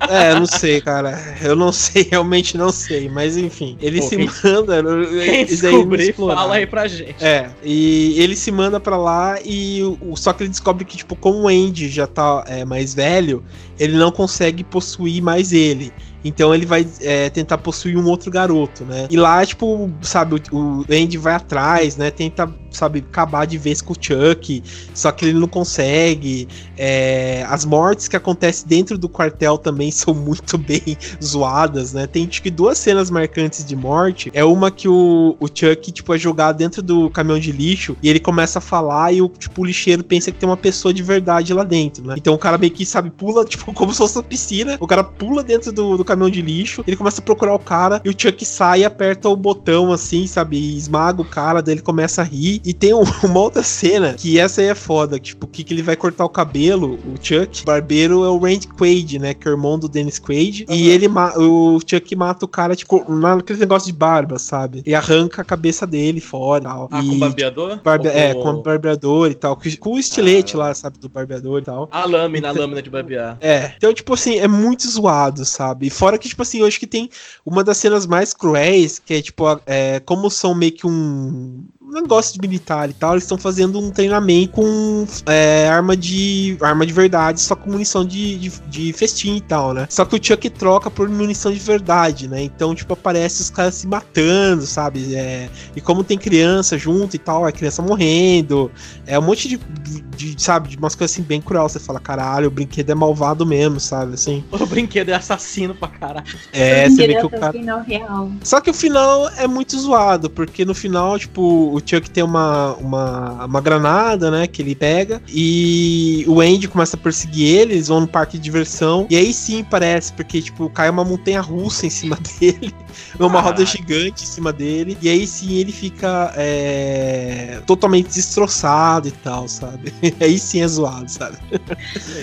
É, 0.09 0.31
eu 0.31 0.39
não 0.39 0.45
sei, 0.45 0.79
cara. 0.79 1.35
Eu 1.41 1.53
não 1.53 1.73
sei, 1.73 2.07
realmente 2.09 2.57
não 2.57 2.71
sei. 2.71 3.09
Mas 3.09 3.35
enfim, 3.35 3.77
ele 3.81 3.99
Pô, 3.99 4.07
se 4.07 4.15
quem- 4.15 4.29
manda. 4.45 4.81
Quem 5.25 5.45
descobrir, 5.45 6.13
fala 6.13 6.55
aí 6.55 6.65
pra 6.65 6.87
gente. 6.87 7.21
É, 7.21 7.49
e 7.61 8.15
ele 8.21 8.37
se 8.37 8.53
manda 8.53 8.79
pra 8.79 8.95
lá 8.95 9.37
e 9.43 9.83
o, 9.99 10.15
só 10.15 10.31
que 10.31 10.43
ele 10.43 10.49
descobre 10.51 10.85
que, 10.85 10.95
tipo, 10.95 11.13
como 11.13 11.39
o 11.39 11.47
Andy 11.49 11.89
já 11.89 12.07
tá 12.07 12.45
é, 12.47 12.63
mais 12.63 12.93
velho, 12.93 13.43
ele 13.77 13.97
não 13.97 14.13
consegue 14.13 14.63
possuir 14.63 15.21
mais 15.21 15.51
ele. 15.51 15.91
Então 16.23 16.53
ele 16.53 16.65
vai 16.65 16.87
é, 17.01 17.29
tentar 17.29 17.57
possuir 17.57 17.97
um 17.97 18.05
outro 18.05 18.31
garoto, 18.31 18.85
né? 18.85 19.07
E 19.09 19.17
lá, 19.17 19.45
tipo, 19.45 19.91
sabe, 20.01 20.41
o, 20.51 20.85
Andy 20.89 21.17
vai 21.17 21.33
atrás, 21.33 21.97
né? 21.97 22.09
Tenta, 22.11 22.53
sabe, 22.71 22.99
acabar 22.99 23.45
de 23.45 23.57
vez 23.57 23.81
com 23.81 23.93
o 23.93 23.95
Chuck, 23.99 24.63
só 24.93 25.11
que 25.11 25.25
ele 25.25 25.39
não 25.39 25.47
consegue. 25.47 26.47
É, 26.77 27.45
as 27.49 27.65
mortes 27.65 28.07
que 28.07 28.15
acontecem 28.15 28.67
dentro 28.67 28.97
do 28.97 29.09
quartel 29.09 29.57
também 29.57 29.91
são 29.91 30.13
muito 30.13 30.57
bem 30.57 30.97
zoadas, 31.23 31.93
né? 31.93 32.07
Tem, 32.07 32.25
que 32.27 32.49
duas 32.49 32.77
cenas 32.77 33.09
marcantes 33.09 33.63
de 33.65 33.75
morte. 33.75 34.31
É 34.33 34.43
uma 34.43 34.71
que 34.71 34.87
o, 34.87 35.35
o 35.39 35.47
Chuck, 35.47 35.91
tipo, 35.91 36.13
é 36.13 36.17
jogado 36.17 36.57
dentro 36.57 36.81
do 36.81 37.09
caminhão 37.09 37.39
de 37.39 37.51
lixo 37.51 37.95
e 38.01 38.09
ele 38.09 38.19
começa 38.19 38.59
a 38.59 38.61
falar 38.61 39.13
e 39.13 39.21
o, 39.21 39.27
tipo, 39.27 39.61
o 39.61 39.65
lixeiro 39.65 40.03
pensa 40.03 40.31
que 40.31 40.39
tem 40.39 40.47
uma 40.47 40.57
pessoa 40.57 40.93
de 40.93 41.03
verdade 41.03 41.53
lá 41.53 41.63
dentro, 41.63 42.05
né? 42.05 42.15
Então 42.17 42.33
o 42.33 42.37
cara 42.37 42.57
meio 42.57 42.71
que, 42.71 42.85
sabe, 42.85 43.09
pula, 43.09 43.45
tipo, 43.45 43.73
como 43.73 43.91
se 43.91 43.97
fosse 43.97 44.17
uma 44.17 44.23
piscina. 44.23 44.77
O 44.79 44.87
cara 44.87 45.03
pula 45.03 45.43
dentro 45.43 45.71
do, 45.71 45.97
do 45.97 46.05
caminhão 46.13 46.29
de 46.29 46.41
lixo, 46.41 46.83
ele 46.87 46.97
começa 46.97 47.21
a 47.21 47.23
procurar 47.23 47.53
o 47.53 47.59
cara 47.59 48.01
e 48.03 48.09
o 48.09 48.13
Chuck 48.17 48.45
sai 48.45 48.83
aperta 48.83 49.29
o 49.29 49.35
botão, 49.35 49.91
assim, 49.91 50.27
sabe? 50.27 50.57
E 50.57 50.77
esmaga 50.77 51.21
o 51.21 51.25
cara, 51.25 51.61
daí 51.61 51.75
ele 51.75 51.81
começa 51.81 52.21
a 52.21 52.25
rir. 52.25 52.61
E 52.65 52.73
tem 52.73 52.93
um- 52.93 53.03
uma 53.23 53.39
outra 53.39 53.63
cena 53.63 54.13
que 54.13 54.37
essa 54.39 54.61
aí 54.61 54.67
é 54.67 54.75
foda, 54.75 55.17
que, 55.19 55.25
tipo, 55.27 55.47
que, 55.47 55.63
que 55.63 55.73
ele 55.73 55.81
vai 55.81 55.95
cortar 55.95 56.25
o 56.25 56.29
cabelo, 56.29 56.99
o 57.05 57.15
Chuck. 57.21 57.61
O 57.63 57.65
barbeiro 57.65 58.23
é 58.23 58.29
o 58.29 58.37
Randy 58.37 58.67
Quaid, 58.67 59.19
né? 59.19 59.33
Que 59.33 59.47
é 59.47 59.51
o 59.51 59.53
irmão 59.53 59.77
do 59.79 59.87
Dennis 59.89 60.19
Quaid. 60.19 60.65
E 60.69 60.89
ele 60.89 61.07
o 61.37 61.79
Chuck 61.85 62.15
mata 62.15 62.45
o 62.45 62.47
cara, 62.47 62.75
tipo, 62.75 63.03
naquele 63.13 63.59
negócio 63.59 63.87
de 63.91 63.97
barba, 63.97 64.37
sabe? 64.37 64.83
E 64.85 64.93
arranca 64.93 65.41
a 65.41 65.45
cabeça 65.45 65.85
dele 65.87 66.19
fora 66.19 66.63
tal. 66.63 66.89
Ah, 66.91 67.01
e, 67.03 67.07
com 67.09 67.19
barbeador? 67.19 67.79
barbe- 67.83 68.07
Ou 68.09 68.13
É, 68.15 68.33
com 68.33 68.49
o 68.49 68.61
barbeador 68.61 69.31
e 69.31 69.33
tal. 69.35 69.55
Com, 69.79 69.91
o 69.93 69.99
estilete 69.99 70.55
lá, 70.57 70.73
sabe? 70.73 70.97
Do 70.99 71.09
barbeador 71.09 71.61
e 71.61 71.63
tal. 71.63 71.87
A 71.91 72.05
lâmina, 72.05 72.49
a 72.49 72.51
lâmina 72.51 72.81
de 72.81 72.89
barbear. 72.89 73.37
É, 73.41 73.71
então, 73.77 73.93
tipo 73.93 74.13
assim, 74.13 74.37
é 74.39 74.47
muito 74.47 74.87
zoado, 74.89 75.45
sabe? 75.45 75.87
E 75.87 75.89
fora 76.03 76.17
que, 76.17 76.27
tipo 76.27 76.41
assim, 76.41 76.59
eu 76.59 76.65
acho 76.65 76.79
que 76.79 76.85
tem 76.85 77.09
uma 77.45 77.63
das 77.63 77.77
cenas 77.77 78.05
mais 78.05 78.33
cruéis, 78.33 78.99
que 78.99 79.13
é, 79.13 79.21
tipo, 79.21 79.45
é, 79.65 80.01
como 80.01 80.29
são 80.29 80.53
meio 80.53 80.73
que 80.73 80.85
um 80.85 81.63
negócio 81.93 82.33
de 82.33 82.39
militar 82.39 82.89
e 82.89 82.93
tal, 82.93 83.13
eles 83.13 83.23
estão 83.23 83.37
fazendo 83.37 83.79
um 83.79 83.89
treinamento 83.91 84.53
com 84.53 85.05
é, 85.25 85.67
arma 85.67 85.95
de 85.95 86.57
arma 86.61 86.85
de 86.85 86.93
verdade, 86.93 87.41
só 87.41 87.55
com 87.55 87.71
munição 87.71 88.05
de, 88.05 88.37
de, 88.37 88.51
de 88.67 88.93
festim 88.93 89.37
e 89.37 89.41
tal, 89.41 89.73
né? 89.73 89.87
Só 89.89 90.05
que 90.05 90.15
o 90.15 90.23
Chuck 90.23 90.49
troca 90.49 90.89
por 90.89 91.09
munição 91.09 91.51
de 91.51 91.59
verdade, 91.59 92.27
né? 92.27 92.43
Então, 92.43 92.73
tipo, 92.75 92.93
aparece 92.93 93.41
os 93.41 93.49
caras 93.49 93.75
se 93.75 93.87
matando, 93.87 94.65
sabe? 94.65 95.15
É, 95.15 95.49
e 95.75 95.81
como 95.81 96.03
tem 96.03 96.17
criança 96.17 96.77
junto 96.77 97.15
e 97.15 97.19
tal, 97.19 97.45
a 97.45 97.51
criança 97.51 97.81
morrendo, 97.81 98.71
é 99.05 99.17
um 99.17 99.21
monte 99.21 99.47
de, 99.47 99.57
de, 99.57 100.01
de, 100.33 100.41
sabe, 100.41 100.69
de 100.69 100.77
umas 100.77 100.95
coisas 100.95 101.13
assim 101.15 101.23
bem 101.23 101.41
cruel. 101.41 101.67
Você 101.67 101.79
fala, 101.79 101.99
caralho, 101.99 102.47
o 102.47 102.51
brinquedo 102.51 102.89
é 102.89 102.95
malvado 102.95 103.45
mesmo, 103.45 103.79
sabe? 103.79 104.13
Assim. 104.13 104.43
O 104.63 104.65
brinquedo 104.65 105.09
é 105.09 105.13
assassino 105.13 105.75
pra 105.75 105.89
caralho. 105.89 106.25
É, 106.53 106.89
você 106.89 107.05
vê 107.07 107.15
que 107.15 107.25
o 107.25 107.29
Direto 107.29 107.35
ao 107.35 107.41
cara. 107.41 107.51
final 107.51 107.81
real. 107.81 108.31
Só 108.43 108.61
que 108.61 108.69
o 108.69 108.73
final 108.73 109.29
é 109.37 109.45
muito 109.45 109.77
zoado, 109.77 110.29
porque 110.29 110.63
no 110.63 110.73
final, 110.73 111.19
tipo, 111.19 111.73
o 111.73 111.81
Chuck 111.85 112.09
tem 112.09 112.23
uma, 112.23 112.73
uma, 112.75 113.45
uma 113.45 113.61
granada, 113.61 114.29
né, 114.31 114.47
que 114.47 114.61
ele 114.61 114.75
pega, 114.75 115.21
e 115.27 116.25
o 116.27 116.41
Andy 116.41 116.67
começa 116.67 116.95
a 116.95 116.99
perseguir 116.99 117.47
ele, 117.47 117.73
eles 117.73 117.87
vão 117.87 118.01
no 118.01 118.07
parque 118.07 118.37
de 118.37 118.43
diversão, 118.43 119.07
e 119.09 119.15
aí 119.15 119.33
sim 119.33 119.63
parece, 119.63 120.13
porque, 120.13 120.41
tipo, 120.41 120.69
cai 120.69 120.89
uma 120.89 121.03
montanha 121.03 121.41
russa 121.41 121.85
em 121.85 121.89
cima 121.89 122.17
dele, 122.39 122.73
uma 123.19 123.41
roda 123.41 123.65
gigante 123.65 124.23
em 124.23 124.27
cima 124.27 124.51
dele, 124.51 124.97
e 125.01 125.09
aí 125.09 125.25
sim 125.27 125.53
ele 125.53 125.71
fica 125.71 126.33
é, 126.35 127.61
totalmente 127.65 128.09
destroçado 128.09 129.07
e 129.07 129.11
tal, 129.11 129.47
sabe? 129.47 129.93
aí 130.19 130.37
sim 130.37 130.61
é 130.61 130.67
zoado, 130.67 131.09
sabe? 131.09 131.37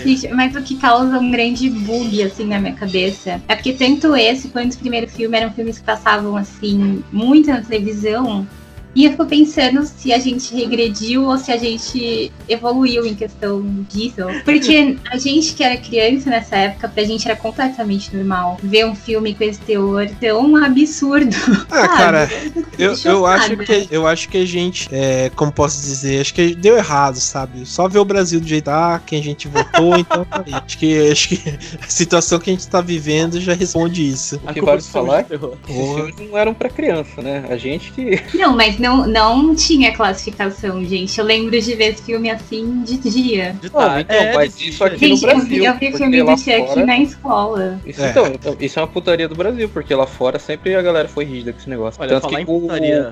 Gente, 0.03 0.27
mas 0.29 0.55
o 0.55 0.61
que 0.61 0.75
causa 0.75 1.19
um 1.19 1.31
grande 1.31 1.69
bug, 1.69 2.23
assim, 2.23 2.45
na 2.45 2.59
minha 2.59 2.73
cabeça 2.73 3.41
é 3.47 3.55
porque 3.55 3.73
tanto 3.73 4.15
esse 4.15 4.49
quanto 4.49 4.73
o 4.73 4.77
primeiro 4.77 5.07
filme 5.07 5.37
eram 5.37 5.51
filmes 5.51 5.79
que 5.79 5.85
passavam, 5.85 6.35
assim, 6.35 7.03
muito 7.11 7.49
na 7.49 7.61
televisão. 7.61 8.47
E 8.93 9.05
eu 9.05 9.11
fico 9.11 9.25
pensando 9.25 9.85
se 9.85 10.11
a 10.11 10.19
gente 10.19 10.53
regrediu 10.53 11.25
ou 11.25 11.37
se 11.37 11.51
a 11.51 11.57
gente 11.57 12.31
evoluiu 12.47 13.05
em 13.05 13.15
questão 13.15 13.61
disso. 13.89 14.21
Porque 14.43 14.97
a 15.09 15.17
gente 15.17 15.53
que 15.53 15.63
era 15.63 15.77
criança 15.77 16.29
nessa 16.29 16.55
época, 16.57 16.89
pra 16.89 17.03
gente 17.03 17.25
era 17.27 17.35
completamente 17.35 18.15
normal 18.15 18.57
ver 18.61 18.85
um 18.85 18.95
filme 18.95 19.33
com 19.33 19.43
esse 19.43 19.59
teor 19.61 20.09
tão 20.19 20.55
absurdo. 20.57 21.35
Ah, 21.69 21.87
sabe? 21.87 21.87
cara, 21.97 22.29
Eu, 22.77 22.95
eu, 23.05 23.25
acho 23.25 23.57
que, 23.57 23.87
eu 23.91 24.07
acho 24.07 24.29
que 24.29 24.37
a 24.37 24.45
gente, 24.45 24.89
é, 24.91 25.29
como 25.35 25.51
posso 25.51 25.81
dizer, 25.81 26.21
acho 26.21 26.33
que 26.33 26.55
deu 26.55 26.77
errado, 26.77 27.17
sabe? 27.17 27.65
Só 27.65 27.87
ver 27.87 27.99
o 27.99 28.05
Brasil 28.05 28.39
do 28.39 28.47
jeito 28.47 28.69
ah, 28.69 29.01
quem 29.05 29.19
a 29.19 29.23
gente 29.23 29.47
votou, 29.47 29.95
então 29.99 30.25
tá. 30.25 30.43
Acho 30.51 30.77
que, 30.77 31.11
acho 31.11 31.29
que 31.29 31.41
a 31.81 31.87
situação 31.87 32.39
que 32.39 32.49
a 32.49 32.53
gente 32.53 32.67
tá 32.67 32.81
vivendo 32.81 33.39
já 33.39 33.53
responde 33.53 34.07
isso. 34.07 34.41
O 34.43 34.49
A 34.49 34.53
que 34.53 34.61
vale 34.61 34.81
falar 34.81 35.23
terror. 35.23 35.57
Esses 35.67 35.93
filmes 35.93 36.15
não 36.29 36.37
eram 36.37 36.53
pra 36.53 36.69
criança, 36.69 37.21
né? 37.21 37.45
A 37.49 37.57
gente 37.57 37.91
que. 37.91 38.21
Não, 38.33 38.55
mas 38.55 38.79
não, 38.81 39.07
não 39.07 39.55
tinha 39.55 39.93
classificação, 39.95 40.83
gente. 40.83 41.17
Eu 41.19 41.25
lembro 41.25 41.51
de 41.59 41.75
ver 41.75 41.93
esse 41.93 42.03
filme 42.03 42.29
assim 42.29 42.81
de 42.83 42.97
dia. 42.97 43.55
De 43.61 43.69
tarde. 43.69 44.01
então, 44.09 44.15
É, 44.15 44.33
mas 44.33 44.57
de- 44.57 44.69
isso 44.69 44.83
aqui 44.83 45.07
no 45.07 45.15
Gente, 45.15 45.23
eu 45.23 45.29
vi, 45.29 45.35
Brasil, 45.35 45.63
eu 45.65 45.73
vi 45.77 45.97
filme 45.97 46.23
do 46.23 46.37
Chuck 46.37 46.67
fora- 46.67 46.85
na 46.85 46.97
escola. 46.99 47.79
Isso, 47.85 48.01
É. 48.03 48.09
então, 48.09 48.27
então, 48.27 48.55
isso 48.59 48.79
é 48.79 48.81
uma 48.81 48.87
putaria 48.87 49.27
do 49.27 49.35
Brasil, 49.35 49.69
porque 49.69 49.93
lá 49.93 50.05
fora 50.07 50.39
sempre 50.39 50.75
a 50.75 50.81
galera 50.81 51.07
foi 51.07 51.23
rígida 51.25 51.53
com 51.53 51.59
esse 51.59 51.69
negócio. 51.69 52.01
Olha, 52.01 52.19
Tanto 52.19 52.27
que 52.35 52.43
o, 52.47 52.67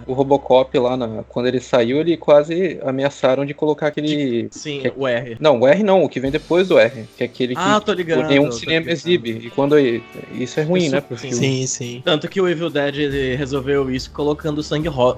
o 0.08 0.14
Robocop 0.14 0.78
lá, 0.78 0.98
na- 0.98 1.24
quando 1.28 1.48
ele 1.48 1.60
saiu, 1.60 2.00
ele 2.00 2.18
quase 2.18 2.80
ameaçaram 2.84 3.46
de 3.46 3.54
colocar 3.54 3.88
aquele. 3.88 4.48
Sim, 4.52 4.80
Que- 4.82 4.94
o 4.96 5.08
R. 5.08 5.38
Não, 5.40 5.60
o 5.60 5.68
R 5.68 5.84
não, 5.84 6.04
o 6.04 6.10
que 6.10 6.20
vem 6.20 6.32
depois 6.32 6.68
do 6.68 6.78
R, 6.80 7.06
que 7.18 7.24
é 7.24 7.26
aquele 7.26 7.54
que 7.56 7.62
Ah, 7.62 7.80
tô 7.80 7.94
ligado. 7.94 8.28
nenhum 8.28 8.46
tô 8.46 8.52
cinema 8.54 8.80
ligado. 8.80 8.94
exibe. 8.94 9.42
E 9.46 9.50
quando 9.50 9.78
isso 10.34 10.60
é 10.60 10.64
ruim, 10.64 10.84
Isso- 10.84 10.96
né, 10.96 11.02
pro 11.02 11.18
sim. 11.18 11.30
filme. 11.32 11.36
Sim, 11.46 11.68
sim. 11.68 12.02
Tanto 12.04 12.28
que 12.28 12.40
o 12.42 12.48
Evil 12.48 12.70
Dead 12.70 12.96
ele 12.96 13.36
resolveu 13.36 13.90
isso 13.92 14.10
colocando 14.12 14.64
sangue 14.64 14.88
rosa. 14.88 15.16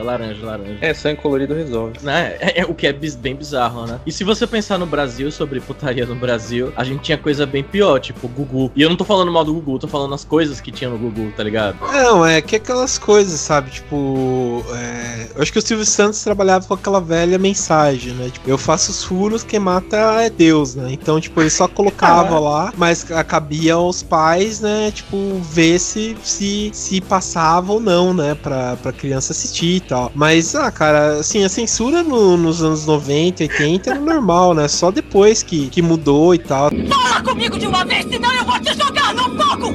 Laranja, 0.00 0.22
laranja, 0.44 0.46
laranja. 0.46 0.78
É, 0.80 0.94
sangue 0.94 1.20
colorido 1.20 1.54
resolve. 1.54 1.94
Né? 2.02 2.36
É, 2.40 2.60
é 2.60 2.64
o 2.64 2.74
que 2.74 2.86
é 2.86 2.92
bis- 2.92 3.14
bem 3.16 3.34
bizarro, 3.34 3.86
né? 3.86 4.00
E 4.06 4.12
se 4.12 4.24
você 4.24 4.46
pensar 4.46 4.78
no 4.78 4.86
Brasil, 4.86 5.30
sobre 5.30 5.60
putaria 5.60 6.06
no 6.06 6.14
Brasil, 6.14 6.72
a 6.76 6.84
gente 6.84 7.00
tinha 7.02 7.18
coisa 7.18 7.44
bem 7.46 7.62
pior, 7.62 7.98
tipo 7.98 8.28
Gugu. 8.28 8.70
E 8.74 8.82
eu 8.82 8.88
não 8.88 8.96
tô 8.96 9.04
falando 9.04 9.30
mal 9.32 9.44
do 9.44 9.52
Gugu, 9.54 9.78
tô 9.78 9.88
falando 9.88 10.14
as 10.14 10.24
coisas 10.24 10.60
que 10.60 10.70
tinha 10.70 10.88
no 10.90 10.98
Gugu, 10.98 11.32
tá 11.36 11.42
ligado? 11.42 11.76
Não, 11.92 12.24
é 12.24 12.40
que 12.40 12.56
aquelas 12.56 12.98
coisas, 12.98 13.40
sabe? 13.40 13.70
Tipo, 13.70 14.64
é, 14.74 15.26
eu 15.34 15.42
acho 15.42 15.52
que 15.52 15.58
o 15.58 15.62
Silvio 15.62 15.84
Santos 15.86 16.22
trabalhava 16.22 16.66
com 16.66 16.74
aquela 16.74 17.00
velha 17.00 17.38
mensagem, 17.38 18.12
né? 18.14 18.30
Tipo, 18.30 18.48
eu 18.48 18.58
faço 18.58 18.90
os 18.90 19.02
furos, 19.04 19.42
quem 19.42 19.58
mata 19.58 19.96
é 20.22 20.30
Deus, 20.30 20.74
né? 20.74 20.88
Então, 20.92 21.20
tipo, 21.20 21.40
ele 21.40 21.50
só 21.50 21.66
colocava 21.68 22.38
lá, 22.40 22.72
mas 22.76 23.04
cabia 23.26 23.74
aos 23.74 24.02
pais, 24.02 24.60
né? 24.60 24.90
Tipo, 24.92 25.40
ver 25.42 25.78
se, 25.78 26.16
se, 26.22 26.70
se 26.72 27.00
passava 27.00 27.72
ou 27.72 27.80
não, 27.80 28.12
né? 28.14 28.34
Pra, 28.34 28.76
pra 28.76 28.92
criança 28.92 29.32
assistir 29.32 29.76
e 29.76 29.80
tal. 29.82 30.10
Mas, 30.14 30.54
ah, 30.54 30.70
cara, 30.70 31.18
assim, 31.18 31.44
a 31.44 31.48
censura 31.48 32.02
no- 32.02 32.36
nos 32.36 32.62
anos 32.62 32.86
90, 32.86 33.42
80 33.44 33.90
era 33.90 34.00
normal, 34.00 34.54
né? 34.54 34.68
Só 34.68 34.90
depois 34.90 35.42
que, 35.42 35.68
que 35.68 35.82
mudou 35.82 36.34
e 36.34 36.38
tal. 36.38 36.70
Fala 36.88 37.22
comigo 37.22 37.58
de 37.58 37.66
uma 37.66 37.84
vez, 37.84 38.06
senão 38.08 38.32
eu 38.34 38.44
vou 38.44 38.58
te 38.60 38.72
jogar 38.74 39.14
no 39.14 39.24
fogo! 39.42 39.72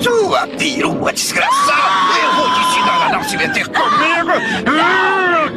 Sua 0.00 0.46
perua 0.46 1.12
desgraçada! 1.12 2.18
Eu 2.22 2.34
vou 2.36 2.54
te 2.54 2.60
ensinar 2.60 3.06
a 3.06 3.12
não 3.12 3.24
se 3.24 3.36
meter 3.36 3.66
comigo! 3.68 3.98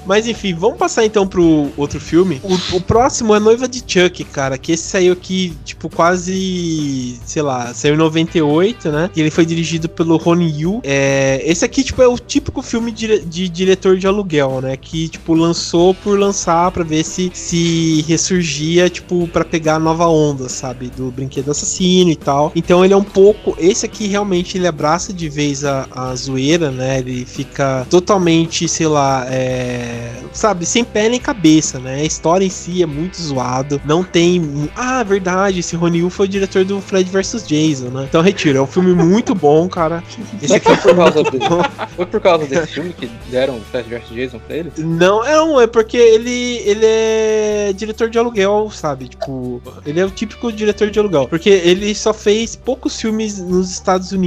Mas 0.06 0.27
enfim, 0.27 0.54
vamos 0.54 0.77
passar 0.77 1.06
então 1.06 1.27
pro 1.27 1.69
outro 1.77 1.99
filme. 1.99 2.41
O, 2.43 2.77
o 2.77 2.82
próximo 2.82 3.36
é 3.36 3.39
Noiva 3.39 3.67
de 3.67 3.84
Chuck, 3.86 4.23
cara. 4.25 4.58
Que 4.58 4.71
esse 4.73 4.84
saiu 4.84 5.13
aqui, 5.13 5.54
tipo, 5.63 5.89
quase. 5.89 7.19
Sei 7.25 7.41
lá, 7.41 7.73
saiu 7.73 7.93
em 7.93 7.97
98, 7.97 8.91
né? 8.91 9.10
E 9.15 9.21
ele 9.21 9.32
foi 9.32 9.45
dirigido 9.45 9.88
pelo 9.88 10.17
Ronnie 10.17 10.62
Yu. 10.62 10.82
É, 10.84 11.41
esse 11.45 11.63
aqui, 11.63 11.84
tipo, 11.84 12.01
é 12.01 12.08
o 12.08 12.17
típico 12.17 12.62
filme 12.62 12.91
de, 12.91 13.19
de 13.19 13.47
diretor 13.47 13.97
de 13.97 14.08
aluguel, 14.08 14.60
né? 14.62 14.75
Que, 14.75 15.08
tipo, 15.08 15.34
lançou 15.34 15.93
por 15.93 16.17
lançar 16.17 16.71
pra 16.71 16.84
ver 16.84 17.04
se, 17.04 17.32
se 17.34 18.04
ressurgia, 18.08 18.89
tipo, 18.89 19.27
pra 19.27 19.45
pegar 19.45 19.75
a 19.75 19.80
nova 19.80 20.08
onda, 20.08 20.49
sabe? 20.49 20.88
Do 20.89 21.12
brinquedo 21.12 21.51
assassino 21.51 22.10
e 22.12 22.15
tal. 22.15 22.51
Então 22.56 22.84
ele 22.84 22.93
é 22.93 22.97
um 22.97 23.04
pouco. 23.04 23.56
Esse 23.60 23.86
aqui 23.86 24.08
realmente 24.08 24.31
ele 24.39 24.67
abraça 24.67 25.13
de 25.13 25.28
vez 25.30 25.63
a, 25.65 25.88
a 25.91 26.15
zoeira, 26.15 26.72
né? 26.72 27.00
Ele 27.00 27.26
fica 27.26 27.86
totalmente, 27.89 28.67
sei 28.67 28.88
lá, 28.88 29.26
é, 29.30 30.12
sabe, 30.32 30.65
sem 30.65 30.84
pé 30.84 31.10
nem 31.10 31.20
cabeça, 31.20 31.80
né? 31.80 31.96
A 32.02 32.04
história 32.04 32.46
em 32.46 32.50
si 32.50 32.82
é 32.82 32.86
muito 32.86 33.22
zoado. 33.22 33.82
Não 33.86 34.04
tem. 34.04 34.70
Ah, 34.76 35.04
verdade, 35.04 35.60
esse 35.60 35.76
Rony 35.76 36.00
Yu 36.00 36.10
foi 36.10 36.26
o 36.26 36.30
diretor 36.30 36.63
do 36.65 36.80
Fred 36.82 37.10
vs 37.10 37.46
Jason, 37.48 37.89
né? 37.89 38.06
Então 38.08 38.22
retiro, 38.22 38.58
é 38.58 38.62
um 38.62 38.67
filme 38.67 38.94
muito 38.94 39.34
bom, 39.36 39.67
cara. 39.67 40.04
Esse 40.41 40.56
é 40.56 40.60
Foi 40.60 40.78
por 40.78 40.96
causa 40.96 41.24
dele. 41.24 41.50
bom. 41.50 41.62
Foi 41.96 42.06
por 42.06 42.20
causa 42.22 42.46
desse 42.46 42.67
filme 42.67 42.94
que 42.94 43.10
deram 43.30 43.58
o 43.58 43.62
Flash 43.62 43.86
vs 43.88 44.10
Jason 44.10 44.39
pra 44.39 44.56
ele? 44.58 44.72
Não, 44.78 45.24
é 45.26 45.41
um, 45.41 45.60
é 45.60 45.67
porque 45.67 45.98
ele, 45.98 46.58
ele 46.65 46.86
é 46.86 47.74
diretor 47.76 48.10
de 48.10 48.17
aluguel, 48.17 48.70
sabe? 48.72 49.08
Tipo, 49.10 49.62
ele 49.86 50.00
é 50.00 50.06
o 50.06 50.10
típico 50.10 50.52
diretor 50.52 50.89
de 50.89 51.00
aluguel. 51.00 51.28
Porque 51.28 51.50
ele 51.50 51.94
só 51.96 52.13
fez 52.13 52.56
poucos 52.56 53.00
filmes 53.00 53.39
nos 53.39 53.72
Estados 53.72 54.12
Unidos. 54.12 54.20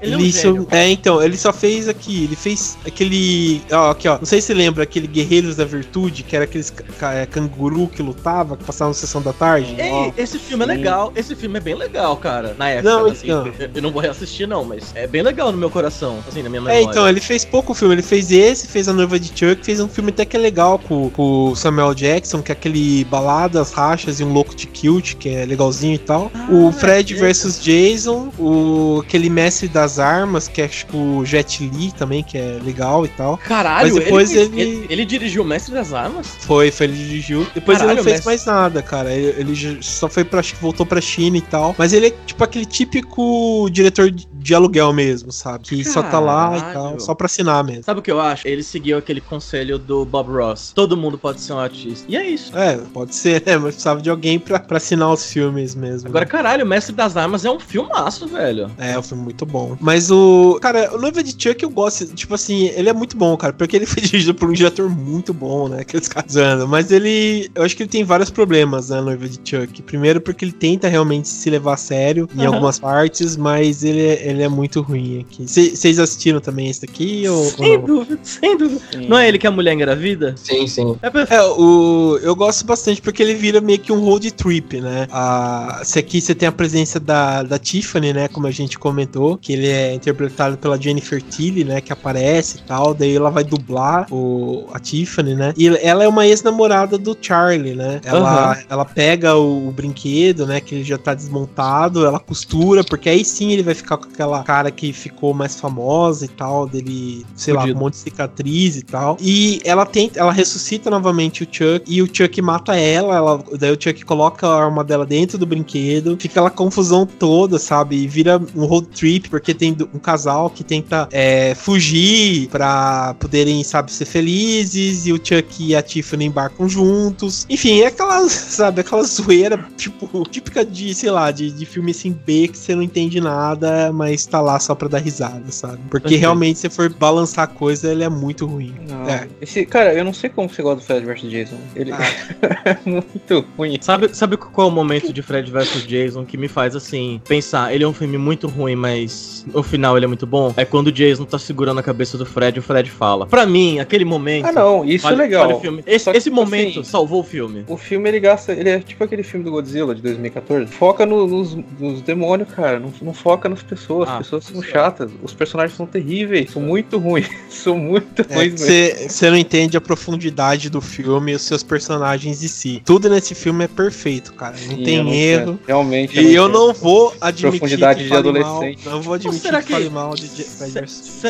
Ele 0.00 0.14
é 0.14 0.16
um 0.18 0.32
só- 0.32 0.66
é, 0.70 0.90
então, 0.90 1.22
ele 1.22 1.36
só 1.36 1.52
fez 1.52 1.88
aqui, 1.88 2.24
ele 2.24 2.36
fez 2.36 2.76
aquele. 2.86 3.62
Ó, 3.70 3.90
aqui, 3.90 4.08
ó. 4.08 4.18
Não 4.18 4.24
sei 4.26 4.40
se 4.40 4.48
você 4.48 4.54
lembra 4.54 4.82
aquele 4.82 5.06
Guerreiros 5.06 5.56
da 5.56 5.64
Virtude, 5.64 6.22
que 6.22 6.34
era 6.34 6.44
aqueles 6.44 6.72
é, 7.14 7.26
canguru 7.26 7.88
que 7.88 8.02
lutava, 8.02 8.56
que 8.56 8.64
passava 8.64 8.90
na 8.90 8.94
sessão 8.94 9.20
da 9.22 9.32
tarde. 9.32 9.74
Ei, 9.78 10.12
esse 10.16 10.38
filme 10.38 10.64
é 10.64 10.66
legal. 10.66 11.12
Esse 11.16 11.34
filme 11.34 11.58
é 11.58 11.60
bem 11.60 11.74
legal, 11.74 12.16
cara. 12.16 12.54
Na 12.58 12.68
época, 12.68 12.88
Não, 12.90 13.06
assim, 13.06 13.26
então. 13.26 13.52
eu, 13.74 13.82
não 13.82 13.90
vou 13.90 14.00
reassistir, 14.02 14.46
não, 14.46 14.64
mas 14.64 14.92
é 14.94 15.06
bem 15.06 15.22
legal 15.22 15.52
no 15.52 15.58
meu 15.58 15.70
coração, 15.70 16.18
assim, 16.28 16.42
na 16.42 16.48
minha 16.48 16.60
É, 16.60 16.62
memória. 16.62 16.82
então, 16.82 17.08
ele 17.08 17.20
fez 17.20 17.44
pouco 17.44 17.74
filme. 17.74 17.94
Ele 17.94 18.02
fez 18.02 18.30
esse, 18.30 18.66
fez 18.66 18.88
A 18.88 18.92
Noiva 18.92 19.18
de 19.18 19.28
Chuck, 19.28 19.64
fez 19.64 19.80
um 19.80 19.88
filme 19.88 20.10
até 20.10 20.24
que 20.24 20.36
é 20.36 20.40
legal 20.40 20.78
com, 20.78 21.10
o 21.16 21.54
Samuel 21.56 21.94
Jackson, 21.94 22.42
que 22.42 22.50
é 22.50 22.54
aquele 22.54 23.04
Baladas, 23.04 23.72
Rachas 23.72 24.20
e 24.20 24.24
um 24.24 24.32
Louco 24.32 24.54
de 24.54 24.66
Kilt, 24.66 25.14
que 25.14 25.28
é 25.28 25.44
legalzinho 25.44 25.94
e 25.94 25.98
tal. 25.98 26.30
Ah, 26.34 26.48
o 26.50 26.72
Fred 26.72 27.14
é 27.14 27.16
vs 27.16 27.62
Jason, 27.62 28.30
o 28.38 29.00
aquele 29.04 29.28
Mestre 29.36 29.68
das 29.68 29.98
Armas, 29.98 30.48
que 30.48 30.62
é 30.62 30.66
tipo 30.68 30.96
o 30.96 31.24
Jet 31.26 31.62
Li 31.68 31.92
também, 31.92 32.22
que 32.22 32.38
é 32.38 32.58
legal 32.64 33.04
e 33.04 33.08
tal. 33.08 33.36
Caralho, 33.36 33.94
Mas 33.94 34.04
depois 34.04 34.32
ele, 34.32 34.40
ele- 34.40 34.60
ele... 34.62 34.86
ele 34.88 35.04
dirigiu 35.04 35.42
o 35.42 35.44
Mestre 35.44 35.74
das 35.74 35.92
Armas? 35.92 36.26
Foi, 36.40 36.70
foi 36.70 36.86
ele 36.86 36.96
dirigiu. 36.96 37.46
Depois 37.54 37.76
ele 37.78 37.86
Caralho, 37.88 37.96
não 37.98 38.04
fez 38.04 38.14
Mestre. 38.24 38.26
mais 38.26 38.46
nada, 38.46 38.82
cara. 38.82 39.12
Ele, 39.12 39.38
ele 39.40 39.78
só 39.82 40.08
foi 40.08 40.24
pra, 40.24 40.40
voltou 40.60 40.86
pra 40.86 41.00
China 41.02 41.36
e 41.36 41.42
tal. 41.42 41.74
Mas 41.76 41.92
ele 41.92 42.06
é 42.06 42.10
tipo 42.24 42.42
aquele 42.42 42.64
típico 42.64 43.68
diretor 43.70 44.10
de, 44.46 44.54
aluguel 44.54 44.92
mesmo, 44.92 45.32
sabe? 45.32 45.64
Que 45.64 45.84
só 45.84 46.02
tá 46.02 46.18
lá 46.18 46.56
e 46.56 46.60
tal, 46.60 46.72
Caralho. 46.72 47.00
só 47.00 47.14
pra 47.14 47.26
assinar 47.26 47.62
mesmo. 47.64 47.82
Sabe 47.84 48.00
o 48.00 48.02
que 48.02 48.10
eu 48.10 48.20
acho? 48.20 48.46
Ele 48.46 48.62
seguiu 48.62 48.98
aquele 48.98 49.20
conselho 49.20 49.78
do 49.78 50.04
Bob 50.04 50.30
Ross. 50.30 50.72
Todo 50.74 50.96
mundo 50.96 51.18
pode 51.18 51.40
ser 51.40 51.52
um 51.52 51.58
artista. 51.58 52.04
E 52.08 52.16
é 52.16 52.26
isso. 52.26 52.56
É, 52.56 52.76
pode 52.92 53.14
ser, 53.14 53.42
né? 53.44 53.56
Mas 53.56 53.74
precisava 53.74 54.00
de 54.00 54.08
alguém 54.10 54.38
pra, 54.38 54.58
pra 54.58 54.76
assinar 54.76 55.12
os 55.12 55.30
filmes 55.30 55.74
mesmo. 55.74 56.08
Agora, 56.08 56.24
né? 56.24 56.30
caralho, 56.30 56.64
o 56.64 56.68
Mestre 56.68 56.94
das 56.94 57.16
Armas 57.16 57.44
é 57.44 57.50
um 57.50 57.60
filmaço, 57.60 58.26
velho. 58.26 58.70
É, 58.78 58.92
é 58.92 58.98
um 58.98 59.02
filme 59.02 59.24
muito 59.24 59.44
bom. 59.44 59.76
Mas 59.80 60.10
o. 60.10 60.58
Cara, 60.60 60.94
o 60.94 60.98
Noiva 60.98 61.22
de 61.22 61.30
Chuck 61.30 61.62
eu 61.62 61.70
gosto. 61.70 62.06
Tipo 62.06 62.34
assim, 62.34 62.66
ele 62.74 62.88
é 62.88 62.92
muito 62.92 63.16
bom, 63.16 63.36
cara. 63.36 63.52
Porque 63.52 63.76
ele 63.76 63.86
foi 63.86 64.02
dirigido 64.02 64.34
por 64.34 64.48
um 64.48 64.52
diretor 64.52 64.88
muito 64.88 65.34
bom, 65.34 65.68
né? 65.68 65.80
Aqueles 65.80 66.08
casando. 66.08 66.66
Mas 66.68 66.90
ele. 66.90 67.50
Eu 67.54 67.62
acho 67.64 67.76
que 67.76 67.82
ele 67.82 67.90
tem 67.90 68.04
vários 68.04 68.30
problemas, 68.30 68.90
né? 68.90 69.00
Noiva 69.00 69.28
de 69.28 69.38
Chuck. 69.44 69.82
Primeiro, 69.82 70.20
porque 70.20 70.44
ele 70.44 70.52
tenta 70.52 70.88
realmente 70.88 71.28
se 71.28 71.50
levar 71.50 71.74
a 71.74 71.76
sério 71.76 72.28
em 72.34 72.40
Aham. 72.42 72.54
algumas 72.54 72.78
partes, 72.78 73.36
mas 73.36 73.82
ele, 73.84 74.00
é- 74.00 74.28
ele 74.36 74.44
é 74.44 74.48
muito 74.48 74.80
ruim 74.80 75.20
aqui. 75.20 75.46
Vocês 75.46 75.98
assistiram 75.98 76.40
também 76.40 76.68
esse 76.68 76.82
daqui? 76.82 77.24
Ou, 77.28 77.38
ou 77.38 77.50
Sem 77.50 77.78
não? 77.78 77.84
dúvida, 77.84 78.18
sem 78.22 78.56
dúvida. 78.56 78.80
Sim. 78.92 79.08
Não 79.08 79.18
é 79.18 79.28
ele 79.28 79.38
que 79.38 79.46
a 79.46 79.50
mulher 79.50 79.72
engravida? 79.74 80.34
Sim, 80.36 80.66
sim. 80.66 80.96
É 81.02 81.10
perfeito. 81.10 81.40
É, 81.40 81.44
o, 81.44 82.18
eu 82.22 82.34
gosto 82.36 82.64
bastante 82.64 83.00
porque 83.00 83.22
ele 83.22 83.34
vira 83.34 83.60
meio 83.60 83.78
que 83.78 83.92
um 83.92 84.04
road 84.04 84.30
trip, 84.32 84.80
né? 84.80 85.06
A, 85.10 85.80
se 85.84 85.98
aqui 85.98 86.20
você 86.20 86.34
tem 86.34 86.48
a 86.48 86.52
presença 86.52 87.00
da, 87.00 87.42
da 87.42 87.58
Tiffany, 87.58 88.12
né? 88.12 88.28
Como 88.28 88.46
a 88.46 88.50
gente 88.50 88.78
comentou, 88.78 89.36
que 89.38 89.52
ele 89.52 89.68
é 89.68 89.94
interpretado 89.94 90.58
pela 90.58 90.80
Jennifer 90.80 91.22
Tilly, 91.22 91.64
né? 91.64 91.80
Que 91.80 91.92
aparece 91.92 92.58
e 92.58 92.60
tal. 92.62 92.94
Daí 92.94 93.14
ela 93.14 93.30
vai 93.30 93.44
dublar 93.44 94.06
o, 94.10 94.66
a 94.72 94.78
Tiffany, 94.78 95.34
né? 95.34 95.52
E 95.56 95.68
ela 95.68 96.04
é 96.04 96.08
uma 96.08 96.26
ex-namorada 96.26 96.98
do 96.98 97.16
Charlie, 97.20 97.74
né? 97.74 98.00
Ela, 98.04 98.58
ela 98.68 98.84
pega 98.84 99.36
o, 99.36 99.68
o 99.68 99.72
brinquedo, 99.72 100.46
né? 100.46 100.60
Que 100.60 100.76
ele 100.76 100.84
já 100.84 100.98
tá 100.98 101.14
desmontado, 101.14 102.04
ela 102.04 102.18
costura, 102.18 102.84
porque 102.84 103.08
aí 103.08 103.24
sim 103.24 103.52
ele 103.52 103.62
vai 103.62 103.74
ficar 103.74 103.96
com 103.96 104.08
aquela 104.08 104.25
cara 104.44 104.70
que 104.70 104.92
ficou 104.92 105.34
mais 105.34 105.58
famosa 105.58 106.24
e 106.24 106.28
tal, 106.28 106.66
dele, 106.66 107.24
sei 107.34 107.54
lá, 107.54 107.60
Fudido. 107.60 107.74
com 107.74 107.80
um 107.80 107.84
monte 107.84 107.94
de 107.94 108.00
cicatriz 108.00 108.76
e 108.76 108.82
tal. 108.82 109.16
E 109.20 109.60
ela 109.64 109.84
tenta, 109.84 110.18
ela 110.18 110.32
ressuscita 110.32 110.90
novamente 110.90 111.42
o 111.42 111.46
Chuck 111.50 111.82
e 111.86 112.02
o 112.02 112.06
Chuck 112.06 112.40
mata 112.40 112.76
ela, 112.76 113.14
ela 113.14 113.44
daí 113.58 113.72
o 113.72 113.78
Chuck 113.80 114.04
coloca 114.04 114.46
a 114.46 114.64
arma 114.64 114.84
dela 114.84 115.06
dentro 115.06 115.38
do 115.38 115.46
brinquedo, 115.46 116.16
fica 116.18 116.34
aquela 116.34 116.50
confusão 116.50 117.06
toda, 117.06 117.58
sabe? 117.58 117.96
E 117.96 118.08
vira 118.08 118.40
um 118.54 118.64
road 118.64 118.86
trip, 118.88 119.28
porque 119.28 119.54
tem 119.54 119.76
um 119.94 119.98
casal 119.98 120.50
que 120.50 120.62
tenta 120.62 121.08
é, 121.10 121.54
fugir 121.54 122.48
pra 122.48 123.14
poderem, 123.18 123.62
sabe, 123.64 123.92
ser 123.92 124.04
felizes, 124.04 125.06
e 125.06 125.12
o 125.12 125.16
Chuck 125.16 125.64
e 125.64 125.74
a 125.74 125.82
Tiffany 125.82 126.26
embarcam 126.26 126.68
juntos. 126.68 127.46
Enfim, 127.48 127.80
é 127.80 127.86
aquela, 127.86 128.28
sabe, 128.28 128.80
aquela 128.80 129.02
zoeira, 129.02 129.66
tipo, 129.76 130.22
típica 130.28 130.64
de, 130.64 130.94
sei 130.94 131.10
lá, 131.10 131.30
de, 131.30 131.50
de 131.50 131.66
filme 131.66 131.90
assim 131.90 132.12
B 132.12 132.48
que 132.48 132.58
você 132.58 132.74
não 132.74 132.82
entende 132.82 133.20
nada, 133.20 133.92
mas 133.92 134.15
lá 134.40 134.58
só 134.58 134.74
pra 134.74 134.88
dar 134.88 134.98
risada, 134.98 135.50
sabe? 135.50 135.78
Porque 135.90 136.02
Perfeito. 136.04 136.20
realmente, 136.20 136.58
se 136.58 136.68
for 136.70 136.88
balançar 136.88 137.44
a 137.44 137.46
coisa, 137.46 137.90
ele 137.90 138.02
é 138.04 138.08
muito 138.08 138.46
ruim. 138.46 138.74
Não. 138.88 139.08
É. 139.08 139.28
Esse, 139.40 139.64
cara, 139.66 139.92
eu 139.94 140.04
não 140.04 140.12
sei 140.14 140.30
como 140.30 140.48
você 140.48 140.62
gosta 140.62 140.80
do 140.80 140.86
Fred 140.86 141.06
vs 141.06 141.30
Jason. 141.30 141.56
Ele 141.74 141.92
Ah. 141.92 141.98
é 142.64 142.78
muito 142.84 143.44
ruim. 143.56 143.78
Sabe, 143.80 144.14
sabe 144.14 144.36
qual 144.36 144.68
é 144.68 144.70
o 144.70 144.74
momento 144.74 145.12
de 145.12 145.22
Fred 145.22 145.50
vs 145.50 145.86
Jason 145.86 146.24
que 146.24 146.36
me 146.36 146.48
faz 146.48 146.74
assim 146.76 147.20
pensar? 147.28 147.72
Ele 147.74 147.84
é 147.84 147.88
um 147.88 147.92
filme 147.92 148.18
muito 148.18 148.46
ruim, 148.48 148.74
mas 148.76 149.44
no 149.52 149.62
final 149.62 149.96
ele 149.96 150.04
é 150.04 150.08
muito 150.08 150.26
bom. 150.26 150.52
É 150.56 150.64
quando 150.64 150.88
o 150.88 150.92
Jason 150.92 151.24
tá 151.24 151.38
segurando 151.38 151.78
a 151.78 151.82
cabeça 151.82 152.16
do 152.18 152.26
Fred 152.26 152.56
e 152.56 152.60
o 152.60 152.62
Fred 152.62 152.90
fala. 152.90 153.26
Pra 153.26 153.46
mim, 153.46 153.78
aquele 153.78 154.04
momento. 154.04 154.46
Ah, 154.46 154.52
não, 154.52 154.84
isso 154.84 155.04
vale- 155.04 155.16
é 155.16 155.18
legal. 155.24 155.42
vale 155.46 155.54
o 155.58 155.60
filme. 155.60 155.82
Esse, 155.86 156.10
que, 156.10 156.16
esse 156.16 156.24
tipo 156.30 156.36
momento 156.36 156.80
assim, 156.80 156.84
salvou 156.90 157.20
o 157.20 157.24
filme. 157.24 157.64
O 157.68 157.76
filme 157.76 158.08
ele 158.08 158.20
gasta. 158.20 158.52
Ele 158.52 158.68
é 158.68 158.78
tipo 158.80 159.02
aquele 159.04 159.22
filme 159.22 159.44
do 159.44 159.50
Godzilla 159.50 159.94
de 159.94 160.02
2014. 160.02 160.66
Foca 160.72 161.04
no- 161.06 161.26
nos, 161.26 161.54
nos 161.78 162.00
demônios, 162.02 162.48
cara. 162.52 162.78
Não, 162.78 162.92
não 163.02 163.14
foca 163.14 163.48
nas 163.48 163.62
pessoas. 163.62 163.95
Ah, 164.02 164.12
As 164.12 164.18
pessoas 164.18 164.44
são 164.44 164.62
chatas. 164.62 165.10
Os 165.22 165.32
personagens 165.34 165.76
são 165.76 165.86
terríveis. 165.86 166.50
São 166.50 166.62
muito 166.62 166.98
ruins. 166.98 167.28
são 167.50 167.76
muito 167.78 168.22
É, 168.28 168.34
ruins 168.34 168.60
mesmo. 168.60 169.08
Você 169.10 169.30
não 169.30 169.36
entende 169.36 169.76
a 169.76 169.80
profundidade 169.80 170.68
do 170.70 170.80
filme 170.80 171.32
e 171.32 171.34
os 171.34 171.42
seus 171.42 171.62
personagens 171.62 172.42
em 172.42 172.48
si. 172.48 172.82
Tudo 172.84 173.08
nesse 173.08 173.34
filme 173.34 173.64
é 173.64 173.68
perfeito, 173.68 174.32
cara. 174.34 174.52
Não 174.52 174.58
Sim, 174.58 174.78
eu 174.80 174.84
tem 174.84 175.02
não 175.04 175.12
erro. 175.12 175.42
entendo. 175.42 175.60
Realmente. 175.66 176.20
E 176.20 176.34
eu 176.34 176.44
entendo. 176.44 176.52
não 176.58 176.72
vou 176.74 177.14
admitir 177.20 177.58
Profundidade 177.58 178.02
que 178.04 178.08
de 178.10 178.16
adolescente. 178.16 178.84
Mal, 178.84 178.94
não 178.94 179.02
vou 179.02 179.14
admitir 179.14 179.40
será 179.40 179.60
que, 179.60 179.66
que- 179.68 179.72
fale 179.72 179.90
mal 179.90 180.14
de 180.14 180.26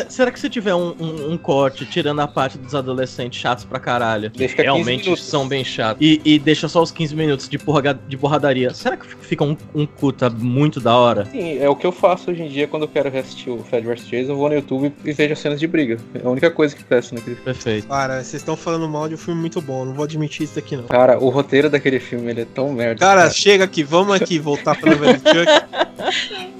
será 0.09 0.31
que 0.31 0.39
se 0.39 0.49
tiver 0.49 0.73
um, 0.75 0.93
um- 0.99 1.31
um 1.33 1.37
corte 1.37 1.85
tirando 1.85 2.19
a 2.19 2.27
parte 2.27 2.57
dos 2.57 2.73
adolescentes 2.73 3.39
chatos 3.39 3.65
pra 3.65 3.79
caralho, 3.79 4.31
que 4.31 4.39
Deixa 4.39 4.55
15 4.55 4.63
realmente 4.65 5.17
são 5.19 5.47
bem 5.47 5.63
chatos, 5.63 6.05
e, 6.05 6.21
e 6.23 6.39
deixa 6.39 6.67
só 6.67 6.81
os 6.81 6.91
15 6.91 7.15
minutos 7.15 7.47
de, 7.49 7.57
porra, 7.57 7.93
de 8.07 8.17
porradaria, 8.17 8.73
será 8.73 8.97
que 8.97 9.05
fica 9.21 9.43
um, 9.43 9.55
um 9.75 9.85
cuta 9.85 10.29
muito 10.29 10.79
da 10.79 10.95
hora? 10.95 11.25
Sim, 11.25 11.57
é 11.59 11.69
o 11.69 11.75
que 11.75 11.85
eu 11.85 11.91
faço 11.91 12.31
hoje 12.31 12.41
em 12.43 12.47
dia 12.49 12.56
quando 12.65 12.83
eu 12.83 12.87
quero 12.87 13.09
reassistir 13.09 13.51
o 13.53 13.59
Fred 13.63 13.85
vs 13.85 14.07
Jason. 14.07 14.31
Eu 14.31 14.37
vou 14.37 14.47
no 14.49 14.55
YouTube 14.55 14.91
e 15.05 15.11
vejo 15.13 15.33
as 15.33 15.39
cenas 15.39 15.59
de 15.59 15.67
briga. 15.67 15.97
É 16.15 16.25
a 16.25 16.29
única 16.29 16.49
coisa 16.49 16.75
que 16.75 16.83
presta 16.83 17.13
naquele 17.13 17.35
filme. 17.35 17.53
Perfeito. 17.53 17.87
Cara, 17.87 18.15
vocês 18.23 18.35
estão 18.41 18.55
falando 18.55 18.87
mal 18.89 19.07
de 19.07 19.15
um 19.15 19.17
filme 19.17 19.39
muito 19.41 19.61
bom. 19.61 19.85
Não 19.85 19.93
vou 19.93 20.05
admitir 20.05 20.43
isso 20.45 20.55
daqui, 20.55 20.75
não. 20.77 20.85
Cara, 20.85 21.19
o 21.19 21.29
roteiro 21.29 21.69
daquele 21.69 21.99
filme 21.99 22.31
ele 22.31 22.41
é 22.41 22.45
tão 22.45 22.71
merda. 22.71 22.99
Cara, 23.05 23.29
chega 23.29 23.65
aqui, 23.65 23.83
vamos 23.83 24.15
aqui 24.19 24.39
voltar 24.39 24.75
pra 24.79 24.91
novela 24.91 25.13
de 25.13 25.19
Chuck. 25.19 25.87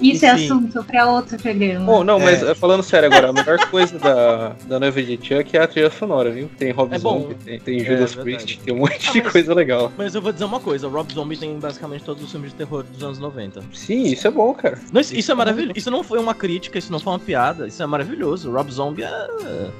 Isso 0.00 0.24
é 0.24 0.34
Enfim. 0.34 0.44
assunto 0.44 0.84
pra 0.84 1.06
outro 1.10 1.36
programa. 1.38 1.84
Bom, 1.84 2.04
não, 2.04 2.20
mas 2.20 2.40
É. 2.42 2.50
eh, 2.50 2.54
falando 2.54 2.82
sério 2.84 3.06
agora, 3.08 3.30
a 3.30 3.32
melhor 3.32 3.58
coisa 3.68 3.98
da, 3.98 4.50
da 4.66 4.78
noiva 4.78 5.02
de 5.02 5.16
Chuck 5.16 5.56
é 5.56 5.60
a 5.60 5.66
trilha 5.66 5.90
sonora, 5.90 6.30
viu? 6.30 6.48
Tem 6.56 6.70
Rob 6.70 6.94
É. 6.94 6.98
Zombie, 6.98 7.34
tem, 7.34 7.58
tem 7.58 7.80
É, 7.80 7.84
Judas 7.84 8.14
verdade. 8.14 8.36
Priest, 8.44 8.60
tem 8.64 8.74
um 8.74 8.78
monte 8.78 9.08
Ah, 9.08 9.12
de 9.12 9.22
mas- 9.22 9.32
coisa 9.32 9.54
legal. 9.54 9.92
Mas 9.98 10.14
eu 10.14 10.22
vou 10.22 10.32
dizer 10.32 10.44
uma 10.44 10.60
coisa, 10.60 10.86
Rob 10.86 11.12
Zombie 11.12 11.36
tem 11.36 11.58
basicamente 11.58 12.04
todos 12.04 12.22
os 12.22 12.30
filmes 12.30 12.50
de 12.50 12.56
terror 12.56 12.84
dos 12.84 13.02
anos 13.02 13.18
90. 13.18 13.60
Sim, 13.72 14.04
isso 14.04 14.26
é 14.26 14.30
bom, 14.30 14.54
cara. 14.54 14.78
Não, 14.92 15.00
isso, 15.00 15.16
isso 15.16 15.32
é 15.32 15.34
maravilhoso, 15.34 15.72
isso 15.74 15.87
isso 15.88 15.90
não 15.90 16.04
foi 16.04 16.18
uma 16.18 16.34
crítica, 16.34 16.78
isso 16.78 16.92
não 16.92 17.00
foi 17.00 17.14
uma 17.14 17.18
piada, 17.18 17.66
isso 17.66 17.82
é 17.82 17.86
maravilhoso. 17.86 18.50
O 18.50 18.52
Rob 18.52 18.70
Zombie 18.70 19.04
é 19.04 19.28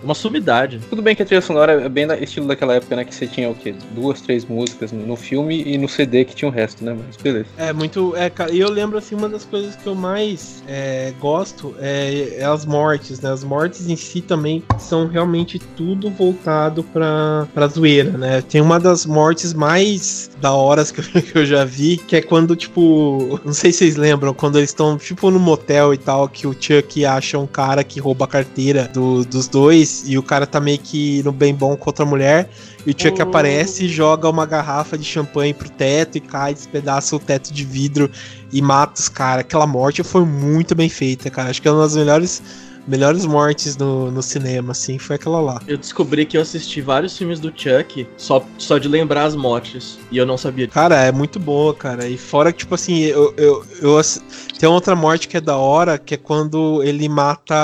uma 0.02 0.14
sumidade. 0.14 0.80
Tudo 0.88 1.02
bem 1.02 1.14
que 1.14 1.22
a 1.22 1.26
trilha 1.26 1.42
sonora 1.42 1.72
é 1.82 1.88
bem 1.88 2.06
da, 2.06 2.18
estilo 2.18 2.46
daquela 2.46 2.74
época, 2.74 2.96
né? 2.96 3.04
Que 3.04 3.14
você 3.14 3.26
tinha 3.26 3.50
o 3.50 3.54
quê? 3.54 3.74
Duas, 3.94 4.20
três 4.22 4.44
músicas 4.44 4.90
no, 4.90 5.16
filme 5.16 5.62
e 5.62 5.76
no 5.76 5.88
CD 5.88 6.24
que 6.24 6.34
tinha 6.34 6.48
o 6.48 6.52
resto, 6.52 6.82
né? 6.82 6.96
Mas 7.06 7.16
beleza. 7.16 7.46
É 7.58 7.72
muito. 7.72 8.14
É, 8.16 8.32
e 8.50 8.58
eu 8.58 8.70
lembro 8.70 8.96
assim, 8.96 9.14
uma 9.14 9.28
das 9.28 9.44
coisas 9.44 9.76
que 9.76 9.86
eu 9.86 9.94
mais 9.94 10.62
é, 10.66 11.12
gosto 11.20 11.74
é, 11.78 12.36
é 12.38 12.44
as 12.44 12.64
mortes, 12.64 13.20
né? 13.20 13.30
As 13.30 13.44
mortes 13.44 13.88
em 13.88 13.96
si 13.96 14.22
também 14.22 14.62
são 14.78 15.06
realmente 15.06 15.58
tudo 15.58 16.10
voltado 16.10 16.82
pra, 16.84 17.46
pra 17.52 17.66
zoeira, 17.66 18.12
né? 18.16 18.40
Tem 18.40 18.62
uma 18.62 18.80
das 18.80 19.04
mortes 19.04 19.52
mais 19.52 20.30
da 20.40 20.52
horas 20.52 20.90
que 20.92 21.00
eu, 21.00 21.04
que 21.22 21.36
eu 21.38 21.46
já 21.46 21.64
vi, 21.64 21.96
que 21.96 22.16
é 22.16 22.22
quando, 22.22 22.54
tipo, 22.56 23.40
não 23.44 23.52
sei 23.52 23.72
se 23.72 23.78
vocês 23.78 23.96
lembram, 23.96 24.32
quando 24.32 24.56
eles 24.58 24.70
estão, 24.70 24.96
tipo, 24.96 25.30
no 25.30 25.38
motel 25.38 25.92
e 25.92 25.98
tal, 25.98 26.28
que 26.28 26.46
o 26.46 26.52
Chuck 26.58 27.04
acha 27.04 27.38
um 27.38 27.46
cara 27.46 27.82
que 27.84 28.00
rouba 28.00 28.24
a 28.24 28.28
carteira 28.28 28.88
do- 28.92 29.24
dos 29.24 29.48
dois 29.48 30.04
e 30.06 30.16
o 30.16 30.22
cara 30.22 30.46
tá 30.46 30.60
meio 30.60 30.78
que 30.78 31.22
no 31.22 31.32
bem 31.32 31.54
bom 31.54 31.76
com 31.76 31.90
outra 31.90 32.04
mulher. 32.04 32.48
E 32.86 32.90
o 32.90 32.94
Chuck 32.96 33.20
aparece 33.20 33.84
e 33.84 33.88
joga 33.88 34.30
uma 34.30 34.46
garrafa 34.46 34.96
de 34.96 35.04
champanhe 35.04 35.52
pro 35.52 35.68
teto 35.68 36.16
e 36.16 36.20
cai, 36.20 36.54
despedaça 36.54 37.14
o 37.16 37.18
teto 37.18 37.52
de 37.52 37.64
vidro 37.64 38.10
e 38.52 38.62
mata 38.62 39.00
os 39.00 39.08
caras. 39.08 39.40
Aquela 39.40 39.66
morte 39.66 40.02
foi 40.02 40.24
muito 40.24 40.74
bem 40.74 40.88
feita, 40.88 41.28
cara. 41.28 41.50
Acho 41.50 41.60
que 41.60 41.68
é 41.68 41.72
uma 41.72 41.82
das 41.82 41.96
melhores, 41.96 42.42
melhores 42.88 43.24
mortes 43.26 43.76
no, 43.76 44.10
no 44.10 44.22
cinema, 44.22 44.72
assim, 44.72 44.98
foi 44.98 45.16
aquela 45.16 45.40
lá. 45.40 45.60
Eu 45.68 45.76
descobri 45.76 46.24
que 46.24 46.36
eu 46.36 46.40
assisti 46.42 46.80
vários 46.80 47.16
filmes 47.16 47.38
do 47.38 47.52
Chuck 47.54 48.08
só, 48.16 48.44
só 48.56 48.78
de 48.78 48.88
lembrar 48.88 49.24
as 49.24 49.36
mortes. 49.36 49.98
E 50.10 50.16
eu 50.16 50.24
não 50.24 50.38
sabia. 50.38 50.66
Cara, 50.68 50.96
é 50.96 51.12
muito 51.12 51.38
boa, 51.38 51.74
cara. 51.74 52.08
E 52.08 52.16
fora 52.16 52.50
que, 52.52 52.60
tipo 52.60 52.74
assim, 52.74 53.00
eu, 53.00 53.34
eu, 53.36 53.64
eu 53.82 53.98
ass- 53.98 54.22
tem 54.58 54.68
outra 54.68 54.96
morte 54.96 55.28
que 55.28 55.36
é 55.36 55.40
da 55.40 55.56
hora, 55.56 55.98
que 55.98 56.14
é 56.14 56.16
quando 56.16 56.82
ele 56.82 57.08
mata 57.08 57.54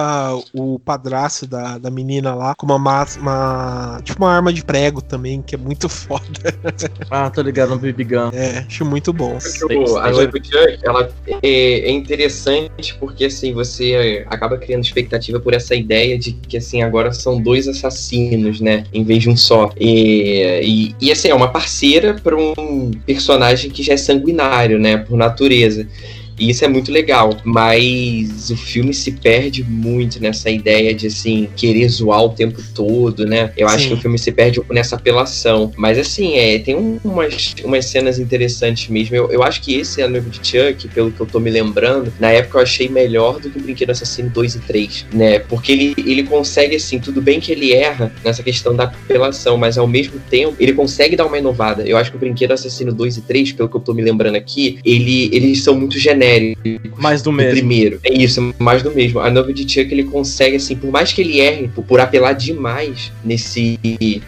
o 0.52 0.78
padrasto 0.78 1.46
da, 1.46 1.78
da 1.78 1.90
menina 1.90 2.34
lá 2.34 2.54
com 2.54 2.66
uma, 2.66 2.78
ma- 2.78 3.06
uma. 3.18 4.00
Tipo 4.04 4.22
uma 4.24 4.30
arma 4.32 4.52
de 4.52 4.62
prego 4.62 5.00
também, 5.00 5.40
que 5.40 5.54
é 5.54 5.58
muito 5.58 5.88
foda. 5.90 6.22
Ah, 7.10 7.30
tô 7.30 7.40
ligado 7.40 7.70
no 7.70 7.78
Baby 7.78 8.04
Gun. 8.04 8.30
É, 8.32 8.58
acho 8.68 8.84
muito 8.84 9.12
bom. 9.12 9.38
O- 9.70 9.96
a 9.96 10.10
noiva 10.10 10.32
do 10.32 10.44
Chuck, 10.44 10.78
ela 10.84 11.08
é, 11.42 11.88
é 11.88 11.90
interessante 11.90 12.94
porque 13.00 13.24
assim 13.24 13.52
você 13.54 14.24
acaba 14.28 14.58
criando 14.58 14.82
expectativa 14.84 15.13
por 15.40 15.54
essa 15.54 15.74
ideia 15.74 16.18
de 16.18 16.32
que 16.32 16.56
assim 16.56 16.82
agora 16.82 17.12
são 17.12 17.40
dois 17.40 17.68
assassinos, 17.68 18.60
né, 18.60 18.84
em 18.92 19.04
vez 19.04 19.22
de 19.22 19.30
um 19.30 19.36
só. 19.36 19.72
E, 19.78 20.60
e, 20.62 21.06
e, 21.06 21.12
assim 21.12 21.28
é 21.28 21.34
uma 21.34 21.48
parceira 21.48 22.14
para 22.14 22.36
um 22.36 22.90
personagem 23.06 23.70
que 23.70 23.82
já 23.82 23.94
é 23.94 23.96
sanguinário, 23.96 24.78
né, 24.78 24.98
por 24.98 25.16
natureza. 25.16 25.86
E 26.38 26.50
isso 26.50 26.64
é 26.64 26.68
muito 26.68 26.90
legal, 26.90 27.36
mas 27.44 28.50
o 28.50 28.56
filme 28.56 28.92
se 28.92 29.12
perde 29.12 29.62
muito 29.64 30.20
nessa 30.20 30.50
ideia 30.50 30.92
de 30.94 31.06
assim 31.06 31.48
querer 31.56 31.88
zoar 31.88 32.24
o 32.24 32.30
tempo 32.30 32.60
todo, 32.74 33.24
né? 33.26 33.52
Eu 33.56 33.68
acho 33.68 33.84
Sim. 33.84 33.88
que 33.90 33.94
o 33.94 33.96
filme 33.98 34.18
se 34.18 34.32
perde 34.32 34.60
nessa 34.70 34.96
apelação. 34.96 35.72
Mas 35.76 35.98
assim, 35.98 36.34
é, 36.36 36.58
tem 36.58 36.74
um- 36.74 36.98
umas, 37.04 37.54
umas 37.64 37.86
cenas 37.86 38.18
interessantes 38.18 38.88
mesmo. 38.88 39.14
Eu, 39.14 39.30
eu 39.30 39.42
acho 39.42 39.60
que 39.60 39.74
esse 39.76 40.00
é 40.00 40.04
a 40.04 40.08
noiva 40.08 40.28
de 40.28 40.38
Chuck, 40.46 40.88
pelo 40.88 41.10
que 41.10 41.20
eu 41.20 41.26
tô 41.26 41.38
me 41.40 41.50
lembrando, 41.50 42.12
na 42.18 42.30
época 42.30 42.58
eu 42.58 42.62
achei 42.62 42.88
melhor 42.88 43.38
do 43.40 43.50
que 43.50 43.58
o 43.58 43.62
Brinquedo 43.62 43.90
Assassino 43.90 44.30
2 44.30 44.56
e 44.56 44.58
3, 44.60 45.06
né? 45.12 45.38
Porque 45.38 45.72
ele, 45.72 45.94
ele 45.98 46.22
consegue, 46.24 46.76
assim, 46.76 46.98
tudo 46.98 47.20
bem 47.22 47.38
que 47.40 47.52
ele 47.52 47.72
erra 47.72 48.12
nessa 48.24 48.42
questão 48.42 48.74
da 48.74 48.84
apelação, 48.84 49.56
mas 49.56 49.78
ao 49.78 49.86
mesmo 49.86 50.18
tempo 50.30 50.56
ele 50.58 50.72
consegue 50.72 51.16
dar 51.16 51.26
uma 51.26 51.38
inovada. 51.38 51.82
Eu 51.86 51.96
acho 51.96 52.10
que 52.10 52.16
o 52.16 52.20
Brinquedo 52.20 52.52
Assassino 52.52 52.92
2 52.92 53.18
e 53.18 53.20
3, 53.22 53.52
pelo 53.52 53.68
que 53.68 53.76
eu 53.76 53.80
tô 53.80 53.94
me 53.94 54.02
lembrando 54.02 54.36
aqui, 54.36 54.78
ele, 54.84 55.30
eles 55.32 55.62
são 55.62 55.74
muito 55.78 55.98
genéricos 55.98 56.23
Mais 56.96 57.22
do 57.22 57.24
do 57.24 57.32
mesmo. 57.32 57.52
primeiro. 57.52 58.00
É 58.04 58.12
isso, 58.12 58.54
mais 58.58 58.82
do 58.82 58.92
mesmo. 58.92 59.18
A 59.18 59.30
noiva 59.30 59.52
de 59.52 59.62
Chuck, 59.62 59.92
ele 59.92 60.04
consegue, 60.04 60.56
assim, 60.56 60.76
por 60.76 60.90
mais 60.90 61.12
que 61.12 61.22
ele 61.22 61.40
erre, 61.40 61.68
por, 61.68 61.98
apelar 61.98 62.34
demais 62.34 63.10
nesse, 63.24 63.80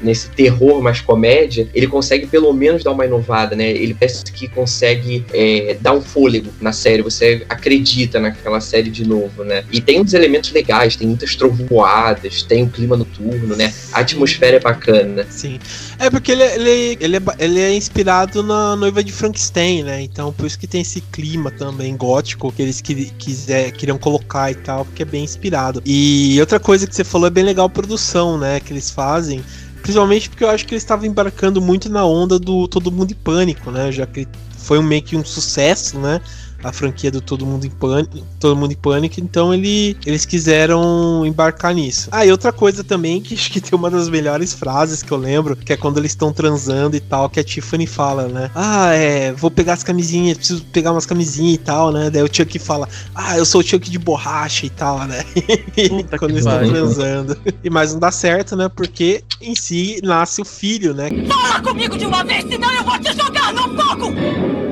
nesse 0.03 0.31
terror 0.31 0.83
mais 0.83 1.01
comédia, 1.01 1.69
ele 1.75 1.87
consegue 1.87 2.27
pelo 2.27 2.53
menos 2.53 2.83
dar 2.83 2.93
uma 2.93 3.05
inovada, 3.05 3.55
né? 3.55 3.71
Ele 3.71 3.95
parece 3.95 4.25
que 4.25 4.49
consegue 4.49 5.25
é, 5.33 5.77
dar 5.81 5.93
um 5.93 6.01
fôlego 6.01 6.51
na 6.61 6.73
série. 6.73 7.03
Você 7.03 7.45
acredita 7.49 8.19
naquela 8.19 8.61
série 8.61 8.91
de 8.91 9.07
novo, 9.07 9.45
né? 9.45 9.65
E 9.71 9.81
tem 9.81 10.01
uns 10.01 10.15
elementos 10.15 10.51
legais, 10.53 10.97
tem 10.97 11.07
muitas 11.07 11.37
trovoadas, 11.37 12.43
tem 12.43 12.63
o 12.63 12.69
clima 12.69 12.97
noturno, 12.97 13.55
né? 13.55 13.73
A 13.93 14.01
atmosfera 14.01 14.57
é 14.57 14.61
bacana. 14.61 15.27
Sim. 15.29 15.59
É 15.99 16.09
porque 16.09 16.33
ele, 16.33 16.43
ele, 16.43 16.99
ele, 17.01 17.17
é, 17.17 17.23
ele 17.39 17.61
é 17.61 17.75
inspirado 17.75 18.43
na 18.43 18.75
noiva 18.77 19.05
de 19.05 19.13
Frankenstein, 19.13 19.83
né? 19.83 20.03
Então 20.03 20.33
por 20.33 20.47
isso 20.47 20.59
que 20.59 20.67
tem 20.67 20.81
esse 20.81 21.01
clima 21.01 21.51
também 21.51 21.86
gótico 21.95 22.51
que 22.51 22.63
eles 22.63 22.81
que, 22.81 23.11
quiser, 23.11 23.71
queriam 23.73 23.99
colocar 23.99 24.51
e 24.51 24.55
tal, 24.55 24.87
porque 24.87 25.03
é 25.03 25.07
bem 25.07 25.25
inspirado. 25.25 25.83
E 25.85 26.37
outra 26.41 26.59
coisa 26.59 26.87
que 26.87 26.95
você 26.95 27.05
falou 27.05 27.27
é 27.27 27.31
bem 27.31 27.45
legal 27.45 27.67
a 27.67 27.71
produção, 27.71 28.39
né? 28.39 28.59
Que 28.61 28.73
eles 28.73 28.91
fazem. 28.91 29.45
Principalmente 29.83 30.31
porque 30.31 30.43
eu 30.43 30.51
acho 30.51 30.67
que 30.67 30.75
eles 30.75 30.83
estavam 30.83 31.07
embarcando 31.07 31.61
muito 31.61 31.89
na 31.89 32.05
onda 32.05 32.39
do 32.39 32.67
Todo 32.67 32.91
Mundo 32.91 33.13
em 33.13 33.15
Pânico, 33.15 33.71
né? 33.71 33.93
Já 33.93 34.07
que 34.07 34.27
foi 34.57 34.79
um, 34.79 34.83
meio 34.83 35.03
que 35.03 35.17
um 35.17 35.25
sucesso, 35.25 35.99
né? 35.99 36.21
A 36.63 36.73
franquia 36.73 37.11
do 37.11 37.21
Todo 37.21 37.47
Mundo 37.47 37.67
em 37.67 37.71
Pânico, 37.71 38.19
Todo 38.41 38.57
Mundo 38.57 38.73
em 38.73 38.77
Pânico, 38.77 39.21
então 39.21 39.53
ele, 39.53 39.97
eles 40.05 40.25
quiseram 40.25 41.25
embarcar 41.25 41.75
nisso. 41.75 42.09
Ah, 42.11 42.25
e 42.25 42.31
outra 42.31 42.53
coisa 42.53 42.83
também, 42.83 43.21
que 43.21 43.35
acho 43.47 43.51
que 43.51 43.61
tem 43.61 43.79
uma 43.79 43.91
das 43.91 44.09
melhores 44.09 44.53
frases 44.53 45.03
que 45.03 45.13
eu 45.13 45.17
lembro, 45.17 45.57
que 45.57 45.73
é 45.73 45.77
quando 45.77 45.99
eles 45.99 46.13
estão 46.13 46.33
transando 46.33 46.97
e 46.97 47.01
tal, 47.01 47.29
que 47.29 47.41
a 47.41 47.45
Tiffany 47.45 47.87
fala, 47.87 48.29
né? 48.29 48.51
Ah, 48.55 48.93
é, 48.93 49.33
vou 49.33 49.51
pegar 49.51 49.75
as 49.75 49.83
camisinhas, 49.83 50.39
preciso 50.39 50.65
pegar 50.67 50.93
umas 50.93 51.07
camisinhas 51.07 51.55
e 51.55 51.59
tal, 51.59 51.93
né? 51.93 52.11
Daí 52.11 52.23
o 52.23 52.29
Chuck 52.33 52.59
fala, 52.59 52.89
ah, 53.15 53.37
eu 53.37 53.45
sou 53.45 53.61
o 53.61 53.65
Chuck 53.65 53.89
de 53.91 53.99
borracha 53.99 54.67
e 54.67 54.71
tal, 54.71 55.05
né? 55.05 55.25
Puta 55.89 56.19
quando 56.19 56.33
eles 56.33 56.47
estão 56.47 56.69
transando. 56.69 57.37
E 57.63 57.71
mas 57.71 57.93
não 57.93 58.01
dá 58.01 58.11
certo, 58.11 58.57
né? 58.57 58.69
Porque 58.69 59.23
em 59.41 59.55
si 59.55 60.01
nasce 60.03 60.41
o 60.41 60.45
filho, 60.45 60.95
né? 60.95 61.09
Fala 61.29 61.61
comigo 61.61 61.97
de 61.97 62.07
uma 62.07 62.25
vez, 62.25 62.45
senão 62.45 62.73
eu 62.73 62.85
vou 62.85 62.99
te 62.99 63.13
jogar 63.17 63.53
no 63.53 63.67
fogo! 63.77 64.13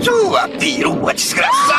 Sua 0.00 0.48
perua 0.48 1.14
desgraçada! 1.14 1.73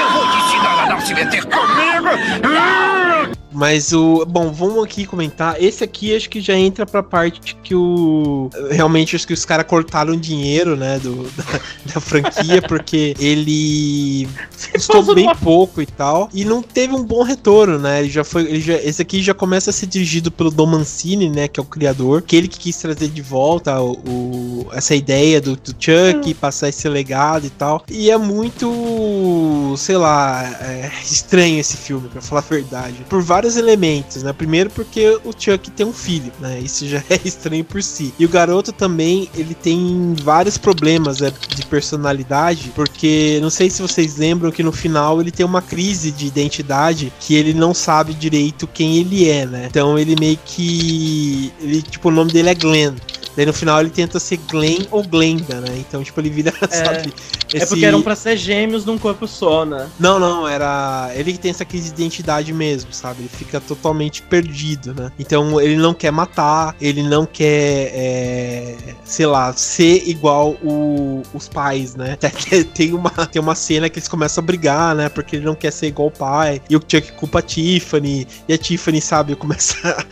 Eu 0.00 0.10
vou 0.10 0.30
te 0.30 0.36
ensinar 0.36 0.84
a 0.84 0.86
não 0.86 1.00
se 1.00 1.14
meter 1.14 1.44
comigo! 1.44 3.39
Mas 3.52 3.92
o. 3.92 4.24
Bom, 4.26 4.52
vamos 4.52 4.84
aqui 4.84 5.04
comentar. 5.04 5.60
Esse 5.62 5.82
aqui 5.82 6.14
acho 6.14 6.30
que 6.30 6.40
já 6.40 6.54
entra 6.54 6.86
pra 6.86 7.02
parte 7.02 7.56
que 7.62 7.74
o. 7.74 8.48
Realmente 8.70 9.16
acho 9.16 9.26
que 9.26 9.32
os 9.32 9.44
caras 9.44 9.66
cortaram 9.66 10.16
dinheiro, 10.16 10.76
né? 10.76 10.98
Do, 10.98 11.24
da, 11.36 11.60
da 11.94 12.00
franquia, 12.00 12.62
porque 12.62 13.14
ele 13.18 14.28
custou 14.72 15.02
bem 15.14 15.24
numa- 15.24 15.34
pouco 15.34 15.82
e 15.82 15.86
tal. 15.86 16.28
E 16.32 16.44
não 16.44 16.62
teve 16.62 16.94
um 16.94 17.02
bom 17.02 17.22
retorno, 17.24 17.78
né? 17.78 18.00
Ele 18.00 18.10
já 18.10 18.22
foi. 18.22 18.42
Ele 18.42 18.60
já, 18.60 18.74
esse 18.74 19.02
aqui 19.02 19.20
já 19.22 19.34
começa 19.34 19.70
a 19.70 19.72
ser 19.72 19.86
dirigido 19.86 20.30
pelo 20.30 20.50
Dom 20.50 20.66
Mancini, 20.66 21.28
né? 21.28 21.48
Que 21.48 21.58
é 21.58 21.62
o 21.62 21.66
criador. 21.66 22.22
Que 22.22 22.36
ele 22.36 22.46
que 22.48 22.58
quis 22.58 22.76
trazer 22.76 23.08
de 23.08 23.22
volta 23.22 23.80
o, 23.80 23.92
o- 23.92 24.66
essa 24.72 24.94
ideia 24.94 25.40
do, 25.40 25.56
do 25.56 25.74
Chuck, 25.78 26.32
passar 26.34 26.68
esse 26.68 26.88
legado 26.88 27.46
e 27.46 27.50
tal. 27.50 27.82
E 27.90 28.10
é 28.10 28.16
muito. 28.16 29.74
sei 29.76 29.96
lá. 29.96 30.44
é, 30.60 30.90
estranho 31.02 31.58
esse 31.58 31.76
filme, 31.76 32.08
pra 32.08 32.20
falar 32.20 32.40
a 32.42 32.44
verdade. 32.44 32.94
Por 33.08 33.20
vários 33.22 33.39
elementos, 33.56 34.22
né? 34.22 34.32
Primeiro 34.32 34.70
porque 34.70 35.18
o 35.24 35.32
Chuck 35.36 35.70
tem 35.70 35.86
um 35.86 35.92
filho, 35.92 36.32
né? 36.40 36.60
Isso 36.60 36.86
já 36.86 36.98
é 37.10 37.20
estranho 37.24 37.64
por 37.64 37.82
si. 37.82 38.12
E 38.18 38.24
o 38.24 38.28
garoto 38.28 38.72
também, 38.72 39.28
ele 39.34 39.54
tem 39.54 40.14
vários 40.22 40.58
problemas 40.58 41.20
né, 41.20 41.32
de 41.48 41.64
personalidade, 41.66 42.72
porque 42.74 43.38
não 43.42 43.50
sei 43.50 43.70
se 43.70 43.82
vocês 43.82 44.16
lembram 44.16 44.50
que 44.50 44.62
no 44.62 44.72
final 44.72 45.20
ele 45.20 45.30
tem 45.30 45.44
uma 45.44 45.62
crise 45.62 46.10
de 46.10 46.26
identidade 46.26 47.12
que 47.20 47.34
ele 47.34 47.54
não 47.54 47.74
sabe 47.74 48.14
direito 48.14 48.66
quem 48.66 48.98
ele 48.98 49.28
é, 49.28 49.46
né? 49.46 49.66
Então 49.70 49.98
ele 49.98 50.16
meio 50.18 50.38
que. 50.44 51.52
Ele, 51.60 51.82
tipo, 51.82 52.08
o 52.08 52.12
nome 52.12 52.32
dele 52.32 52.50
é 52.50 52.54
Glenn. 52.54 52.94
Daí 53.36 53.46
no 53.46 53.52
final 53.52 53.80
ele 53.80 53.90
tenta 53.90 54.18
ser 54.18 54.38
Glenn 54.50 54.86
ou 54.90 55.02
Glenda, 55.02 55.60
né? 55.60 55.68
Então, 55.78 56.02
tipo, 56.02 56.20
ele 56.20 56.30
vira, 56.30 56.52
sabe? 56.70 57.12
É 57.52 57.58
esse- 57.58 57.66
porque 57.68 57.84
eram 57.84 58.02
pra 58.02 58.14
ser 58.16 58.36
gêmeos 58.36 58.84
num 58.84 58.98
corpo 58.98 59.26
só, 59.26 59.64
né? 59.64 59.88
não, 59.98 60.18
não, 60.18 60.46
era. 60.48 61.10
Ele 61.14 61.32
que 61.32 61.38
tem 61.38 61.50
essa 61.50 61.64
crise 61.64 61.88
de 61.88 61.94
identidade 62.02 62.52
mesmo, 62.52 62.92
sabe? 62.92 63.20
Ele 63.22 63.28
fica 63.28 63.60
totalmente 63.60 64.22
perdido, 64.22 64.94
né? 64.94 65.10
Então 65.18 65.60
ele 65.60 65.76
não 65.76 65.92
quer 65.94 66.10
matar, 66.10 66.74
ele 66.80 67.02
não 67.02 67.24
quer, 67.26 67.90
é, 67.94 68.76
sei 69.04 69.26
lá, 69.26 69.52
ser 69.52 70.08
igual 70.08 70.50
o- 70.62 71.22
os 71.34 71.48
pais, 71.48 71.94
né? 71.94 72.12
Até 72.20 72.30
que 72.30 72.64
tem 72.64 72.92
uma, 72.92 73.10
tem 73.10 73.40
uma 73.40 73.54
cena 73.54 73.88
que 73.88 73.98
eles 73.98 74.08
começam 74.08 74.42
a 74.42 74.46
brigar, 74.46 74.94
né? 74.94 75.08
Porque 75.08 75.36
ele 75.36 75.44
não 75.44 75.54
quer 75.54 75.70
ser 75.72 75.86
igual 75.88 76.08
o 76.08 76.10
pai. 76.12 76.60
E 76.68 76.76
o 76.76 76.80
Chuck 76.80 77.12
culpa 77.12 77.38
a 77.38 77.42
Tiffany. 77.42 78.26
E 78.48 78.52
a 78.52 78.58
Tiffany, 78.58 79.00
sabe, 79.00 79.34
começa 79.36 80.06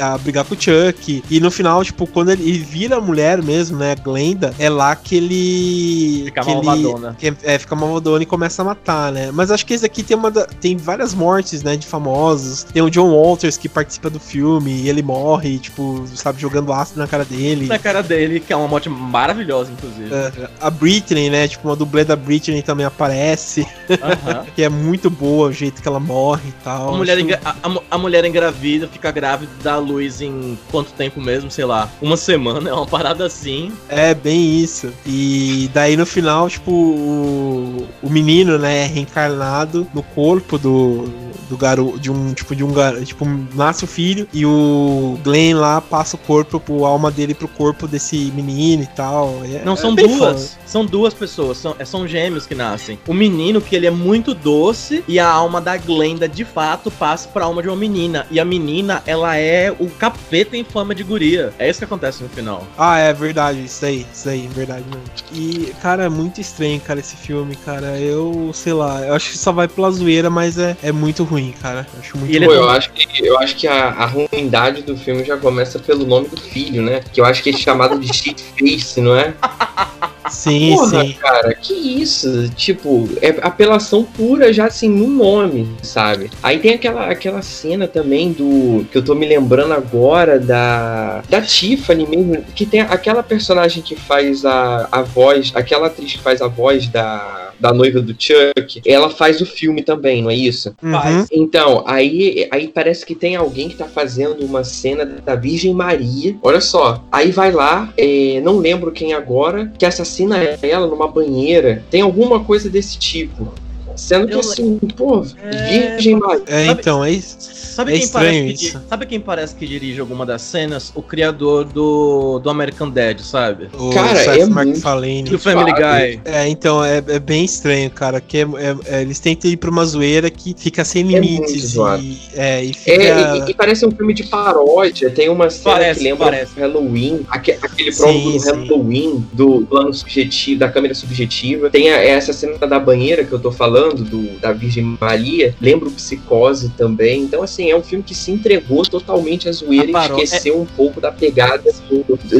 a, 0.00 0.14
a 0.14 0.18
brigar 0.18 0.44
com 0.44 0.54
o 0.54 0.60
Chuck. 0.60 1.22
E 1.30 1.40
no 1.40 1.50
final, 1.50 1.82
tipo, 1.84 2.06
quando 2.06 2.30
ele, 2.30 2.55
ele 2.56 2.64
vira 2.64 3.00
mulher 3.00 3.42
mesmo, 3.42 3.76
né? 3.78 3.94
Glenda, 3.94 4.54
é 4.58 4.68
lá 4.68 4.94
que 4.96 5.16
ele. 5.16 6.22
Fica 6.26 6.42
que 6.42 6.54
malvadona. 6.54 7.16
Ele, 7.20 7.36
é, 7.42 7.58
fica 7.58 7.74
malvadona 7.76 8.22
e 8.22 8.26
começa 8.26 8.62
a 8.62 8.64
matar, 8.64 9.12
né? 9.12 9.30
Mas 9.32 9.50
acho 9.50 9.64
que 9.66 9.74
esse 9.74 9.84
aqui 9.84 10.02
tem 10.02 10.16
uma 10.16 10.30
da- 10.30 10.46
tem 10.46 10.76
várias 10.76 11.14
mortes, 11.14 11.62
né? 11.62 11.76
De 11.76 11.86
famosos. 11.86 12.64
Tem 12.64 12.82
o 12.82 12.90
John 12.90 13.10
Walters 13.10 13.56
que 13.56 13.68
participa 13.68 14.08
do 14.10 14.18
filme 14.20 14.72
e 14.72 14.88
ele 14.88 15.02
morre, 15.02 15.58
tipo, 15.58 16.04
sabe, 16.14 16.40
jogando 16.40 16.72
ácido 16.72 17.00
na 17.00 17.06
cara 17.06 17.24
dele. 17.24 17.66
Na 17.66 17.78
cara 17.78 18.02
dele, 18.02 18.40
que 18.40 18.52
é 18.52 18.56
uma 18.56 18.68
morte 18.68 18.88
maravilhosa, 18.88 19.70
inclusive. 19.72 20.12
É, 20.14 20.48
a 20.60 20.70
Britney, 20.70 21.30
né? 21.30 21.48
Tipo, 21.48 21.68
uma 21.68 21.76
dublê 21.76 22.04
da 22.04 22.16
Britney 22.16 22.62
também 22.62 22.86
aparece, 22.86 23.66
Aham. 23.90 24.44
que 24.54 24.62
é 24.62 24.68
muito 24.68 25.10
boa 25.10 25.48
o 25.48 25.52
jeito 25.52 25.82
que 25.82 25.88
ela 25.88 26.00
morre 26.00 26.48
e 26.48 26.52
tal. 26.64 26.94
A 26.94 26.96
mulher, 26.96 27.16
Acho- 27.18 27.26
a, 27.44 27.50
a 27.68 27.96
a 27.96 27.98
mulher 27.98 28.24
engravida, 28.24 28.86
fica 28.88 29.10
grávida, 29.10 29.50
dá 29.62 29.74
à 29.74 29.78
luz 29.78 30.20
em 30.20 30.58
quanto 30.70 30.92
tempo 30.92 31.20
mesmo? 31.20 31.50
Sei 31.50 31.64
lá, 31.64 31.88
uma 32.00 32.16
semana, 32.16 32.45
é 32.50 32.72
uma 32.72 32.86
parada 32.86 33.26
assim. 33.26 33.72
É, 33.88 34.14
bem 34.14 34.58
isso. 34.58 34.92
E 35.06 35.70
daí 35.72 35.96
no 35.96 36.06
final, 36.06 36.48
tipo, 36.48 36.70
o, 36.70 37.88
o 38.02 38.10
menino, 38.10 38.58
né, 38.58 38.84
é 38.84 38.86
reencarnado 38.86 39.86
no 39.94 40.02
corpo 40.02 40.58
do, 40.58 41.04
do 41.48 41.56
garoto, 41.56 41.98
de 41.98 42.10
um, 42.10 42.32
tipo, 42.34 42.54
de 42.54 42.64
um 42.64 42.72
garoto, 42.72 43.04
tipo, 43.04 43.24
nasce 43.54 43.84
o 43.84 43.86
filho 43.86 44.26
e 44.32 44.44
o 44.44 45.18
Glenn 45.22 45.54
lá 45.56 45.80
passa 45.80 46.16
o 46.16 46.18
corpo, 46.18 46.58
pro 46.60 46.84
a 46.84 46.88
alma 46.88 47.10
dele 47.10 47.34
pro 47.34 47.48
corpo 47.48 47.86
desse 47.86 48.16
menino 48.34 48.82
e 48.82 48.86
tal. 48.86 49.40
É- 49.44 49.62
Não, 49.64 49.74
é 49.74 49.76
são 49.76 49.94
bem 49.94 50.06
duas. 50.06 50.56
São 50.66 50.84
duas 50.84 51.14
pessoas, 51.14 51.58
são, 51.58 51.74
é, 51.78 51.84
são 51.84 52.06
gêmeos 52.06 52.46
que 52.46 52.54
nascem. 52.54 52.98
O 53.06 53.14
menino, 53.14 53.60
que 53.60 53.74
ele 53.76 53.86
é 53.86 53.90
muito 53.90 54.34
doce, 54.34 55.02
e 55.06 55.18
a 55.18 55.28
alma 55.28 55.60
da 55.60 55.76
Glenda, 55.76 56.28
de 56.28 56.44
fato, 56.44 56.90
passa 56.90 57.28
pra 57.28 57.44
alma 57.44 57.62
de 57.62 57.68
uma 57.68 57.76
menina. 57.76 58.26
E 58.30 58.40
a 58.40 58.44
menina, 58.44 59.02
ela 59.06 59.36
é 59.36 59.70
o 59.78 59.88
capeta 59.88 60.56
em 60.56 60.64
forma 60.64 60.94
de 60.94 61.02
guria. 61.02 61.52
É 61.58 61.68
isso 61.68 61.78
que 61.78 61.84
acontece 61.84 62.22
no 62.22 62.28
final. 62.28 62.66
Ah, 62.76 62.98
é 62.98 63.12
verdade, 63.12 63.64
isso 63.64 63.84
aí, 63.84 64.06
isso 64.12 64.28
aí, 64.28 64.48
verdade 64.48 64.84
mesmo. 64.88 65.02
E, 65.32 65.72
cara, 65.82 66.04
é 66.04 66.08
muito 66.08 66.40
estranho, 66.40 66.80
cara, 66.80 67.00
esse 67.00 67.16
filme, 67.16 67.54
cara. 67.56 67.98
Eu, 67.98 68.50
sei 68.52 68.72
lá, 68.72 69.00
eu 69.02 69.14
acho 69.14 69.30
que 69.30 69.38
só 69.38 69.52
vai 69.52 69.68
pela 69.68 69.90
zoeira, 69.90 70.28
mas 70.30 70.58
é, 70.58 70.76
é 70.82 70.92
muito 70.92 71.24
ruim, 71.24 71.35
cara. 71.60 71.86
Eu 71.94 72.00
acho 72.00 72.18
muito 72.18 72.44
Pô, 72.44 72.52
é 72.52 72.56
eu 72.56 72.68
acho 72.68 72.92
que, 72.92 73.26
eu 73.26 73.38
acho 73.38 73.56
que 73.56 73.66
a, 73.66 73.88
a 73.90 74.06
ruindade 74.06 74.82
do 74.82 74.96
filme 74.96 75.24
já 75.24 75.36
começa 75.36 75.78
pelo 75.78 76.06
nome 76.06 76.28
do 76.28 76.36
filho, 76.36 76.82
né? 76.82 77.00
Que 77.12 77.20
eu 77.20 77.24
acho 77.24 77.42
que 77.42 77.50
é 77.50 77.52
chamado 77.52 77.98
de 77.98 78.12
shit 78.14 78.42
face, 78.58 79.00
não 79.00 79.16
é? 79.16 79.34
Sim, 80.30 80.74
Porra, 80.76 81.04
sim. 81.04 81.12
cara, 81.14 81.54
que 81.54 81.72
isso? 81.72 82.48
Tipo, 82.50 83.08
é 83.20 83.28
apelação 83.42 84.04
pura 84.04 84.52
já 84.52 84.66
assim 84.66 84.88
no 84.88 85.06
nome, 85.06 85.68
sabe? 85.82 86.30
Aí 86.42 86.58
tem 86.58 86.74
aquela, 86.74 87.06
aquela 87.06 87.42
cena 87.42 87.86
também 87.86 88.32
do. 88.32 88.86
que 88.90 88.98
eu 88.98 89.04
tô 89.04 89.14
me 89.14 89.26
lembrando 89.26 89.72
agora 89.72 90.38
da. 90.38 91.22
da 91.28 91.40
Tiffany 91.40 92.06
mesmo, 92.06 92.44
que 92.54 92.66
tem 92.66 92.80
aquela 92.80 93.22
personagem 93.22 93.82
que 93.82 93.96
faz 93.96 94.44
a, 94.44 94.88
a 94.90 95.02
voz, 95.02 95.52
aquela 95.54 95.86
atriz 95.86 96.12
que 96.12 96.18
faz 96.18 96.40
a 96.40 96.48
voz 96.48 96.88
da, 96.88 97.52
da 97.58 97.72
noiva 97.72 98.00
do 98.00 98.14
Chuck, 98.18 98.82
ela 98.84 99.10
faz 99.10 99.40
o 99.40 99.46
filme 99.46 99.82
também, 99.82 100.22
não 100.22 100.30
é 100.30 100.34
isso? 100.34 100.74
Uhum. 100.82 101.26
Então, 101.32 101.84
aí, 101.86 102.48
aí 102.50 102.68
parece 102.68 103.04
que 103.04 103.14
tem 103.14 103.36
alguém 103.36 103.68
que 103.68 103.76
tá 103.76 103.86
fazendo 103.86 104.44
uma 104.44 104.64
cena 104.64 105.04
da 105.04 105.34
Virgem 105.34 105.74
Maria. 105.74 106.36
Olha 106.42 106.60
só, 106.60 107.04
aí 107.10 107.30
vai 107.30 107.52
lá, 107.52 107.92
é, 107.96 108.40
não 108.42 108.58
lembro 108.58 108.92
quem 108.92 109.12
agora, 109.12 109.72
que 109.78 109.86
assassina 110.24 110.38
ela 110.62 110.86
numa 110.86 111.08
banheira. 111.08 111.82
Tem 111.90 112.00
alguma 112.00 112.42
coisa 112.42 112.70
desse 112.70 112.98
tipo. 112.98 113.52
Sendo 113.96 114.26
que 114.28 114.34
Eu- 114.34 114.40
assim, 114.40 114.78
pô, 114.96 115.24
É, 115.42 115.90
Virgem 115.96 116.16
Maria. 116.16 116.42
É, 116.46 116.66
Sabe- 116.66 116.80
então, 116.80 117.04
é 117.04 117.10
isso. 117.10 117.36
Sabe, 117.76 117.90
É 117.92 117.94
quem 117.96 118.04
estranho 118.04 118.26
parece 118.26 118.46
que, 118.46 118.64
isso. 118.68 118.78
di- 118.78 118.88
sabe 118.88 119.06
quem 119.06 119.20
parece 119.20 119.54
que 119.54 119.66
dirige 119.66 120.00
alguma 120.00 120.24
das 120.24 120.40
cenas? 120.40 120.90
O 120.94 121.02
criador 121.02 121.64
do, 121.64 122.38
do 122.38 122.48
American 122.48 122.88
Dad, 122.88 123.20
sabe? 123.20 123.68
O 123.74 123.90
Cara, 123.90 124.16
Seth 124.18 124.40
é 124.40 124.46
MacFarlane. 124.46 125.24
Do 125.24 125.38
Family? 125.38 125.72
Guy. 125.72 126.20
É, 126.24 126.48
então, 126.48 126.82
é, 126.82 127.02
é 127.06 127.18
bem 127.18 127.44
estranho, 127.44 127.90
cara. 127.90 128.18
Que 128.18 128.38
é- 128.38 128.40
é- 128.40 128.96
é, 128.96 129.02
eles 129.02 129.18
tentam 129.20 129.50
ir 129.50 129.58
pra 129.58 129.68
uma 129.68 129.84
zoeira 129.84 130.30
que 130.30 130.54
fica 130.56 130.86
sem 130.86 131.04
muito 131.04 131.20
limites. 131.20 131.74
e, 131.74 132.18
é, 132.34 132.64
e 132.64 132.72
fica. 132.72 132.90
É, 132.92 133.36
e, 133.46 133.50
e 133.50 133.54
parece 133.54 133.84
um 133.84 133.90
filme 133.90 134.14
de 134.14 134.22
paródia. 134.24 135.10
Tem 135.10 135.28
uma 135.28 135.50
cena 135.50 135.74
Parece, 135.74 135.98
que 136.00 136.04
lembra 136.04 136.24
parece. 136.30 136.58
Halloween, 136.58 137.26
aque- 137.28 137.58
aquele 137.60 137.92
Sim, 137.92 137.98
prólogo 138.02 138.30
do 138.32 138.40
sim. 138.40 138.50
Halloween, 138.50 139.26
do 139.34 139.66
plano 139.68 139.92
subjetivo, 139.92 140.60
da 140.60 140.70
câmera 140.70 140.94
subjetiva. 140.94 141.68
Tem 141.68 141.90
a- 141.90 142.02
essa 142.02 142.32
cena 142.32 142.56
da 142.66 142.78
banheira 142.78 143.22
que 143.22 143.32
eu 143.32 143.38
tô 143.38 143.52
falando, 143.52 143.85
do, 143.94 144.38
da 144.40 144.52
Virgem 144.52 144.96
Maria. 145.00 145.54
Lembra 145.60 145.88
o 145.88 145.92
Psicose 145.92 146.70
também. 146.70 147.22
Então, 147.22 147.42
assim, 147.42 147.70
é 147.70 147.76
um 147.76 147.82
filme 147.82 148.02
que 148.04 148.14
se 148.14 148.30
entregou 148.30 148.82
totalmente 148.84 149.48
à 149.48 149.52
zoeira 149.52 149.88
A 149.90 149.92
paró- 149.92 150.18
e 150.18 150.22
esqueceu 150.24 150.60
um 150.60 150.66
pouco 150.66 151.00
da 151.00 151.10
pegada 151.12 151.72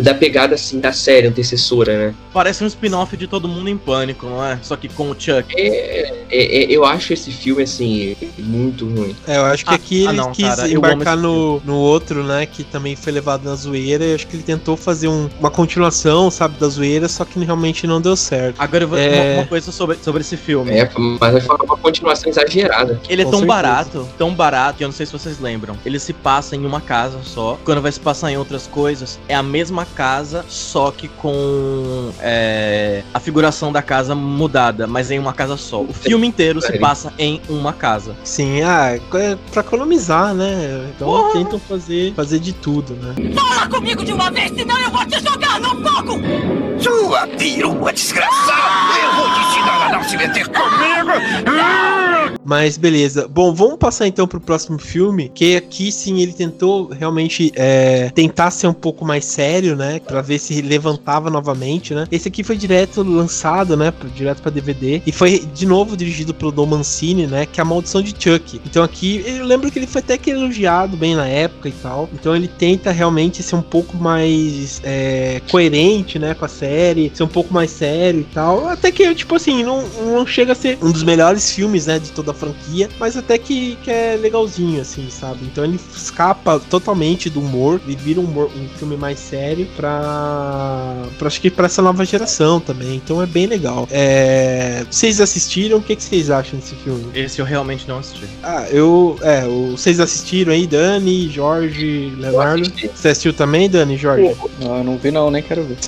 da 0.02 0.14
pegada, 0.14 0.54
assim, 0.54 0.80
da 0.80 0.92
série 0.92 1.26
antecessora, 1.26 1.96
né? 2.08 2.14
Parece 2.32 2.62
um 2.62 2.66
spin-off 2.66 3.16
de 3.16 3.26
Todo 3.26 3.48
Mundo 3.48 3.68
em 3.68 3.76
Pânico, 3.76 4.26
não 4.26 4.44
é? 4.44 4.58
Só 4.62 4.76
que 4.76 4.88
com 4.88 5.10
o 5.10 5.14
Chuck. 5.18 5.54
É, 5.56 6.26
é- 6.30 6.62
é- 6.64 6.66
eu 6.70 6.84
acho 6.84 7.12
esse 7.12 7.30
filme, 7.30 7.62
assim, 7.62 8.16
muito 8.38 8.86
ruim. 8.86 9.14
É, 9.26 9.36
eu 9.36 9.44
acho 9.44 9.64
que 9.64 9.70
Ah, 9.72 9.74
aqui 9.76 10.06
ah, 10.06 10.10
ele 10.10 10.16
não, 10.18 10.32
quis 10.32 10.46
cara, 10.46 10.68
eu 10.68 10.78
embarcar 10.78 11.16
no, 11.16 11.60
no 11.64 11.76
outro, 11.76 12.22
né? 12.24 12.46
Que 12.46 12.64
também 12.64 12.94
foi 12.96 13.12
levado 13.12 13.44
na 13.44 13.54
zoeira. 13.54 14.04
E 14.04 14.14
acho 14.14 14.26
que 14.26 14.36
ele 14.36 14.42
tentou 14.42 14.76
fazer 14.76 15.08
um- 15.08 15.28
uma 15.38 15.50
continuação, 15.50 16.30
sabe, 16.30 16.58
da 16.58 16.68
zoeira, 16.68 17.08
só 17.08 17.24
que 17.24 17.38
realmente 17.44 17.86
não 17.86 18.00
deu 18.00 18.16
certo. 18.16 18.56
Agora 18.58 18.84
eu 18.84 18.88
vou 18.88 18.98
É. 18.98 19.32
uma, 19.32 19.40
uma 19.42 19.46
coisa 19.46 19.70
sobre, 19.72 19.96
sobre 20.02 20.20
esse 20.22 20.36
filme. 20.36 20.70
É, 20.72 20.90
mas 21.20 21.35
foi 21.40 21.56
uma 21.62 21.76
continuação 21.76 22.30
exagerada. 22.30 23.00
Ele 23.08 23.22
é 23.22 23.24
Com 23.24 23.30
tão 23.30 23.40
certeza. 23.40 23.62
barato, 23.62 24.08
tão 24.18 24.34
barato, 24.34 24.78
que 24.78 24.84
eu 24.84 24.88
não 24.88 24.94
sei 24.94 25.06
se 25.06 25.12
vocês 25.12 25.38
lembram. 25.40 25.76
Ele 25.84 25.98
se 25.98 26.12
passa 26.12 26.56
em 26.56 26.64
uma 26.64 26.80
casa 26.80 27.18
só. 27.22 27.58
Quando 27.64 27.80
vai 27.80 27.92
se 27.92 28.00
passar 28.00 28.30
em 28.30 28.36
outras 28.36 28.66
coisas, 28.66 29.18
é 29.28 29.34
a 29.34 29.42
mesma 29.42 29.84
casa, 29.84 30.44
só 30.48 30.90
que 30.90 31.08
com 31.08 32.10
é, 32.20 33.02
a 33.12 33.20
figuração 33.20 33.72
da 33.72 33.82
casa 33.82 34.14
mudada, 34.14 34.86
mas 34.86 35.10
em 35.10 35.18
uma 35.18 35.32
casa 35.32 35.56
só. 35.56 35.80
O 35.82 35.92
filme 35.92 36.26
inteiro 36.26 36.60
se 36.60 36.78
passa 36.78 37.12
em 37.18 37.40
uma 37.48 37.72
casa. 37.72 38.14
Sim, 38.24 38.62
ah, 38.62 38.96
é 38.96 39.36
pra 39.52 39.60
economizar, 39.60 40.34
né? 40.34 40.90
Então 40.94 41.08
Porra. 41.08 41.32
tentam 41.32 41.58
fazer, 41.58 42.14
fazer 42.14 42.38
de 42.38 42.52
tudo, 42.52 42.94
né? 42.94 43.14
Fala 43.34 43.68
comigo 43.68 44.04
de 44.04 44.12
uma 44.12 44.30
vez, 44.30 44.50
senão 44.52 44.78
eu 44.78 44.90
vou 44.90 45.04
te 45.06 45.20
jogar 45.22 45.60
no 45.60 45.70
fogo! 45.82 46.20
Sua 46.78 47.26
perua 47.26 47.92
desgraçada! 47.92 48.98
Eu 49.02 49.12
vou 49.14 49.34
te 49.34 49.40
ensinar 49.40 49.86
a 49.86 49.92
não 49.92 50.04
se 50.04 50.16
meter 50.16 50.46
comigo! 50.48 51.25
Mas 52.46 52.76
beleza. 52.76 53.26
Bom, 53.26 53.52
vamos 53.52 53.76
passar 53.76 54.06
então 54.06 54.26
pro 54.26 54.40
próximo 54.40 54.78
filme, 54.78 55.28
que 55.34 55.56
aqui 55.56 55.90
sim 55.90 56.20
ele 56.20 56.32
tentou 56.32 56.88
realmente 56.88 57.50
é, 57.56 58.08
tentar 58.10 58.52
ser 58.52 58.68
um 58.68 58.72
pouco 58.72 59.04
mais 59.04 59.24
sério, 59.24 59.74
né? 59.74 59.98
Pra 59.98 60.22
ver 60.22 60.38
se 60.38 60.62
levantava 60.62 61.28
novamente, 61.28 61.92
né? 61.92 62.06
Esse 62.10 62.28
aqui 62.28 62.44
foi 62.44 62.56
direto 62.56 63.02
lançado, 63.02 63.76
né? 63.76 63.92
Direto 64.14 64.42
pra 64.42 64.52
DVD. 64.52 65.02
E 65.04 65.10
foi 65.10 65.40
de 65.40 65.66
novo 65.66 65.96
dirigido 65.96 66.32
pelo 66.32 66.52
Dom 66.52 66.66
Mancini, 66.66 67.26
né? 67.26 67.46
Que 67.46 67.60
é 67.60 67.62
a 67.62 67.64
maldição 67.64 68.00
de 68.00 68.10
Chuck. 68.10 68.60
Então 68.64 68.84
aqui 68.84 69.24
eu 69.26 69.44
lembro 69.44 69.68
que 69.68 69.80
ele 69.80 69.88
foi 69.88 70.00
até 70.00 70.16
que 70.16 70.30
elogiado 70.30 70.96
bem 70.96 71.16
na 71.16 71.26
época 71.26 71.68
e 71.68 71.72
tal. 71.72 72.08
Então 72.12 72.36
ele 72.36 72.46
tenta 72.46 72.92
realmente 72.92 73.42
ser 73.42 73.56
um 73.56 73.62
pouco 73.62 73.96
mais 73.96 74.80
é, 74.84 75.42
coerente, 75.50 76.16
né? 76.16 76.32
Com 76.32 76.44
a 76.44 76.48
série, 76.48 77.10
ser 77.12 77.24
um 77.24 77.28
pouco 77.28 77.52
mais 77.52 77.72
sério 77.72 78.20
e 78.20 78.34
tal. 78.34 78.68
Até 78.68 78.92
que, 78.92 79.12
tipo 79.16 79.34
assim, 79.34 79.64
não, 79.64 79.82
não 80.04 80.24
chega 80.24 80.52
a 80.52 80.54
ser 80.54 80.78
um 80.80 80.92
dos 80.92 81.02
melhores 81.02 81.15
filmes, 81.50 81.86
né? 81.86 81.98
De 81.98 82.10
toda 82.12 82.30
a 82.30 82.34
franquia, 82.34 82.88
mas 82.98 83.16
até 83.16 83.38
que, 83.38 83.76
que 83.82 83.90
é 83.90 84.16
legalzinho, 84.20 84.80
assim, 84.80 85.08
sabe? 85.10 85.40
Então 85.44 85.64
ele 85.64 85.78
escapa 85.94 86.58
totalmente 86.70 87.28
do 87.30 87.40
humor, 87.40 87.80
ele 87.86 87.96
vira 87.96 88.20
um, 88.20 88.24
humor- 88.24 88.50
um 88.56 88.68
filme 88.78 88.96
mais 88.96 89.18
sério 89.18 89.66
pra, 89.76 90.94
pra. 91.18 91.26
Acho 91.28 91.40
que 91.40 91.50
pra 91.50 91.66
essa 91.66 91.82
nova 91.82 92.04
geração 92.04 92.60
também. 92.60 92.96
Então 92.96 93.20
é 93.22 93.26
bem 93.26 93.46
legal. 93.46 93.86
É, 93.90 94.84
vocês 94.90 95.20
assistiram? 95.20 95.78
O 95.78 95.82
que, 95.82 95.96
que 95.96 96.02
vocês 96.02 96.30
acham 96.30 96.58
desse 96.58 96.74
filme? 96.76 97.04
Esse 97.14 97.40
eu 97.40 97.44
realmente 97.44 97.86
não 97.88 97.98
assisti. 97.98 98.24
Ah, 98.42 98.66
eu. 98.70 99.18
É, 99.22 99.44
o- 99.46 99.72
vocês 99.76 100.00
assistiram 100.00 100.52
aí, 100.52 100.66
Dani, 100.66 101.28
Jorge, 101.28 102.12
Leonardo? 102.18 102.70
Você 102.94 103.08
assistiu 103.08 103.32
também, 103.32 103.68
Dani 103.68 103.94
e 103.94 103.96
Jorge? 103.96 104.34
Não, 104.60 104.78
eu 104.78 104.84
não 104.84 104.96
vi 104.98 105.10
não, 105.10 105.30
nem 105.30 105.42
quero 105.42 105.64
ver. 105.64 105.76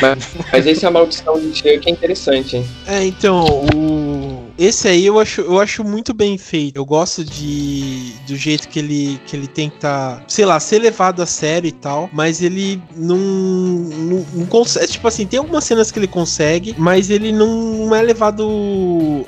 Mas, 0.00 0.28
mas 0.52 0.66
esse 0.66 0.84
é 0.84 0.88
a 0.88 0.90
maldição 0.90 1.38
de 1.38 1.54
Chuck 1.54 1.80
é 1.86 1.90
interessante, 1.90 2.56
hein? 2.56 2.64
É, 2.86 3.04
então, 3.04 3.44
o. 3.74 3.87
Esse 4.58 4.88
aí 4.88 5.06
eu 5.06 5.18
acho, 5.20 5.40
eu 5.40 5.60
acho 5.60 5.84
muito 5.84 6.12
bem 6.12 6.36
feito. 6.36 6.76
Eu 6.76 6.84
gosto 6.84 7.24
de 7.24 8.12
do 8.26 8.36
jeito 8.36 8.68
que 8.68 8.78
ele 8.78 9.20
que 9.26 9.36
ele 9.36 9.46
tenta, 9.46 10.22
sei 10.26 10.44
lá, 10.44 10.58
ser 10.58 10.80
levado 10.80 11.22
a 11.22 11.26
sério 11.26 11.68
e 11.68 11.72
tal, 11.72 12.10
mas 12.12 12.42
ele 12.42 12.82
não, 12.96 13.16
não, 13.16 14.26
não 14.34 14.46
consegue. 14.46 14.88
Tipo 14.88 15.08
assim, 15.08 15.26
tem 15.26 15.38
algumas 15.38 15.64
cenas 15.64 15.90
que 15.92 15.98
ele 15.98 16.08
consegue, 16.08 16.74
mas 16.76 17.08
ele 17.10 17.32
não 17.32 17.94
é 17.94 18.02
levado 18.02 18.46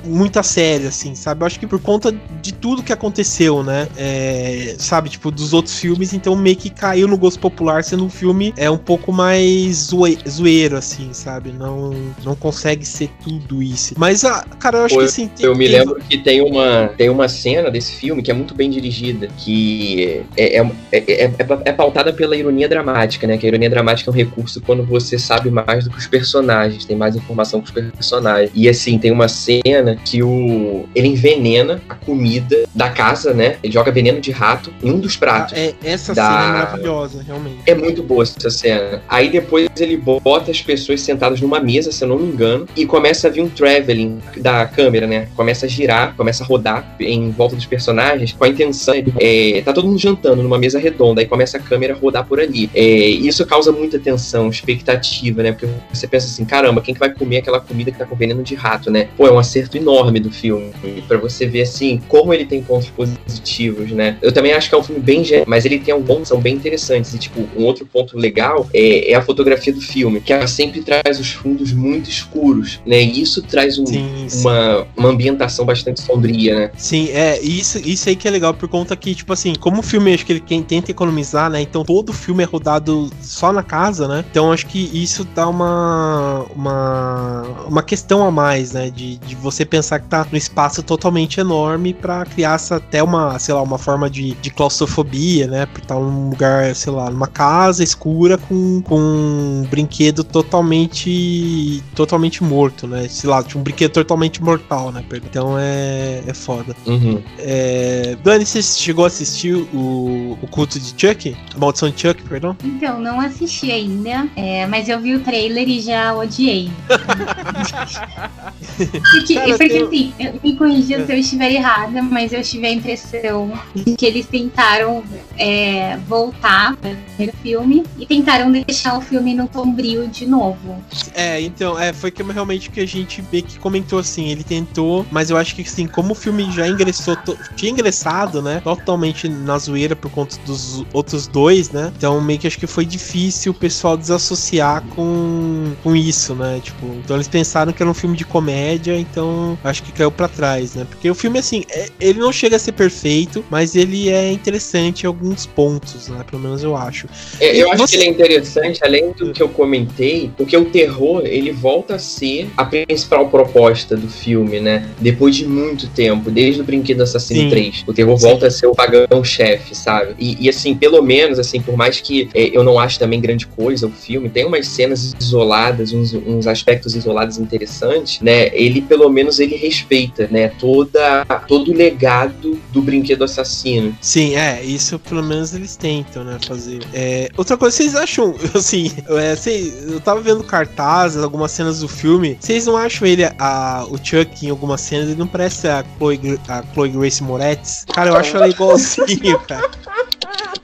muito 0.03 0.37
a 0.39 0.43
sério, 0.43 0.87
assim, 0.87 1.15
sabe? 1.15 1.41
Eu 1.43 1.47
acho 1.47 1.59
que 1.59 1.67
por 1.67 1.79
conta 1.79 2.11
de 2.41 2.51
tudo 2.53 2.83
que 2.83 2.91
aconteceu, 2.93 3.63
né? 3.63 3.87
É, 3.97 4.75
sabe, 4.77 5.09
tipo, 5.09 5.31
dos 5.31 5.53
outros 5.53 5.77
filmes, 5.79 6.13
então 6.13 6.35
meio 6.35 6.55
que 6.55 6.69
caiu 6.69 7.07
no 7.07 7.17
gosto 7.17 7.39
popular, 7.39 7.83
sendo 7.83 8.03
um 8.05 8.09
filme 8.09 8.53
é 8.57 8.69
um 8.69 8.77
pouco 8.77 9.11
mais 9.11 9.75
zoe- 9.89 10.19
zoeiro, 10.27 10.75
assim, 10.77 11.13
sabe? 11.13 11.51
Não, 11.51 11.91
não 12.23 12.35
consegue 12.35 12.85
ser 12.85 13.09
tudo 13.23 13.61
isso. 13.63 13.93
Mas, 13.97 14.23
ah, 14.25 14.45
cara, 14.59 14.79
eu 14.79 14.85
acho 14.85 14.95
Pô, 14.95 15.01
que 15.01 15.05
assim, 15.07 15.20
assim. 15.23 15.31
tem- 15.35 15.45
Eu 15.45 15.55
me 15.55 15.67
lembro 15.67 15.95
que 16.07 16.17
tem 16.17 16.41
uma, 16.41 16.89
tem 16.97 17.09
uma 17.09 17.27
cena 17.27 17.69
desse 17.71 17.93
filme 17.93 18.21
que 18.21 18.31
é 18.31 18.33
muito 18.33 18.53
bem 18.53 18.69
dirigida, 18.69 19.27
que 19.37 20.21
é, 20.37 20.57
é, 20.59 20.71
é, 20.91 20.97
é, 21.25 21.31
é 21.65 21.71
pautada 21.73 22.11
pela 22.13 22.35
ironia 22.35 22.67
dramática, 22.67 23.25
né? 23.27 23.37
Que 23.37 23.45
a 23.45 23.49
ironia 23.49 23.69
dramática 23.69 24.09
é 24.09 24.11
um 24.11 24.15
recurso 24.15 24.61
quando 24.61 24.83
você 24.83 25.17
sabe 25.17 25.49
mais 25.49 25.83
do 25.85 25.89
que 25.89 25.97
os 25.97 26.07
personagens, 26.07 26.85
tem 26.85 26.95
mais 26.95 27.15
informação 27.15 27.61
que 27.61 27.67
os 27.67 27.91
personagens. 27.91 28.51
E 28.55 28.67
assim, 28.69 28.97
tem 28.97 29.11
uma 29.11 29.27
cena 29.27 29.95
que 30.03 30.21
o 30.23 30.85
ele 30.95 31.07
envenena 31.09 31.81
a 31.89 31.95
comida 31.95 32.63
da 32.73 32.89
casa, 32.89 33.33
né? 33.33 33.55
Ele 33.63 33.71
joga 33.73 33.91
veneno 33.91 34.19
de 34.21 34.31
rato 34.31 34.71
em 34.83 34.91
um 34.91 34.99
dos 34.99 35.15
Ah, 35.15 35.19
pratos. 35.19 35.57
é, 35.57 35.73
essa 35.83 36.13
da- 36.13 36.23
cena 36.25 36.43
é 36.43 36.51
maravilhosa, 36.63 37.23
realmente. 37.25 37.57
É 37.65 37.75
muito 37.75 38.01
boa 38.03 38.23
essa 38.23 38.49
cena. 38.49 39.01
Aí 39.07 39.29
depois 39.29 39.69
ele 39.79 39.97
bota 39.97 40.51
as 40.51 40.61
pessoas 40.61 41.01
sentadas 41.01 41.41
numa 41.41 41.59
mesa, 41.59 41.91
se 41.91 42.03
eu 42.03 42.07
não 42.07 42.17
me 42.17 42.27
engano, 42.31 42.67
e 42.75 42.85
começa 42.85 43.27
a 43.27 43.31
vir 43.31 43.41
um 43.41 43.49
traveling 43.49 44.19
da 44.37 44.65
câmera, 44.65 45.07
né? 45.07 45.10
Começa 45.35 45.65
a 45.65 45.69
girar, 45.69 46.15
começa 46.15 46.43
a 46.43 46.47
rodar 46.47 46.95
em 46.99 47.29
volta 47.31 47.55
dos 47.55 47.65
personagens 47.65 48.33
com 48.33 48.43
a 48.43 48.47
intenção. 48.49 48.93
É, 49.19 49.61
tá 49.63 49.73
todo 49.73 49.87
mundo 49.87 49.99
jantando 49.99 50.43
numa 50.43 50.57
mesa 50.57 50.77
redonda, 50.79 51.21
aí 51.21 51.27
começa 51.27 51.57
a 51.57 51.59
câmera 51.59 51.93
a 51.93 51.97
rodar 51.97 52.25
por 52.25 52.39
ali. 52.39 52.69
É, 52.73 52.83
isso 52.83 53.45
causa 53.45 53.71
muita 53.71 53.97
tensão, 53.99 54.49
expectativa, 54.49 55.43
né? 55.43 55.51
Porque 55.51 55.67
você 55.91 56.07
pensa 56.07 56.27
assim, 56.27 56.45
caramba, 56.45 56.81
quem 56.81 56.93
que 56.93 56.99
vai 56.99 57.13
comer 57.13 57.37
aquela 57.37 57.59
comida 57.59 57.91
que 57.91 57.97
tá 57.97 58.05
com 58.05 58.15
veneno 58.15 58.43
de 58.43 58.55
rato, 58.55 58.91
né? 58.91 59.07
Pô, 59.15 59.27
é 59.27 59.31
um 59.31 59.39
acerto 59.39 59.77
enorme 59.77 60.19
do 60.19 60.31
filme. 60.31 60.71
Pra 61.07 61.17
você 61.17 61.45
ver 61.45 61.61
assim, 61.61 62.01
como 62.07 62.33
ele 62.33 62.45
tem 62.45 62.61
pontos 62.61 62.89
positivos, 62.89 63.91
né? 63.91 64.17
Eu 64.21 64.31
também 64.31 64.53
acho 64.53 64.69
que 64.69 64.75
é 64.75 64.77
um 64.77 64.83
filme 64.83 65.01
bem 65.01 65.21
mas 65.45 65.65
ele 65.65 65.79
tem 65.79 65.93
alguns 65.93 66.27
são 66.27 66.39
bem 66.39 66.55
interessantes. 66.55 67.13
E, 67.13 67.19
tipo, 67.19 67.41
um 67.57 67.63
outro 67.63 67.85
ponto 67.85 68.17
legal 68.17 68.67
é, 68.73 69.11
é 69.11 69.15
a 69.15 69.21
fotografia 69.21 69.73
do 69.73 69.81
filme, 69.81 70.19
que 70.21 70.33
ela 70.33 70.47
sempre 70.47 70.81
traz 70.81 71.19
os 71.19 71.31
fundos 71.31 71.71
muito 71.73 72.09
escuros, 72.09 72.79
né? 72.85 73.01
E 73.01 73.21
isso 73.21 73.41
traz 73.41 73.77
um- 73.77 73.85
Sim, 73.85 74.25
sim. 74.27 74.41
uma, 74.41 74.87
uma 75.01 75.09
ambientação 75.09 75.65
bastante 75.65 76.01
sombria, 76.01 76.55
né? 76.55 76.71
Sim, 76.77 77.09
é, 77.09 77.39
isso, 77.41 77.77
isso 77.79 78.07
aí 78.07 78.15
que 78.15 78.27
é 78.27 78.31
legal, 78.31 78.53
por 78.53 78.69
conta 78.69 78.95
que, 78.95 79.13
tipo 79.13 79.33
assim, 79.33 79.53
como 79.55 79.79
o 79.79 79.83
filme, 79.83 80.13
acho 80.13 80.25
que 80.25 80.33
ele 80.33 80.39
quem 80.39 80.63
tenta 80.63 80.91
economizar, 80.91 81.49
né? 81.49 81.61
Então 81.61 81.83
todo 81.83 82.09
o 82.09 82.13
filme 82.13 82.43
é 82.43 82.45
rodado 82.45 83.09
só 83.21 83.51
na 83.51 83.63
casa, 83.63 84.07
né? 84.07 84.23
Então 84.29 84.51
acho 84.51 84.67
que 84.67 84.89
isso 84.93 85.23
dá 85.23 85.47
uma, 85.47 86.45
uma, 86.55 87.41
uma 87.67 87.83
questão 87.83 88.25
a 88.25 88.31
mais, 88.31 88.71
né? 88.73 88.89
De, 88.89 89.17
de 89.17 89.35
você 89.35 89.65
pensar 89.65 89.99
que 89.99 90.07
tá 90.07 90.25
num 90.31 90.37
espaço 90.37 90.83
totalmente 90.83 91.39
enorme 91.39 91.93
pra 91.93 92.25
criar 92.25 92.55
essa, 92.55 92.77
até 92.77 93.01
uma, 93.01 93.37
sei 93.39 93.53
lá, 93.53 93.61
uma 93.61 93.77
forma 93.77 94.09
de, 94.09 94.33
de 94.35 94.49
claustrofobia, 94.49 95.47
né? 95.47 95.65
Por 95.65 95.81
estar 95.81 95.95
num 95.95 96.29
lugar, 96.29 96.75
sei 96.75 96.91
lá, 96.91 97.09
numa 97.09 97.27
casa 97.27 97.83
escura 97.83 98.37
com, 98.37 98.81
com 98.81 98.99
um 98.99 99.65
brinquedo 99.69 100.23
totalmente 100.23 101.83
totalmente 101.95 102.43
morto, 102.43 102.87
né? 102.87 103.07
Sei 103.07 103.29
lá, 103.29 103.43
um 103.55 103.61
brinquedo 103.61 103.91
totalmente 103.91 104.41
mortal, 104.41 104.80
né? 104.89 105.03
perdão. 105.07 105.27
Então 105.29 105.59
é, 105.59 106.23
é 106.25 106.33
foda. 106.33 106.75
Uhum. 106.85 107.21
É... 107.37 108.15
Dani, 108.23 108.45
você 108.45 108.61
chegou 108.61 109.03
a 109.03 109.07
assistir 109.07 109.53
o, 109.53 110.37
o 110.41 110.47
culto 110.49 110.79
de 110.79 110.89
Chuck? 110.89 111.35
A 111.53 111.59
maldição 111.59 111.89
de 111.89 112.01
Chuck, 112.01 112.23
perdão? 112.23 112.55
Então, 112.63 112.99
não 112.99 113.19
assisti 113.19 113.71
ainda, 113.71 114.27
é, 114.35 114.65
mas 114.67 114.87
eu 114.87 114.99
vi 114.99 115.15
o 115.15 115.19
trailer 115.19 115.67
e 115.67 115.81
já 115.81 116.15
odiei. 116.15 116.71
porque, 119.11 119.35
Cara, 119.35 119.57
porque 119.57 119.73
eu- 119.73 119.87
assim, 119.87 120.13
eu 120.19 120.39
me 120.43 120.55
corrija 120.55 121.05
se 121.05 121.11
eu 121.11 121.17
estiver 121.17 121.51
errada, 121.51 122.01
mas 122.01 122.31
eu 122.31 122.41
tive 122.41 122.67
a 122.67 122.71
impressão 122.71 123.51
de 123.75 123.95
que 123.95 124.05
eles 124.05 124.25
tentaram 124.25 125.03
é, 125.37 125.97
voltar 126.07 126.75
para 126.77 126.91
o 126.91 126.95
primeiro 126.95 127.37
filme 127.37 127.83
e 127.97 128.05
tentaram 128.05 128.51
deixar 128.51 128.97
o 128.97 129.01
filme 129.01 129.33
no 129.33 129.49
sombrio 129.51 130.07
de 130.07 130.25
novo. 130.25 130.81
É, 131.13 131.41
então, 131.41 131.77
é, 131.77 131.91
foi 131.91 132.11
que 132.11 132.23
realmente 132.23 132.69
o 132.69 132.71
que 132.71 132.79
a 132.79 132.87
gente 132.87 133.21
vê 133.21 133.41
que 133.41 133.59
comentou 133.59 133.99
assim, 133.99 134.29
ele 134.29 134.43
tentou, 134.71 135.05
mas 135.11 135.29
eu 135.29 135.37
acho 135.37 135.53
que 135.55 135.61
assim, 135.61 135.85
como 135.85 136.13
o 136.13 136.15
filme 136.15 136.49
já 136.51 136.67
ingressou, 136.67 137.17
tinha 137.55 137.71
ingressado, 137.71 138.41
né, 138.41 138.61
totalmente 138.63 139.27
na 139.27 139.57
zoeira 139.57 139.95
por 139.95 140.09
conta 140.09 140.37
dos 140.45 140.83
outros 140.93 141.27
dois, 141.27 141.69
né, 141.69 141.91
então 141.95 142.19
meio 142.21 142.39
que 142.39 142.47
acho 142.47 142.57
que 142.57 142.67
foi 142.67 142.85
difícil 142.85 143.51
o 143.51 143.55
pessoal 143.55 143.97
desassociar 143.97 144.83
com, 144.95 145.73
com 145.83 145.95
isso, 145.95 146.33
né, 146.33 146.59
tipo, 146.63 146.85
então 147.03 147.17
eles 147.17 147.27
pensaram 147.27 147.73
que 147.73 147.83
era 147.83 147.89
um 147.89 147.93
filme 147.93 148.15
de 148.15 148.25
comédia, 148.25 148.97
então 148.97 149.57
acho 149.63 149.83
que 149.83 149.91
caiu 149.91 150.11
pra 150.11 150.27
trás, 150.27 150.75
né, 150.75 150.85
porque 150.89 151.09
o 151.09 151.15
filme, 151.15 151.39
assim, 151.39 151.63
é- 151.69 151.89
ele 151.99 152.19
não 152.19 152.31
chega 152.31 152.55
a 152.55 152.59
ser 152.59 152.71
perfeito, 152.71 153.43
mas 153.49 153.75
ele 153.75 154.09
é 154.09 154.31
interessante 154.31 155.03
em 155.03 155.07
alguns 155.07 155.45
pontos, 155.45 156.07
né, 156.07 156.23
pelo 156.29 156.41
menos 156.41 156.63
eu 156.63 156.75
acho. 156.75 157.07
É, 157.39 157.51
Eu 157.61 157.67
E 157.67 157.71
acho 157.71 157.77
você- 157.79 157.97
que 157.97 158.03
ele 158.03 158.09
é 158.09 158.11
interessante, 158.13 158.79
além 158.83 159.11
do 159.11 159.33
que 159.33 159.43
eu 159.43 159.49
comentei, 159.49 160.31
porque 160.37 160.55
o 160.55 160.65
terror, 160.65 161.21
ele 161.25 161.51
volta 161.51 161.95
a 161.95 161.99
ser 161.99 162.49
a 162.55 162.63
principal 162.65 163.27
proposta 163.29 163.95
do 163.97 164.07
filme, 164.09 164.59
né? 164.61 164.87
Depois 164.99 165.35
de 165.35 165.45
muito 165.45 165.87
tempo, 165.87 166.29
desde 166.29 166.61
o 166.61 166.63
Brinquedo 166.63 167.01
Assassino 167.01 167.41
Sim. 167.41 167.49
3. 167.49 167.83
O 167.87 167.93
terror 167.93 168.17
Sim. 168.17 168.27
volta 168.27 168.47
a 168.47 168.51
ser 168.51 168.67
o 168.67 168.75
pagão-chefe, 168.75 169.75
sabe? 169.75 170.15
E, 170.19 170.45
e, 170.45 170.49
assim, 170.49 170.75
pelo 170.75 171.01
menos, 171.01 171.39
assim, 171.39 171.61
por 171.61 171.75
mais 171.75 171.99
que 171.99 172.29
é, 172.33 172.55
eu 172.55 172.63
não 172.63 172.79
ache 172.79 172.97
também 172.97 173.19
grande 173.19 173.47
coisa 173.47 173.87
o 173.87 173.91
filme, 173.91 174.29
tem 174.29 174.45
umas 174.45 174.67
cenas 174.67 175.13
isoladas, 175.19 175.93
uns, 175.93 176.13
uns 176.13 176.47
aspectos 176.47 176.95
isolados 176.95 177.37
interessantes, 177.37 178.21
né? 178.21 178.49
Ele, 178.53 178.81
pelo 178.81 179.09
menos, 179.09 179.39
ele 179.39 179.55
respeita, 179.55 180.27
né? 180.31 180.49
Toda, 180.59 181.25
todo 181.47 181.71
o 181.71 181.75
legado 181.75 182.59
do 182.71 182.81
Brinquedo 182.81 183.23
Assassino. 183.23 183.95
Sim, 184.01 184.35
é, 184.35 184.63
isso 184.63 184.99
pelo 184.99 185.23
menos 185.23 185.53
eles 185.53 185.75
tentam, 185.75 186.23
né, 186.23 186.37
fazer. 186.45 186.79
É, 186.93 187.29
outra 187.37 187.57
coisa, 187.57 187.75
vocês 187.75 187.95
acham, 187.95 188.35
assim, 188.53 188.91
é, 189.09 189.35
sei, 189.35 189.73
eu 189.87 189.99
tava 189.99 190.21
vendo 190.21 190.43
cartazes, 190.43 191.23
algumas 191.23 191.51
cenas 191.51 191.79
do 191.79 191.87
filme, 191.87 192.37
vocês 192.39 192.65
não 192.65 192.77
acham 192.77 193.07
ele, 193.07 193.23
a, 193.37 193.85
o 193.89 193.97
Chuck, 193.97 194.50
algumas 194.51 194.81
cenas, 194.81 195.07
ele 195.07 195.17
não 195.17 195.27
parece 195.27 195.67
a 195.67 195.83
Chloe, 195.97 196.39
a 196.47 196.63
Chloe 196.73 196.89
Grace 196.89 197.23
Moretz? 197.23 197.85
Cara, 197.93 198.09
eu 198.11 198.15
acho 198.15 198.35
ela 198.35 198.47
igualzinho, 198.47 199.39
cara. 199.47 199.69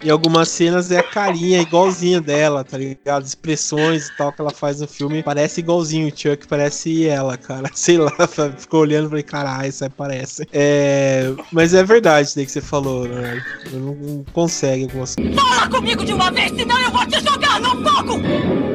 Em 0.03 0.09
algumas 0.09 0.49
cenas 0.49 0.91
é 0.91 0.99
a 0.99 1.03
carinha 1.03 1.59
igualzinha 1.59 2.21
dela, 2.21 2.63
tá 2.63 2.77
ligado? 2.77 3.25
Expressões 3.25 4.07
e 4.07 4.17
tal 4.17 4.31
que 4.31 4.39
ela 4.39 4.51
faz 4.51 4.79
no 4.79 4.87
filme. 4.87 5.23
Parece 5.23 5.59
igualzinho 5.59 6.07
o 6.07 6.11
Chuck, 6.15 6.47
parece 6.47 7.07
ela, 7.07 7.35
cara. 7.35 7.69
Sei 7.73 7.97
lá, 7.97 8.11
ficou 8.57 8.81
olhando 8.81 9.07
e 9.07 9.09
falei, 9.09 9.23
caralho, 9.23 9.69
isso 9.69 9.83
aí 9.83 9.89
parece. 9.89 10.47
É, 10.53 11.33
mas 11.51 11.73
é 11.73 11.83
verdade 11.83 12.31
daí 12.35 12.45
que 12.45 12.51
você 12.51 12.61
falou, 12.61 13.07
né? 13.07 13.43
Eu 13.71 13.79
não, 13.79 13.95
não 13.95 14.25
consegue 14.33 14.83
algumas 14.83 15.15
coisas. 15.15 15.35
Fala 15.35 15.67
comigo 15.67 16.05
de 16.05 16.13
uma 16.13 16.31
vez, 16.31 16.51
senão 16.51 16.79
eu 16.79 16.91
vou 16.91 17.05
te 17.07 17.19
jogar 17.19 17.59
no 17.59 17.69
fogo! 17.83 18.19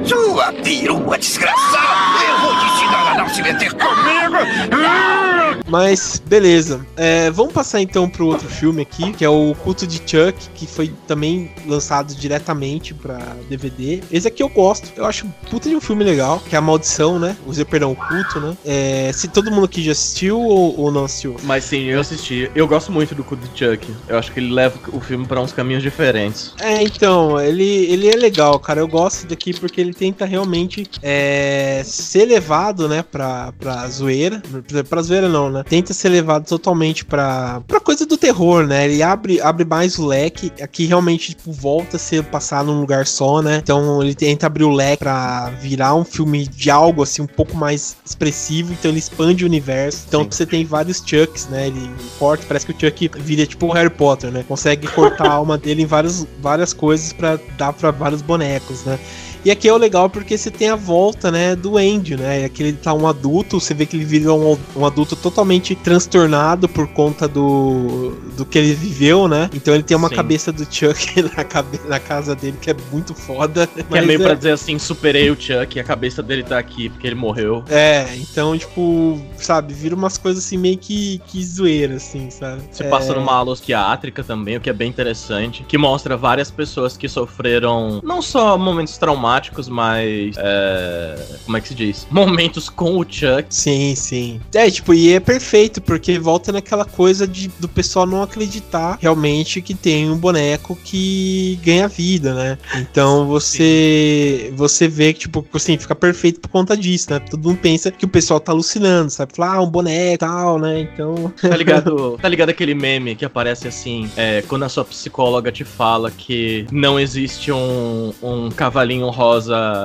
Sua 0.05 0.53
perua 0.53 1.19
desgraçada! 1.19 2.25
Eu 2.29 2.41
vou 2.41 2.59
te 2.59 2.67
ensinar 2.67 3.13
a 3.13 3.19
não 3.19 3.29
se 3.29 3.43
meter 3.43 3.71
comigo! 3.73 4.73
Ah! 4.73 5.33
Mas, 5.69 6.23
beleza. 6.27 6.87
É, 6.97 7.31
vamos 7.31 7.53
passar 7.53 7.81
então 7.81 8.09
pro 8.09 8.27
outro 8.27 8.49
filme 8.49 8.83
aqui, 8.83 9.13
que 9.13 9.25
é 9.25 9.29
o 9.29 9.55
Culto 9.63 9.87
de 9.87 9.97
Chuck, 9.99 10.35
que 10.55 10.67
foi 10.67 10.93
também 11.13 11.51
lançado 11.67 12.15
diretamente 12.15 12.95
pra 12.95 13.19
DVD. 13.49 14.01
Esse 14.11 14.27
aqui 14.27 14.43
eu 14.43 14.49
gosto, 14.49 14.91
eu 14.97 15.05
acho 15.05 15.27
puta 15.51 15.69
de 15.69 15.77
um 15.77 15.81
filme 15.81 16.03
legal, 16.03 16.41
que 16.49 16.55
é 16.55 16.59
a 16.59 16.63
Maldição, 16.63 17.19
né? 17.19 17.37
O 17.47 17.53
perdão, 17.67 17.93
o 17.93 17.97
Culto, 17.97 18.41
né? 18.41 18.57
É, 18.65 19.11
se 19.13 19.29
todo 19.29 19.51
mundo 19.51 19.67
aqui 19.67 19.83
já 19.83 19.93
assistiu 19.93 20.41
ou, 20.41 20.81
ou 20.81 20.91
não 20.91 21.05
assistiu? 21.05 21.37
Mas 21.43 21.65
sim, 21.65 21.85
eu 21.85 22.01
assisti. 22.01 22.51
Eu 22.55 22.67
gosto 22.67 22.91
muito 22.91 23.15
do 23.15 23.23
Culto 23.23 23.47
de 23.47 23.59
Chuck. 23.59 23.95
Eu 24.09 24.19
acho 24.19 24.33
que 24.33 24.41
ele 24.41 24.51
leva 24.51 24.79
o 24.91 25.01
filme 25.01 25.27
pra 25.27 25.41
uns 25.41 25.53
caminhos 25.53 25.83
diferentes. 25.83 26.55
É, 26.59 26.83
então, 26.83 27.39
ele, 27.39 27.63
ele 27.63 28.09
é 28.09 28.17
legal, 28.17 28.59
cara. 28.59 28.81
Eu 28.81 28.89
gosto 28.89 29.27
daqui 29.27 29.53
porque 29.53 29.81
ele 29.81 29.93
tenta 29.93 30.25
realmente 30.25 30.87
é, 31.03 31.83
ser 31.85 32.25
levado, 32.25 32.89
né, 32.89 33.03
pra, 33.03 33.53
pra 33.53 33.87
zoeira. 33.89 34.43
Pra 34.89 35.03
zoeira 35.03 35.29
não, 35.29 35.51
né? 35.51 35.63
Tenta 35.69 35.93
ser 35.93 36.09
levado 36.09 36.47
totalmente 36.47 37.05
pra, 37.05 37.61
pra 37.67 37.81
coisa 37.81 38.07
do 38.07 38.17
terror, 38.17 38.67
né? 38.67 38.87
Ele 38.87 39.03
abre, 39.03 39.41
abre 39.41 39.65
mais 39.65 39.99
o 39.99 40.07
leque. 40.07 40.51
Aqui 40.63 40.87
realmente, 40.87 41.02
tipo, 41.19 41.53
volta 41.53 41.97
a 41.97 41.99
ser 41.99 42.25
passar 42.25 42.65
num 42.65 42.81
lugar 42.81 43.07
só, 43.07 43.43
né? 43.43 43.57
Então 43.63 44.03
ele 44.03 44.15
tenta 44.15 44.47
abrir 44.47 44.65
o 44.65 44.73
leque 44.73 44.99
pra 44.99 45.51
virar 45.61 45.95
um 45.95 46.05
filme 46.05 46.47
de 46.47 46.71
algo, 46.71 47.03
assim, 47.03 47.23
um 47.23 47.27
pouco 47.27 47.57
mais 47.57 47.97
expressivo. 48.05 48.73
Então 48.73 48.91
ele 48.91 48.99
expande 48.99 49.45
o 49.45 49.47
universo. 49.47 50.05
Então 50.09 50.23
Sim. 50.25 50.29
você 50.31 50.47
tem 50.47 50.65
vários 50.65 51.03
Chucks, 51.05 51.49
né? 51.49 51.69
Ele 51.69 51.91
corta, 52.19 52.45
parece 52.47 52.67
que 52.67 52.73
o 52.73 52.77
Chuck 52.79 53.11
vira 53.19 53.47
tipo 53.47 53.67
o 53.67 53.73
Harry 53.73 53.91
Potter, 53.91 54.31
né? 54.31 54.45
Consegue 54.47 54.87
cortar 54.89 55.27
a 55.27 55.33
alma 55.33 55.59
dele 55.59 55.83
em 55.83 55.87
vários, 55.87 56.27
várias 56.41 56.73
coisas 56.73 57.13
pra 57.13 57.39
dar 57.57 57.73
pra 57.73 57.91
vários 57.91 58.23
bonecos, 58.23 58.85
né? 58.85 58.99
E 59.45 59.51
aqui 59.51 59.69
é 59.69 59.73
o 59.73 59.77
legal 59.77 60.09
porque 60.09 60.39
você 60.39 60.51
tem 60.51 60.69
a 60.69 60.77
volta, 60.77 61.31
né, 61.31 61.57
do 61.57 61.77
Andy, 61.77 62.17
né? 62.17 62.45
Aqui 62.45 62.63
ele 62.63 62.73
tá 62.75 62.93
um 62.95 63.07
adulto, 63.07 63.61
você 63.61 63.75
vê 63.75 63.87
que 63.87 63.97
ele 63.97 64.05
vira 64.05 64.33
um, 64.33 64.57
um 64.77 64.87
adulto 64.87 65.17
totalmente 65.17 65.75
transtornado 65.75 66.69
por 66.69 66.87
conta 66.89 67.27
do, 67.27 68.13
do 68.37 68.45
que 68.45 68.59
ele 68.59 68.73
viveu, 68.73 69.27
né? 69.27 69.51
Então 69.53 69.75
ele 69.75 69.83
tem 69.83 69.97
uma 69.97 70.09
Sim. 70.09 70.15
cabeça 70.15 70.53
do 70.53 70.65
Chuck 70.65 71.23
na, 71.37 71.45
cabe, 71.45 71.81
na 71.89 71.99
casa 71.99 72.35
dele 72.37 72.57
que 72.61 72.71
é 72.71 72.77
muito 72.93 73.15
foda. 73.15 73.67
Que 73.67 73.99
é 73.99 74.03
meio 74.03 74.21
pra 74.21 74.35
dizer 74.35 74.53
assim, 74.53 74.79
superei 74.79 75.31
o 75.31 75.35
Chuck 75.39 75.77
e 75.77 75.81
a 75.81 75.85
cabeça 75.85 76.23
dele 76.23 76.43
tá 76.45 76.59
aqui 76.59 76.89
porque 76.89 77.07
ele 77.07 77.17
morreu. 77.17 77.65
É, 77.69 78.15
então, 78.17 78.57
tipo, 78.57 79.21
sabe, 79.37 79.75
vira 79.75 79.95
umas 79.95 80.17
coisas 80.19 80.45
assim 80.45 80.57
meio 80.57 80.79
que, 80.79 81.21
que 81.27 81.45
zoeira, 81.45 81.97
assim, 81.97 82.31
sabe? 82.31 82.63
Se 82.71 82.85
é... 82.85 82.89
passa 82.89 83.13
numa 83.15 83.33
ala 83.35 83.53
psiquiátrica 83.55 84.23
também, 84.23 84.57
o 84.57 84.61
que 84.61 84.71
é 84.71 84.73
bem 84.73 84.89
interessante. 84.89 85.65
Que 85.67 85.77
mostra 85.77 86.17
várias 86.17 86.51
pessoas 86.51 86.97
que 86.97 87.09
sofreram 87.09 88.01
não 88.05 88.23
só 88.23 88.57
momentos 88.57 88.97
traumáticos, 88.99 89.32
dramáticos, 89.33 89.69
mais. 89.69 90.37
é, 90.37 91.17
como 91.45 91.57
é 91.57 91.61
que 91.61 91.69
se 91.69 91.75
diz? 91.75 92.07
Momentos 92.11 92.69
com 92.69 92.99
o 92.99 93.05
Chuck. 93.09 93.47
Sim, 93.49 93.95
sim. 93.95 94.41
É, 94.55 94.71
tipo, 94.71 94.93
e 94.93 95.15
é 95.15 95.21
perfeito, 95.21 95.81
porque 95.81 96.19
volta 96.19 96.53
naquela 96.53 96.85
coisa 96.85 97.27
de, 97.27 97.49
do 97.59 97.69
pessoal 97.69 98.07
não 98.07 98.23
acreditar 98.23 98.99
realmente 99.01 99.63
que 99.63 99.75
tem 99.75 100.11
um 100.11 100.17
boneco 100.17 100.77
que 100.77 101.59
ganha 101.63 101.89
vida, 101.89 102.35
né? 102.35 102.59
Então 102.77 103.27
você 103.27 104.53
você 104.57 104.89
vê 104.89 105.13
que, 105.13 105.21
tipo, 105.21 105.47
assim, 105.55 105.79
fica 105.79 105.95
perfeito 105.95 106.41
por 106.41 106.49
conta 106.49 106.77
disso, 106.77 107.11
né? 107.11 107.19
Todo 107.19 107.49
mundo 107.49 107.59
pensa 107.59 107.91
que 107.91 108.05
o 108.05 108.09
pessoal 108.09 108.41
tá 108.41 108.53
alucinando, 108.53 109.11
sabe? 109.11 109.33
Falar, 109.35 109.55
ah, 109.55 109.63
um 109.63 109.71
boneco 109.71 110.15
e 110.15 110.19
tal, 110.19 110.59
né? 110.59 110.81
Então. 110.81 111.33
Tá 111.53 111.57
ligado? 111.57 112.19
tá 112.21 112.29
ligado 112.29 112.49
aquele 112.49 112.75
meme 112.75 113.15
que 113.15 113.25
aparece 113.25 113.69
assim, 113.69 114.11
é, 114.17 114.43
quando 114.43 114.63
a 114.63 114.69
sua 114.69 114.85
psicóloga 114.85 115.53
te 115.53 115.65
fala 115.65 116.11
que 116.11 116.67
não 116.73 116.99
existe 116.99 117.53
um, 117.53 118.15
um 118.23 118.51
cavalinho 118.51 119.11
rosa, 119.11 119.22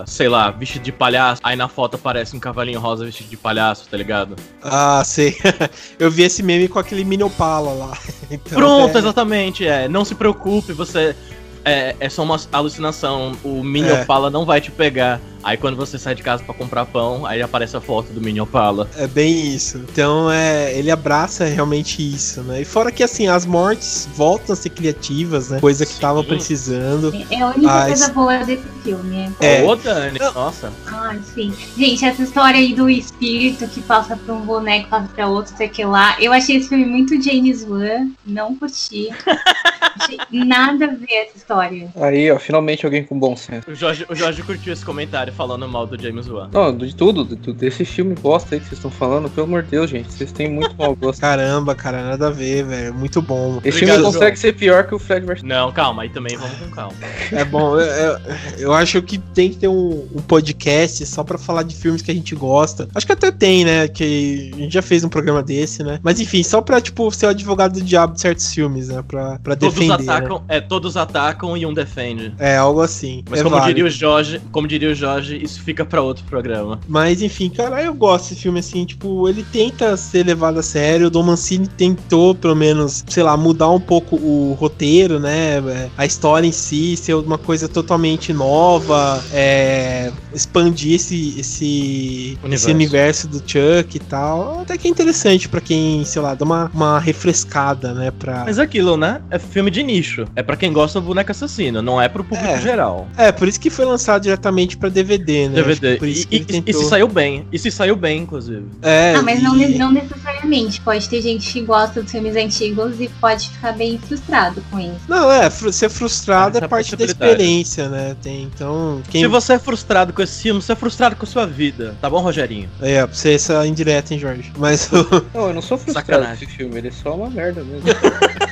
sei 0.05 0.27
lá, 0.29 0.51
vestido 0.51 0.83
de 0.83 0.91
palhaço, 0.91 1.41
aí 1.43 1.55
na 1.55 1.67
foto 1.67 1.95
aparece 1.95 2.35
um 2.35 2.39
cavalinho 2.39 2.79
rosa 2.79 3.05
vestido 3.05 3.29
de 3.29 3.37
palhaço, 3.37 3.87
tá 3.89 3.97
ligado? 3.97 4.35
Ah, 4.63 5.01
sei. 5.05 5.35
Eu 5.99 6.09
vi 6.11 6.23
esse 6.23 6.41
meme 6.43 6.67
com 6.67 6.79
aquele 6.79 7.03
mini 7.03 7.23
Opala 7.23 7.71
lá. 7.73 7.97
Então, 8.29 8.57
Pronto, 8.57 8.95
é- 8.95 8.99
exatamente, 8.99 9.65
é. 9.65 9.87
Não 9.87 10.03
se 10.03 10.13
preocupe, 10.13 10.73
você. 10.73 11.15
É, 11.63 11.95
é 11.99 12.09
só 12.09 12.23
uma 12.23 12.37
alucinação. 12.53 13.33
O 13.43 13.61
Mini 13.63 13.89
É. 13.89 14.01
Opala 14.01 14.29
não 14.29 14.45
vai 14.45 14.61
te 14.61 14.71
pegar. 14.71 15.19
Aí 15.47 15.55
quando 15.55 15.77
você 15.77 15.97
sai 15.97 16.13
de 16.13 16.21
casa 16.21 16.43
pra 16.43 16.53
comprar 16.53 16.85
pão, 16.85 17.25
aí 17.25 17.41
aparece 17.41 17.77
a 17.77 17.79
foto 17.79 18.11
do 18.11 18.19
Mini 18.19 18.41
Opala. 18.41 18.89
É 18.97 19.07
bem 19.07 19.55
isso. 19.55 19.77
Então 19.77 20.29
é, 20.29 20.77
ele 20.77 20.91
abraça 20.91 21.45
realmente 21.45 22.01
isso, 22.01 22.41
né? 22.41 22.59
E 22.59 22.65
fora 22.65 22.91
que 22.91 23.01
assim, 23.01 23.29
as 23.29 23.45
mortes 23.45 24.09
voltam 24.13 24.51
a 24.51 24.57
ser 24.57 24.71
criativas, 24.71 25.49
né? 25.49 25.61
Coisa 25.61 25.85
que 25.85 25.97
tava 26.01 26.21
Sim. 26.21 26.27
precisando. 26.27 27.13
É 27.31 27.41
a 27.41 27.47
única 27.47 27.71
Ah, 27.71 27.85
coisa 27.85 28.09
boa 28.09 28.43
desse 28.43 28.67
filme. 28.83 29.31
É. 29.39 29.63
Ô, 29.63 29.73
Dani, 29.77 30.19
nossa. 30.19 30.69
Ai, 30.85 31.21
sim. 31.33 31.53
Gente, 31.77 32.03
essa 32.03 32.23
história 32.23 32.59
aí 32.59 32.73
do 32.73 32.89
espírito 32.89 33.65
que 33.69 33.79
passa 33.79 34.17
pra 34.17 34.33
um 34.33 34.41
boneco, 34.41 34.89
passa 34.89 35.07
pra 35.15 35.27
outro, 35.27 35.55
sei 35.55 35.69
que 35.69 35.85
lá. 35.85 36.17
Eu 36.19 36.33
achei 36.33 36.57
esse 36.57 36.67
filme 36.67 36.85
muito 36.85 37.21
James 37.21 37.63
Wan. 37.63 38.09
Não 38.25 38.53
curti. 38.53 39.07
Nada 40.29 40.85
a 40.85 40.87
ver 40.89 41.27
essa 41.27 41.37
história. 41.37 41.89
Aí, 41.95 42.29
ó, 42.31 42.37
finalmente 42.37 42.85
alguém 42.85 43.03
com 43.03 43.17
bom 43.17 43.35
senso. 43.35 43.71
O 43.71 43.75
Jorge, 43.75 44.05
o 44.09 44.15
Jorge 44.15 44.43
curtiu 44.43 44.73
esse 44.73 44.83
comentário 44.85 45.33
falando 45.37 45.67
mal 45.67 45.85
do 45.85 46.01
James 46.01 46.27
Wan. 46.27 46.49
Não, 46.51 46.75
de 46.75 46.95
tudo, 46.95 47.23
de 47.23 47.35
tudo, 47.35 47.57
desse 47.59 47.85
filme 47.85 48.15
bosta 48.15 48.55
aí 48.55 48.59
que 48.59 48.65
vocês 48.67 48.77
estão 48.79 48.89
falando, 48.91 49.29
pelo 49.29 49.45
amor 49.47 49.63
de 49.63 49.69
Deus, 49.69 49.89
gente, 49.89 50.11
vocês 50.11 50.31
têm 50.31 50.49
muito 50.51 50.75
mau 50.75 50.95
gosto. 50.95 51.19
Caramba, 51.27 51.75
cara, 51.75 52.03
nada 52.03 52.27
a 52.27 52.31
ver, 52.31 52.65
velho. 52.65 52.93
Muito 52.93 53.21
bom. 53.21 53.59
Esse 53.63 53.77
Obrigado, 53.77 53.95
filme 53.97 54.03
consegue 54.13 54.35
João. 54.35 54.41
ser 54.41 54.53
pior 54.53 54.87
que 54.87 54.95
o 54.95 54.99
Fred 54.99 55.25
vs. 55.25 55.43
Não, 55.43 55.71
calma, 55.71 56.01
aí 56.01 56.09
também 56.09 56.35
vamos 56.35 56.57
com 56.57 56.71
calma. 56.71 56.93
É 57.31 57.45
bom, 57.45 57.79
eu, 57.79 57.85
eu- 57.85 58.19
eu 58.57 58.73
acho 58.73 59.01
que 59.01 59.17
tem 59.19 59.49
que 59.51 59.57
ter 59.57 59.67
um, 59.67 60.07
um 60.15 60.21
podcast 60.21 61.05
só 61.05 61.23
pra 61.23 61.37
falar 61.37 61.63
de 61.63 61.75
filmes 61.75 62.01
que 62.01 62.09
a 62.09 62.13
gente 62.13 62.33
gosta. 62.35 62.87
Acho 62.95 63.05
que 63.05 63.11
até 63.13 63.31
tem, 63.31 63.63
né? 63.63 63.87
Que 63.87 64.51
a 64.53 64.57
gente 64.57 64.73
já 64.73 64.81
fez 64.81 65.03
um 65.03 65.09
programa 65.09 65.43
desse, 65.43 65.83
né? 65.83 65.99
Mas 66.01 66.19
enfim, 66.19 66.41
só 66.43 66.61
pra, 66.61 66.81
tipo, 66.81 67.11
ser 67.11 67.27
o 67.27 67.29
advogado 67.29 67.73
do 67.73 67.81
diabo 67.81 68.13
de 68.15 68.21
certos 68.21 68.51
filmes, 68.53 68.87
né? 68.89 69.03
Pra, 69.07 69.37
pra 69.39 69.55
Todos 69.55 69.75
defender. 69.75 70.03
né? 70.03 70.13
atacam, 70.13 70.43
é, 70.47 70.59
todos 70.61 70.97
atacam 70.97 71.55
e 71.57 71.65
um 71.65 71.73
defende. 71.73 72.33
É, 72.39 72.55
algo 72.57 72.81
assim. 72.81 73.23
Mas 73.29 73.39
é 73.39 73.43
como 73.43 73.55
válido. 73.55 73.75
diria 73.75 73.87
o 73.87 73.91
Jorge, 73.91 74.41
como 74.51 74.67
diria 74.67 74.89
o 74.89 74.95
Jorge, 74.95 75.16
isso 75.19 75.61
fica 75.61 75.85
pra 75.85 76.01
outro 76.01 76.23
programa. 76.25 76.79
Mas 76.87 77.21
enfim, 77.21 77.49
cara, 77.49 77.81
eu 77.83 77.93
gosto 77.93 78.29
desse 78.29 78.41
filme 78.41 78.59
assim, 78.59 78.85
tipo, 78.85 79.27
ele 79.27 79.43
tenta 79.51 79.95
ser 79.97 80.25
levado 80.25 80.59
a 80.59 80.63
sério. 80.63 81.07
O 81.07 81.09
Dom 81.09 81.23
Mancini 81.23 81.67
tentou, 81.67 82.33
pelo 82.35 82.55
menos, 82.55 83.03
sei 83.07 83.23
lá, 83.23 83.35
mudar 83.37 83.69
um 83.69 83.79
pouco 83.79 84.15
o 84.15 84.53
roteiro, 84.59 85.19
né? 85.19 85.57
é, 85.67 85.89
A 85.97 86.05
história 86.05 86.47
em 86.47 86.51
si, 86.51 86.95
ser 86.97 87.13
uma 87.15 87.37
coisa 87.37 87.67
totalmente 87.67 88.31
nova, 88.33 89.23
é, 89.31 90.11
expandir 90.33 90.93
esse, 90.95 91.39
esse, 91.39 92.37
Universo. 92.43 92.65
esse 92.65 92.71
universo 92.73 93.27
do 93.27 93.37
Chuck 93.39 93.95
e 93.95 93.99
tal. 93.99 94.61
Até 94.61 94.77
que 94.77 94.87
é 94.87 94.91
interessante 94.91 95.47
pra 95.49 95.61
quem, 95.61 96.03
sei 96.05 96.21
lá, 96.21 96.33
dá 96.33 96.43
uma, 96.45 96.71
uma 96.73 96.99
refrescada, 96.99 97.93
né? 97.93 98.11
Pra... 98.11 98.43
Mas 98.45 98.57
é 98.57 98.61
aquilo, 98.63 98.97
né? 98.97 99.21
É 99.29 99.39
filme 99.39 99.71
de 99.71 99.83
nicho. 99.83 100.25
É 100.35 100.43
pra 100.43 100.55
quem 100.57 100.71
gosta 100.73 100.99
do 100.99 101.07
boneco 101.07 101.31
assassino, 101.31 101.81
não 101.81 102.01
é 102.01 102.07
pro 102.09 102.23
público 102.23 102.51
É. 102.53 102.61
geral. 102.61 103.07
É, 103.17 103.31
por 103.31 103.47
isso 103.47 103.59
que 103.59 103.69
foi 103.69 103.85
lançado 103.85 104.23
diretamente 104.23 104.77
pra 104.77 104.89
DVD, 104.89 105.06
né? 105.07 105.55
DVD. 105.55 105.93
que 105.93 105.99
Por 105.99 106.07
E, 106.07 106.11
isso 106.11 106.27
que 106.27 106.35
e, 106.35 106.37
ele 106.39 106.45
e 106.57 106.61
tentou... 106.61 106.83
se 106.83 106.89
saiu 106.89 107.07
bem. 107.07 107.47
E 107.51 107.59
se 107.59 107.71
saiu 107.71 107.95
bem, 107.95 108.21
inclusive. 108.23 108.65
É, 108.81 109.13
Ah, 109.15 109.21
mas 109.21 109.41
não, 109.41 109.55
e- 109.57 109.77
não 109.77 109.91
necessariamente. 109.91 110.81
Pode 110.81 111.07
ter 111.09 111.21
gente 111.21 111.51
que 111.53 111.61
gosta 111.61 112.01
dos 112.01 112.11
filmes 112.11 112.35
antigos 112.35 112.99
e 112.99 113.07
pode 113.21 113.49
ficar 113.49 113.71
bem 113.73 113.97
frustrado 113.97 114.63
com 114.69 114.79
isso. 114.79 115.01
Não, 115.07 115.31
é, 115.31 115.49
fru- 115.49 115.71
ser 115.71 115.89
frustrado 115.89 116.57
Essa 116.57 116.65
é 116.65 116.67
parte 116.67 116.95
da 116.95 117.05
experiência, 117.05 117.87
né? 117.89 118.15
Tem, 118.21 118.43
então, 118.43 119.01
quem 119.09 119.21
Se 119.21 119.27
você 119.27 119.53
é 119.53 119.59
frustrado 119.59 120.13
com 120.13 120.21
esse 120.21 120.41
filme, 120.43 120.61
você 120.61 120.71
é 120.71 120.75
frustrado 120.75 121.15
com 121.15 121.23
a 121.23 121.27
sua 121.27 121.45
vida. 121.45 121.95
Tá 122.01 122.09
bom, 122.09 122.19
Rogerinho? 122.21 122.69
é, 122.81 123.05
pra 123.05 123.13
você 123.15 123.33
essa 123.33 123.65
indireta, 123.67 124.13
hein, 124.13 124.19
Jorge? 124.19 124.51
Mas 124.57 124.89
Não, 125.33 125.47
eu 125.47 125.53
não 125.53 125.61
sou 125.61 125.77
frustrado 125.77 126.05
com 126.07 126.13
Sacanagem. 126.13 126.43
esse 126.47 126.57
filme, 126.57 126.77
ele 126.77 126.87
é 126.87 126.91
só 126.91 127.15
uma 127.15 127.29
merda 127.29 127.63
mesmo. 127.63 127.83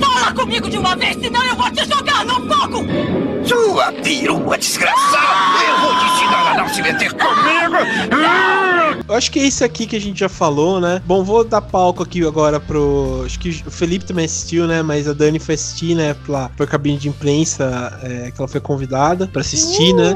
Fala 0.00 0.32
comigo 0.34 0.68
de 0.68 0.78
uma 0.78 0.96
vez, 0.96 1.16
senão 1.16 1.44
eu 1.44 1.56
vou 1.56 1.70
te 1.70 1.84
jogar 1.88 2.24
no 2.24 2.34
fogo! 2.34 2.84
Sua 3.44 3.92
perua 3.92 4.58
desgraçada! 4.58 5.64
Eu 5.68 5.80
vou 5.80 5.98
te 5.98 6.04
ensinar 6.04 6.52
a 6.52 6.56
não 6.58 6.68
se 6.68 6.82
meter 6.82 7.12
comigo! 7.12 7.76
Ah! 8.12 8.72
eu 9.08 9.14
acho 9.14 9.30
que 9.30 9.38
é 9.38 9.44
isso 9.44 9.64
aqui 9.64 9.86
que 9.86 9.96
a 9.96 10.00
gente 10.00 10.20
já 10.20 10.28
falou, 10.28 10.80
né? 10.80 11.02
Bom, 11.04 11.22
vou 11.22 11.44
dar 11.44 11.60
palco 11.60 12.02
aqui 12.02 12.24
agora 12.26 12.58
pro. 12.58 13.22
Acho 13.24 13.38
que 13.38 13.50
o 13.66 13.70
Felipe 13.70 14.04
também 14.04 14.24
assistiu, 14.24 14.66
né? 14.66 14.82
Mas 14.82 15.08
a 15.08 15.12
Dani 15.12 15.38
foi 15.38 15.54
assistir, 15.54 15.94
né? 15.94 16.14
Pela, 16.26 16.48
por 16.50 16.66
cabine 16.66 16.98
de 16.98 17.08
imprensa 17.08 17.98
é, 18.02 18.30
que 18.30 18.40
ela 18.40 18.48
foi 18.48 18.60
convidada 18.60 19.26
pra 19.26 19.40
assistir, 19.40 19.92
né? 19.94 20.14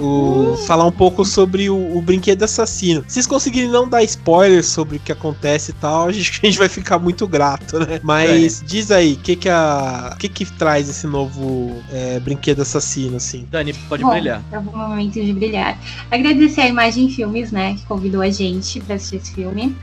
O, 0.00 0.56
falar 0.66 0.86
um 0.86 0.92
pouco 0.92 1.24
sobre 1.24 1.68
o, 1.68 1.96
o 1.96 2.02
brinquedo 2.02 2.42
assassino. 2.42 3.04
Se 3.06 3.14
vocês 3.14 3.26
conseguirem 3.26 3.68
não 3.68 3.88
dar 3.88 4.02
spoilers 4.02 4.66
sobre 4.66 4.96
o 4.96 5.00
que 5.00 5.12
acontece 5.12 5.70
e 5.70 5.74
tal, 5.74 6.08
a 6.08 6.12
gente, 6.12 6.40
a 6.42 6.46
gente 6.46 6.58
vai 6.58 6.68
ficar 6.68 6.98
muito 6.98 7.26
grato, 7.26 7.78
né? 7.78 8.00
Mas 8.02 8.62
diz 8.66 8.90
aí, 8.90 9.14
o 9.14 9.18
que 9.18 9.36
que, 9.36 9.48
a, 9.48 10.16
que 10.18 10.28
que 10.28 10.46
traz 10.46 10.88
esse 10.88 11.06
novo 11.06 11.76
é, 11.92 12.18
brinquedo 12.20 12.62
assassino, 12.62 13.16
assim? 13.16 13.46
Dani, 13.50 13.74
pode 13.88 14.02
Bom, 14.02 14.10
brilhar. 14.10 14.42
É 14.50 14.58
um 14.58 14.62
momento 14.62 15.14
de 15.14 15.32
brilhar. 15.32 15.78
Agradecer 16.10 16.62
a 16.62 16.68
Imagem 16.68 17.08
Filmes, 17.10 17.52
né, 17.52 17.74
que 17.74 17.86
convidou 17.86 18.22
a 18.22 18.30
gente 18.30 18.80
pra 18.80 18.96
assistir 18.96 19.16
esse 19.16 19.34
filme. 19.34 19.76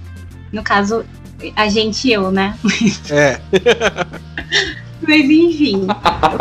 No 0.52 0.64
caso, 0.64 1.06
a 1.56 1.70
gente 1.70 2.08
e 2.08 2.14
eu, 2.14 2.32
né? 2.32 2.58
É, 3.10 3.40
Mas 5.08 5.30
enfim, 5.30 5.88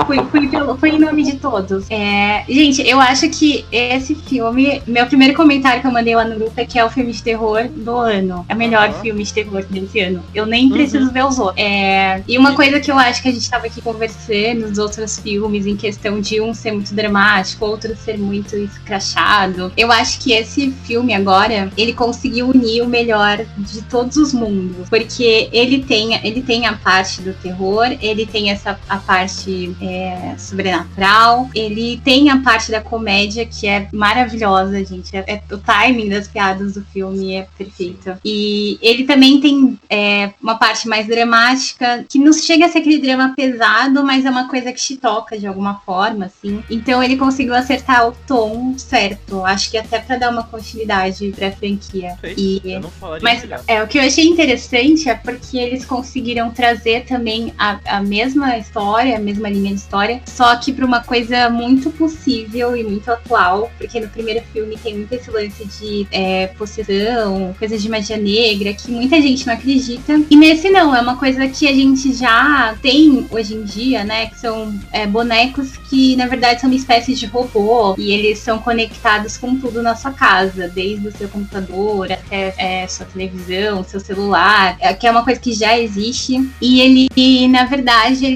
fui, 0.07 0.19
fui, 0.31 0.49
pelo, 0.49 0.77
fui 0.77 0.91
em 0.91 0.99
nome 0.99 1.23
de 1.23 1.37
todos. 1.37 1.87
É, 1.91 2.45
gente, 2.49 2.83
eu 2.87 3.01
acho 3.01 3.29
que 3.31 3.65
esse 3.71 4.15
filme, 4.15 4.83
meu 4.87 5.07
primeiro 5.07 5.35
comentário 5.35 5.81
que 5.81 5.87
eu 5.87 5.93
mandei 5.93 6.17
lá 6.17 6.25
no 6.25 6.35
grupo 6.35 6.53
é 6.57 6.65
que 6.65 6.79
é 6.79 6.85
o 6.85 6.91
filme 6.91 7.13
de 7.13 7.23
terror 7.23 7.69
do 7.69 7.97
ano. 7.97 8.45
É 8.49 8.55
o 8.55 8.57
melhor 8.57 8.89
Aham. 8.89 9.01
filme 9.01 9.23
de 9.23 9.33
terror 9.33 9.65
desse 9.71 10.01
ano. 10.01 10.23
Eu 10.35 10.45
nem 10.47 10.65
Uhum. 10.67 10.73
preciso 10.73 11.13
ver 11.13 11.25
os 11.25 11.39
outros. 11.39 11.57
É, 11.65 12.23
e 12.27 12.37
uma 12.37 12.55
coisa 12.55 12.81
que 12.81 12.91
eu 12.91 12.99
acho 12.99 13.23
que 13.23 13.29
a 13.29 13.33
gente 13.33 13.49
tava 13.49 13.67
aqui 13.67 13.81
conversando 13.81 14.69
nos 14.69 14.79
outros 14.79 15.19
filmes, 15.21 15.65
em 15.67 15.77
questão 15.77 16.21
de 16.21 16.41
um 16.41 16.53
ser 16.53 16.73
muito 16.73 16.93
dramático, 16.95 17.65
outro 17.65 17.95
ser 17.97 18.19
muito 18.19 18.57
escrachado. 18.57 19.73
Eu 19.77 19.93
acho 19.93 20.19
que 20.19 20.33
esse 20.33 20.71
filme 20.85 21.15
agora, 21.15 21.71
ele 21.77 21.93
conseguiu 21.93 22.49
unir 22.49 22.83
o 22.83 22.89
melhor 22.89 23.45
de 23.59 23.83
todos 23.83 24.17
os 24.17 24.33
mundos. 24.33 24.89
Porque 24.89 25.49
ele 25.53 25.83
tem, 25.85 26.15
ele 26.27 26.43
tem 26.43 26.67
a 26.67 26.73
parte 26.73 27.23
do 27.23 27.33
terror, 27.35 27.87
ele 28.01 28.27
tem 28.27 28.51
essa 28.57 28.79
a 28.89 28.97
parte 28.97 29.77
é, 29.81 30.35
sobrenatural, 30.39 31.49
ele 31.55 32.01
tem 32.05 32.31
a 32.31 32.39
parte 32.39 32.71
da 32.71 32.81
comédia 32.81 33.47
que 33.47 33.67
é 33.67 33.89
maravilhosa, 33.93 34.85
gente. 34.85 35.17
É, 35.17 35.25
é- 35.27 35.55
o 35.55 35.59
timing 35.59 36.09
das 36.09 36.27
piadas 36.27 36.75
do 36.75 36.85
filme 36.87 37.35
é 37.35 37.47
perfeito. 37.57 38.17
E 38.25 38.79
ele 38.83 39.05
também 39.05 39.41
tem 39.41 39.79
é, 39.89 40.33
uma 40.43 40.57
parte 40.57 40.89
mais 40.89 41.07
dramática, 41.07 42.05
que 42.09 42.19
não 42.19 42.33
chega 42.33 42.67
a 42.67 42.69
ser 42.69 42.79
aquele 42.79 42.99
drama 42.99 43.35
pesado, 43.37 44.03
mas 44.05 44.25
é 44.25 44.31
uma 44.31 44.49
coisa 44.49 44.73
que 44.73 44.81
te 44.81 44.97
toca 44.97 45.39
de 45.39 45.47
alguma 45.47 45.81
forma, 45.87 46.27
assim. 46.27 46.63
Então 46.71 47.03
ele 47.03 47.17
conseguiu 47.17 47.55
acertar 47.55 48.09
o 48.09 48.13
tom 48.27 48.77
certo. 48.79 49.45
Acho 49.45 49.71
que 49.71 49.79
até 49.79 49.99
pra 49.99 50.17
dar 50.17 50.31
uma 50.31 50.43
continuidade 50.43 51.33
pra 51.37 51.53
franquia. 51.53 52.17
Fez. 52.21 52.37
E 52.39 52.61
Eu 52.65 52.81
não 52.81 52.91
falaria 52.91 53.23
mas 53.23 53.45
é, 53.67 53.83
o 53.83 53.87
que 53.87 53.99
eu 53.99 54.03
achei 54.03 54.25
interessante 54.25 55.09
é 55.09 55.15
porque 55.15 55.57
eles 55.59 55.85
conseguiram 55.85 56.51
trazer 56.51 57.05
também 57.05 57.53
a, 57.59 57.79
a 57.87 58.01
mesma 58.01 58.46
história, 58.59 59.17
a 59.17 59.21
mesma 59.21 59.49
linha 59.49 59.71
de 59.71 59.81
história, 59.81 60.21
só 60.27 60.55
que 60.57 60.73
pra 60.73 60.85
uma 60.85 61.03
coisa 61.03 61.49
muito 61.51 61.91
possível 61.91 62.77
e 62.77 62.85
muito 62.85 63.11
atual, 63.11 63.71
porque 63.79 64.01
no 64.01 64.09
primeiro 64.09 64.45
filme 64.53 64.77
tem 64.77 64.97
muito 64.97 65.13
esse 65.13 65.31
lance 65.31 65.65
de 65.65 66.07
é, 66.11 66.49
possessão, 66.49 67.55
coisa 67.59 67.79
de 67.79 67.89
magia 67.89 68.17
negra, 68.17 68.73
que 68.73 68.91
muita 68.91 69.21
gente 69.21 69.47
não 69.47 69.55
acredita. 69.55 70.21
E 70.31 70.37
nesse 70.37 70.71
não, 70.71 70.95
é 70.95 71.01
uma 71.01 71.17
coisa 71.17 71.49
que 71.49 71.67
a 71.67 71.73
gente 71.73 72.13
já 72.13 72.77
tem 72.83 73.27
hoje 73.31 73.55
em 73.55 73.65
dia, 73.65 74.05
né? 74.05 74.27
Que 74.27 74.39
são 74.39 74.75
é, 74.93 75.07
bonecos 75.07 75.77
que 75.89 76.17
na 76.17 76.27
verdade 76.27 76.61
são 76.61 76.71
uma 76.71 76.77
espécie 76.77 77.15
de 77.15 77.27
robô 77.27 77.95
e 77.99 78.13
eles 78.13 78.39
são 78.39 78.59
conectados 78.59 79.37
com 79.37 79.57
tudo 79.57 79.83
na 79.83 79.95
sua 79.95 80.13
casa, 80.13 80.69
desde 80.69 81.09
o 81.09 81.13
seu 81.13 81.29
computador 81.29 82.11
até 82.13 82.55
é, 82.57 82.87
sua 82.89 83.07
televisão, 83.07 83.85
seu 83.85 84.01
celular, 84.01 84.77
é, 84.81 84.93
que 84.95 85.07
é 85.07 85.11
uma 85.11 85.25
coisa 85.25 85.41
que 85.41 85.53
já 85.53 85.79
existe. 85.79 86.49
E 86.61 86.81
ele, 86.81 87.49
na 87.49 87.65
verdade, 87.65 88.25
ele 88.25 88.36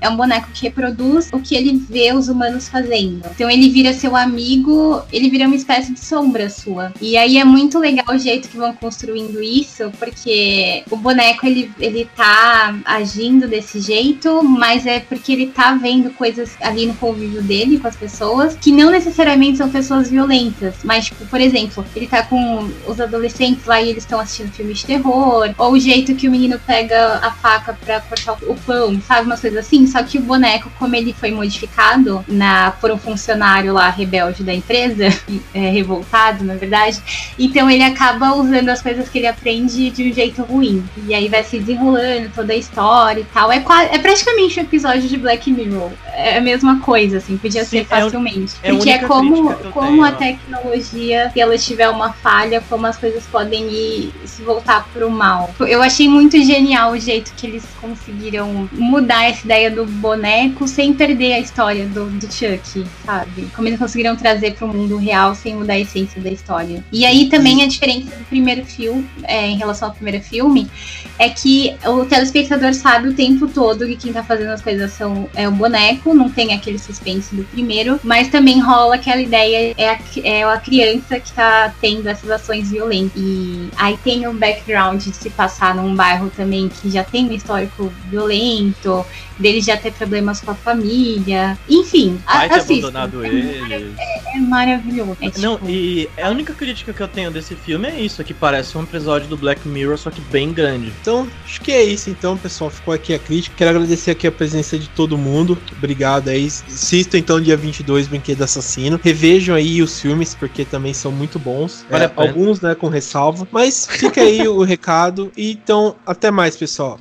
é 0.00 0.08
um 0.08 0.16
boneco 0.16 0.48
que 0.52 0.62
reproduz 0.62 1.28
o 1.32 1.40
que 1.40 1.54
ele 1.54 1.76
vê 1.76 2.12
os 2.12 2.28
humanos 2.28 2.68
fazendo. 2.68 3.22
Então 3.34 3.50
ele 3.50 3.68
vira 3.68 3.92
seu 3.92 4.16
amigo, 4.16 5.02
ele 5.12 5.30
vira 5.30 5.46
uma 5.46 5.56
espécie 5.56 5.92
de 5.92 6.00
sombra 6.00 6.48
sua. 6.50 6.92
E 7.00 7.16
aí 7.16 7.38
é 7.38 7.44
muito 7.44 7.78
legal 7.78 8.06
o 8.14 8.18
jeito 8.18 8.48
que 8.48 8.56
vão 8.56 8.72
construindo 8.74 9.42
isso, 9.42 9.90
porque 9.98 10.84
o 10.90 10.96
boneco 10.96 11.46
ele, 11.46 11.70
ele 11.78 12.08
tá 12.16 12.76
agindo 12.84 13.48
desse 13.48 13.80
jeito, 13.80 14.42
mas 14.42 14.86
é 14.86 15.00
porque 15.00 15.32
ele 15.32 15.46
tá 15.46 15.74
vendo 15.74 16.10
coisas 16.10 16.56
ali 16.60 16.86
no 16.86 16.94
convívio 16.94 17.42
dele 17.42 17.78
com 17.78 17.88
as 17.88 17.96
pessoas 17.96 18.56
que 18.56 18.72
não 18.72 18.90
necessariamente 18.90 19.58
são 19.58 19.70
pessoas 19.70 20.10
violentas, 20.10 20.76
mas 20.84 21.06
tipo, 21.06 21.26
por 21.26 21.40
exemplo, 21.40 21.84
ele 21.94 22.06
tá 22.06 22.22
com 22.22 22.70
os 22.86 23.00
adolescentes 23.00 23.64
lá 23.64 23.80
e 23.80 23.90
eles 23.90 24.04
estão 24.04 24.20
assistindo 24.20 24.52
filmes 24.52 24.78
de 24.78 24.86
terror, 24.86 25.54
ou 25.58 25.72
o 25.72 25.78
jeito 25.78 26.14
que 26.14 26.28
o 26.28 26.30
menino 26.30 26.58
pega 26.66 27.18
a 27.22 27.30
faca 27.30 27.76
para 27.84 28.00
cortar 28.00 28.32
o 28.42 28.54
pão, 28.66 29.00
sabe? 29.06 29.26
Umas 29.26 29.40
coisas 29.40 29.66
assim. 29.66 29.86
Só 29.86 30.02
que 30.02 30.18
o 30.18 30.22
boneco, 30.22 30.70
como 30.78 30.94
ele 30.94 31.12
foi 31.12 31.30
modificado 31.30 32.24
na, 32.28 32.72
por 32.72 32.90
um 32.90 32.98
funcionário 32.98 33.72
lá 33.72 33.88
rebelde 33.88 34.42
da 34.42 34.54
empresa, 34.54 35.06
é, 35.54 35.70
revoltado, 35.70 36.44
na 36.44 36.54
verdade, 36.54 37.00
então 37.38 37.70
ele 37.70 37.82
acaba 37.82 38.34
usando 38.34 38.68
as 38.68 38.82
coisas 38.82 39.08
que 39.08 39.18
ele 39.18 39.26
aprende 39.26 39.90
de 39.90 40.10
um 40.10 40.12
jeito 40.12 40.42
ruim. 40.42 40.84
E 41.06 41.14
aí 41.14 41.28
vai 41.28 41.44
se 41.44 41.58
desenrolando 41.58 42.30
toda 42.34 42.52
a 42.52 42.56
história 42.56 43.20
e 43.20 43.24
tal. 43.24 43.50
É, 43.50 43.62
é 43.92 43.98
praticamente 43.98 44.58
um 44.58 44.62
episódio 44.62 45.08
de 45.08 45.16
Black 45.16 45.50
Mirror. 45.50 45.90
É 46.16 46.38
a 46.38 46.40
mesma 46.40 46.80
coisa, 46.80 47.18
assim, 47.18 47.36
podia 47.36 47.62
Sim, 47.64 47.78
ser 47.78 47.84
facilmente. 47.84 48.54
É, 48.62 48.72
Porque 48.72 48.90
é 48.90 48.98
como, 49.00 49.52
como 49.70 50.02
a 50.02 50.12
tecnologia, 50.12 51.30
se 51.32 51.40
ela 51.40 51.58
tiver 51.58 51.88
uma 51.90 52.12
falha, 52.12 52.62
como 52.68 52.86
as 52.86 52.96
coisas 52.96 53.24
podem 53.26 53.70
ir 53.70 54.12
se 54.24 54.42
voltar 54.42 54.88
pro 54.92 55.10
mal. 55.10 55.54
Eu 55.60 55.82
achei 55.82 56.08
muito 56.08 56.42
genial 56.42 56.92
o 56.92 56.98
jeito 56.98 57.32
que 57.36 57.46
eles 57.46 57.64
conseguiram 57.80 58.68
mudar 58.72 59.24
essa 59.24 59.44
ideia 59.44 59.70
do 59.70 59.84
boneco 59.84 60.66
sem 60.66 60.94
perder 60.94 61.34
a 61.34 61.40
história 61.40 61.86
do, 61.86 62.06
do 62.06 62.32
Chuck, 62.32 62.86
sabe? 63.04 63.48
Como 63.54 63.68
eles 63.68 63.78
conseguiram 63.78 64.16
trazer 64.16 64.54
pro 64.54 64.68
mundo 64.68 64.96
real 64.96 65.34
sem 65.34 65.54
mudar 65.54 65.74
a 65.74 65.78
essência 65.78 66.20
da 66.20 66.30
história. 66.30 66.82
E 66.90 67.04
aí 67.04 67.28
também 67.28 67.62
a 67.62 67.66
diferença 67.66 68.16
do 68.16 68.24
primeiro 68.24 68.64
filme, 68.64 69.06
é, 69.24 69.48
em 69.48 69.56
relação 69.56 69.88
ao 69.88 69.94
primeiro 69.94 70.22
filme, 70.22 70.70
é 71.18 71.28
que 71.28 71.74
o 71.84 72.04
telespectador 72.04 72.72
sabe 72.74 73.08
o 73.08 73.14
tempo 73.14 73.46
todo 73.46 73.86
que 73.86 73.96
quem 73.96 74.12
tá 74.12 74.22
fazendo 74.22 74.50
as 74.50 74.62
coisas 74.62 74.92
são, 74.92 75.28
é 75.34 75.48
o 75.48 75.52
boneco, 75.52 76.05
não 76.14 76.30
tem 76.30 76.54
aquele 76.54 76.78
suspense 76.78 77.34
do 77.34 77.44
primeiro, 77.44 77.98
mas 78.02 78.28
também 78.28 78.60
rola 78.60 78.94
aquela 78.94 79.20
ideia, 79.20 79.74
é 79.76 79.90
a, 79.90 79.98
é 80.22 80.44
a 80.44 80.56
criança 80.58 81.18
que 81.20 81.32
tá 81.32 81.72
tendo 81.80 82.08
essas 82.08 82.30
ações 82.30 82.70
violentas. 82.70 83.12
E 83.16 83.68
aí 83.76 83.98
tem 83.98 84.26
o 84.26 84.32
background 84.32 85.02
de 85.02 85.14
se 85.14 85.30
passar 85.30 85.74
num 85.74 85.94
bairro 85.94 86.30
também 86.34 86.68
que 86.68 86.90
já 86.90 87.04
tem 87.04 87.28
um 87.28 87.32
histórico 87.32 87.92
violento, 88.08 89.04
dele 89.38 89.60
já 89.60 89.76
ter 89.76 89.92
problemas 89.92 90.40
com 90.40 90.50
a 90.50 90.54
família. 90.54 91.58
Enfim, 91.68 92.18
Pai 92.24 92.48
ter 92.48 92.60
abandonado 92.60 93.24
é, 93.24 93.28
ele. 93.28 93.94
É, 93.98 94.36
é 94.36 94.40
maravilhoso. 94.40 95.16
É, 95.20 95.26
tipo... 95.30 95.40
Não, 95.40 95.60
e 95.68 96.08
a 96.20 96.30
única 96.30 96.52
crítica 96.54 96.92
que 96.92 97.02
eu 97.02 97.08
tenho 97.08 97.30
desse 97.30 97.54
filme 97.54 97.88
é 97.88 98.00
isso, 98.00 98.22
que 98.24 98.32
parece 98.32 98.78
um 98.78 98.82
episódio 98.82 99.28
do 99.28 99.36
Black 99.36 99.66
Mirror, 99.68 99.98
só 99.98 100.10
que 100.10 100.20
bem 100.20 100.52
grande. 100.52 100.92
Então, 101.00 101.28
acho 101.44 101.60
que 101.60 101.72
é 101.72 101.84
isso 101.84 102.08
então, 102.08 102.36
pessoal. 102.36 102.70
Ficou 102.70 102.94
aqui 102.94 103.12
a 103.12 103.18
crítica. 103.18 103.54
Quero 103.56 103.70
agradecer 103.70 104.12
aqui 104.12 104.26
a 104.26 104.32
presença 104.32 104.78
de 104.78 104.88
todo 104.88 105.18
mundo. 105.18 105.58
Obrigado 105.76 105.95
aí. 106.04 106.46
Assistam 106.46 107.18
então 107.18 107.40
dia 107.40 107.56
22, 107.56 108.06
Brinquedo 108.08 108.42
Assassino. 108.42 109.00
Revejam 109.02 109.54
aí 109.54 109.82
os 109.82 110.00
filmes, 110.00 110.34
porque 110.34 110.64
também 110.64 110.92
são 110.92 111.10
muito 111.10 111.38
bons. 111.38 111.84
É, 111.90 112.10
alguns, 112.16 112.60
né, 112.60 112.74
com 112.74 112.88
ressalva. 112.88 113.46
Mas 113.50 113.86
fica 113.86 114.20
aí 114.20 114.46
o 114.46 114.62
recado. 114.62 115.32
E 115.36 115.52
então, 115.52 115.96
até 116.06 116.30
mais, 116.30 116.56
pessoal. 116.56 116.98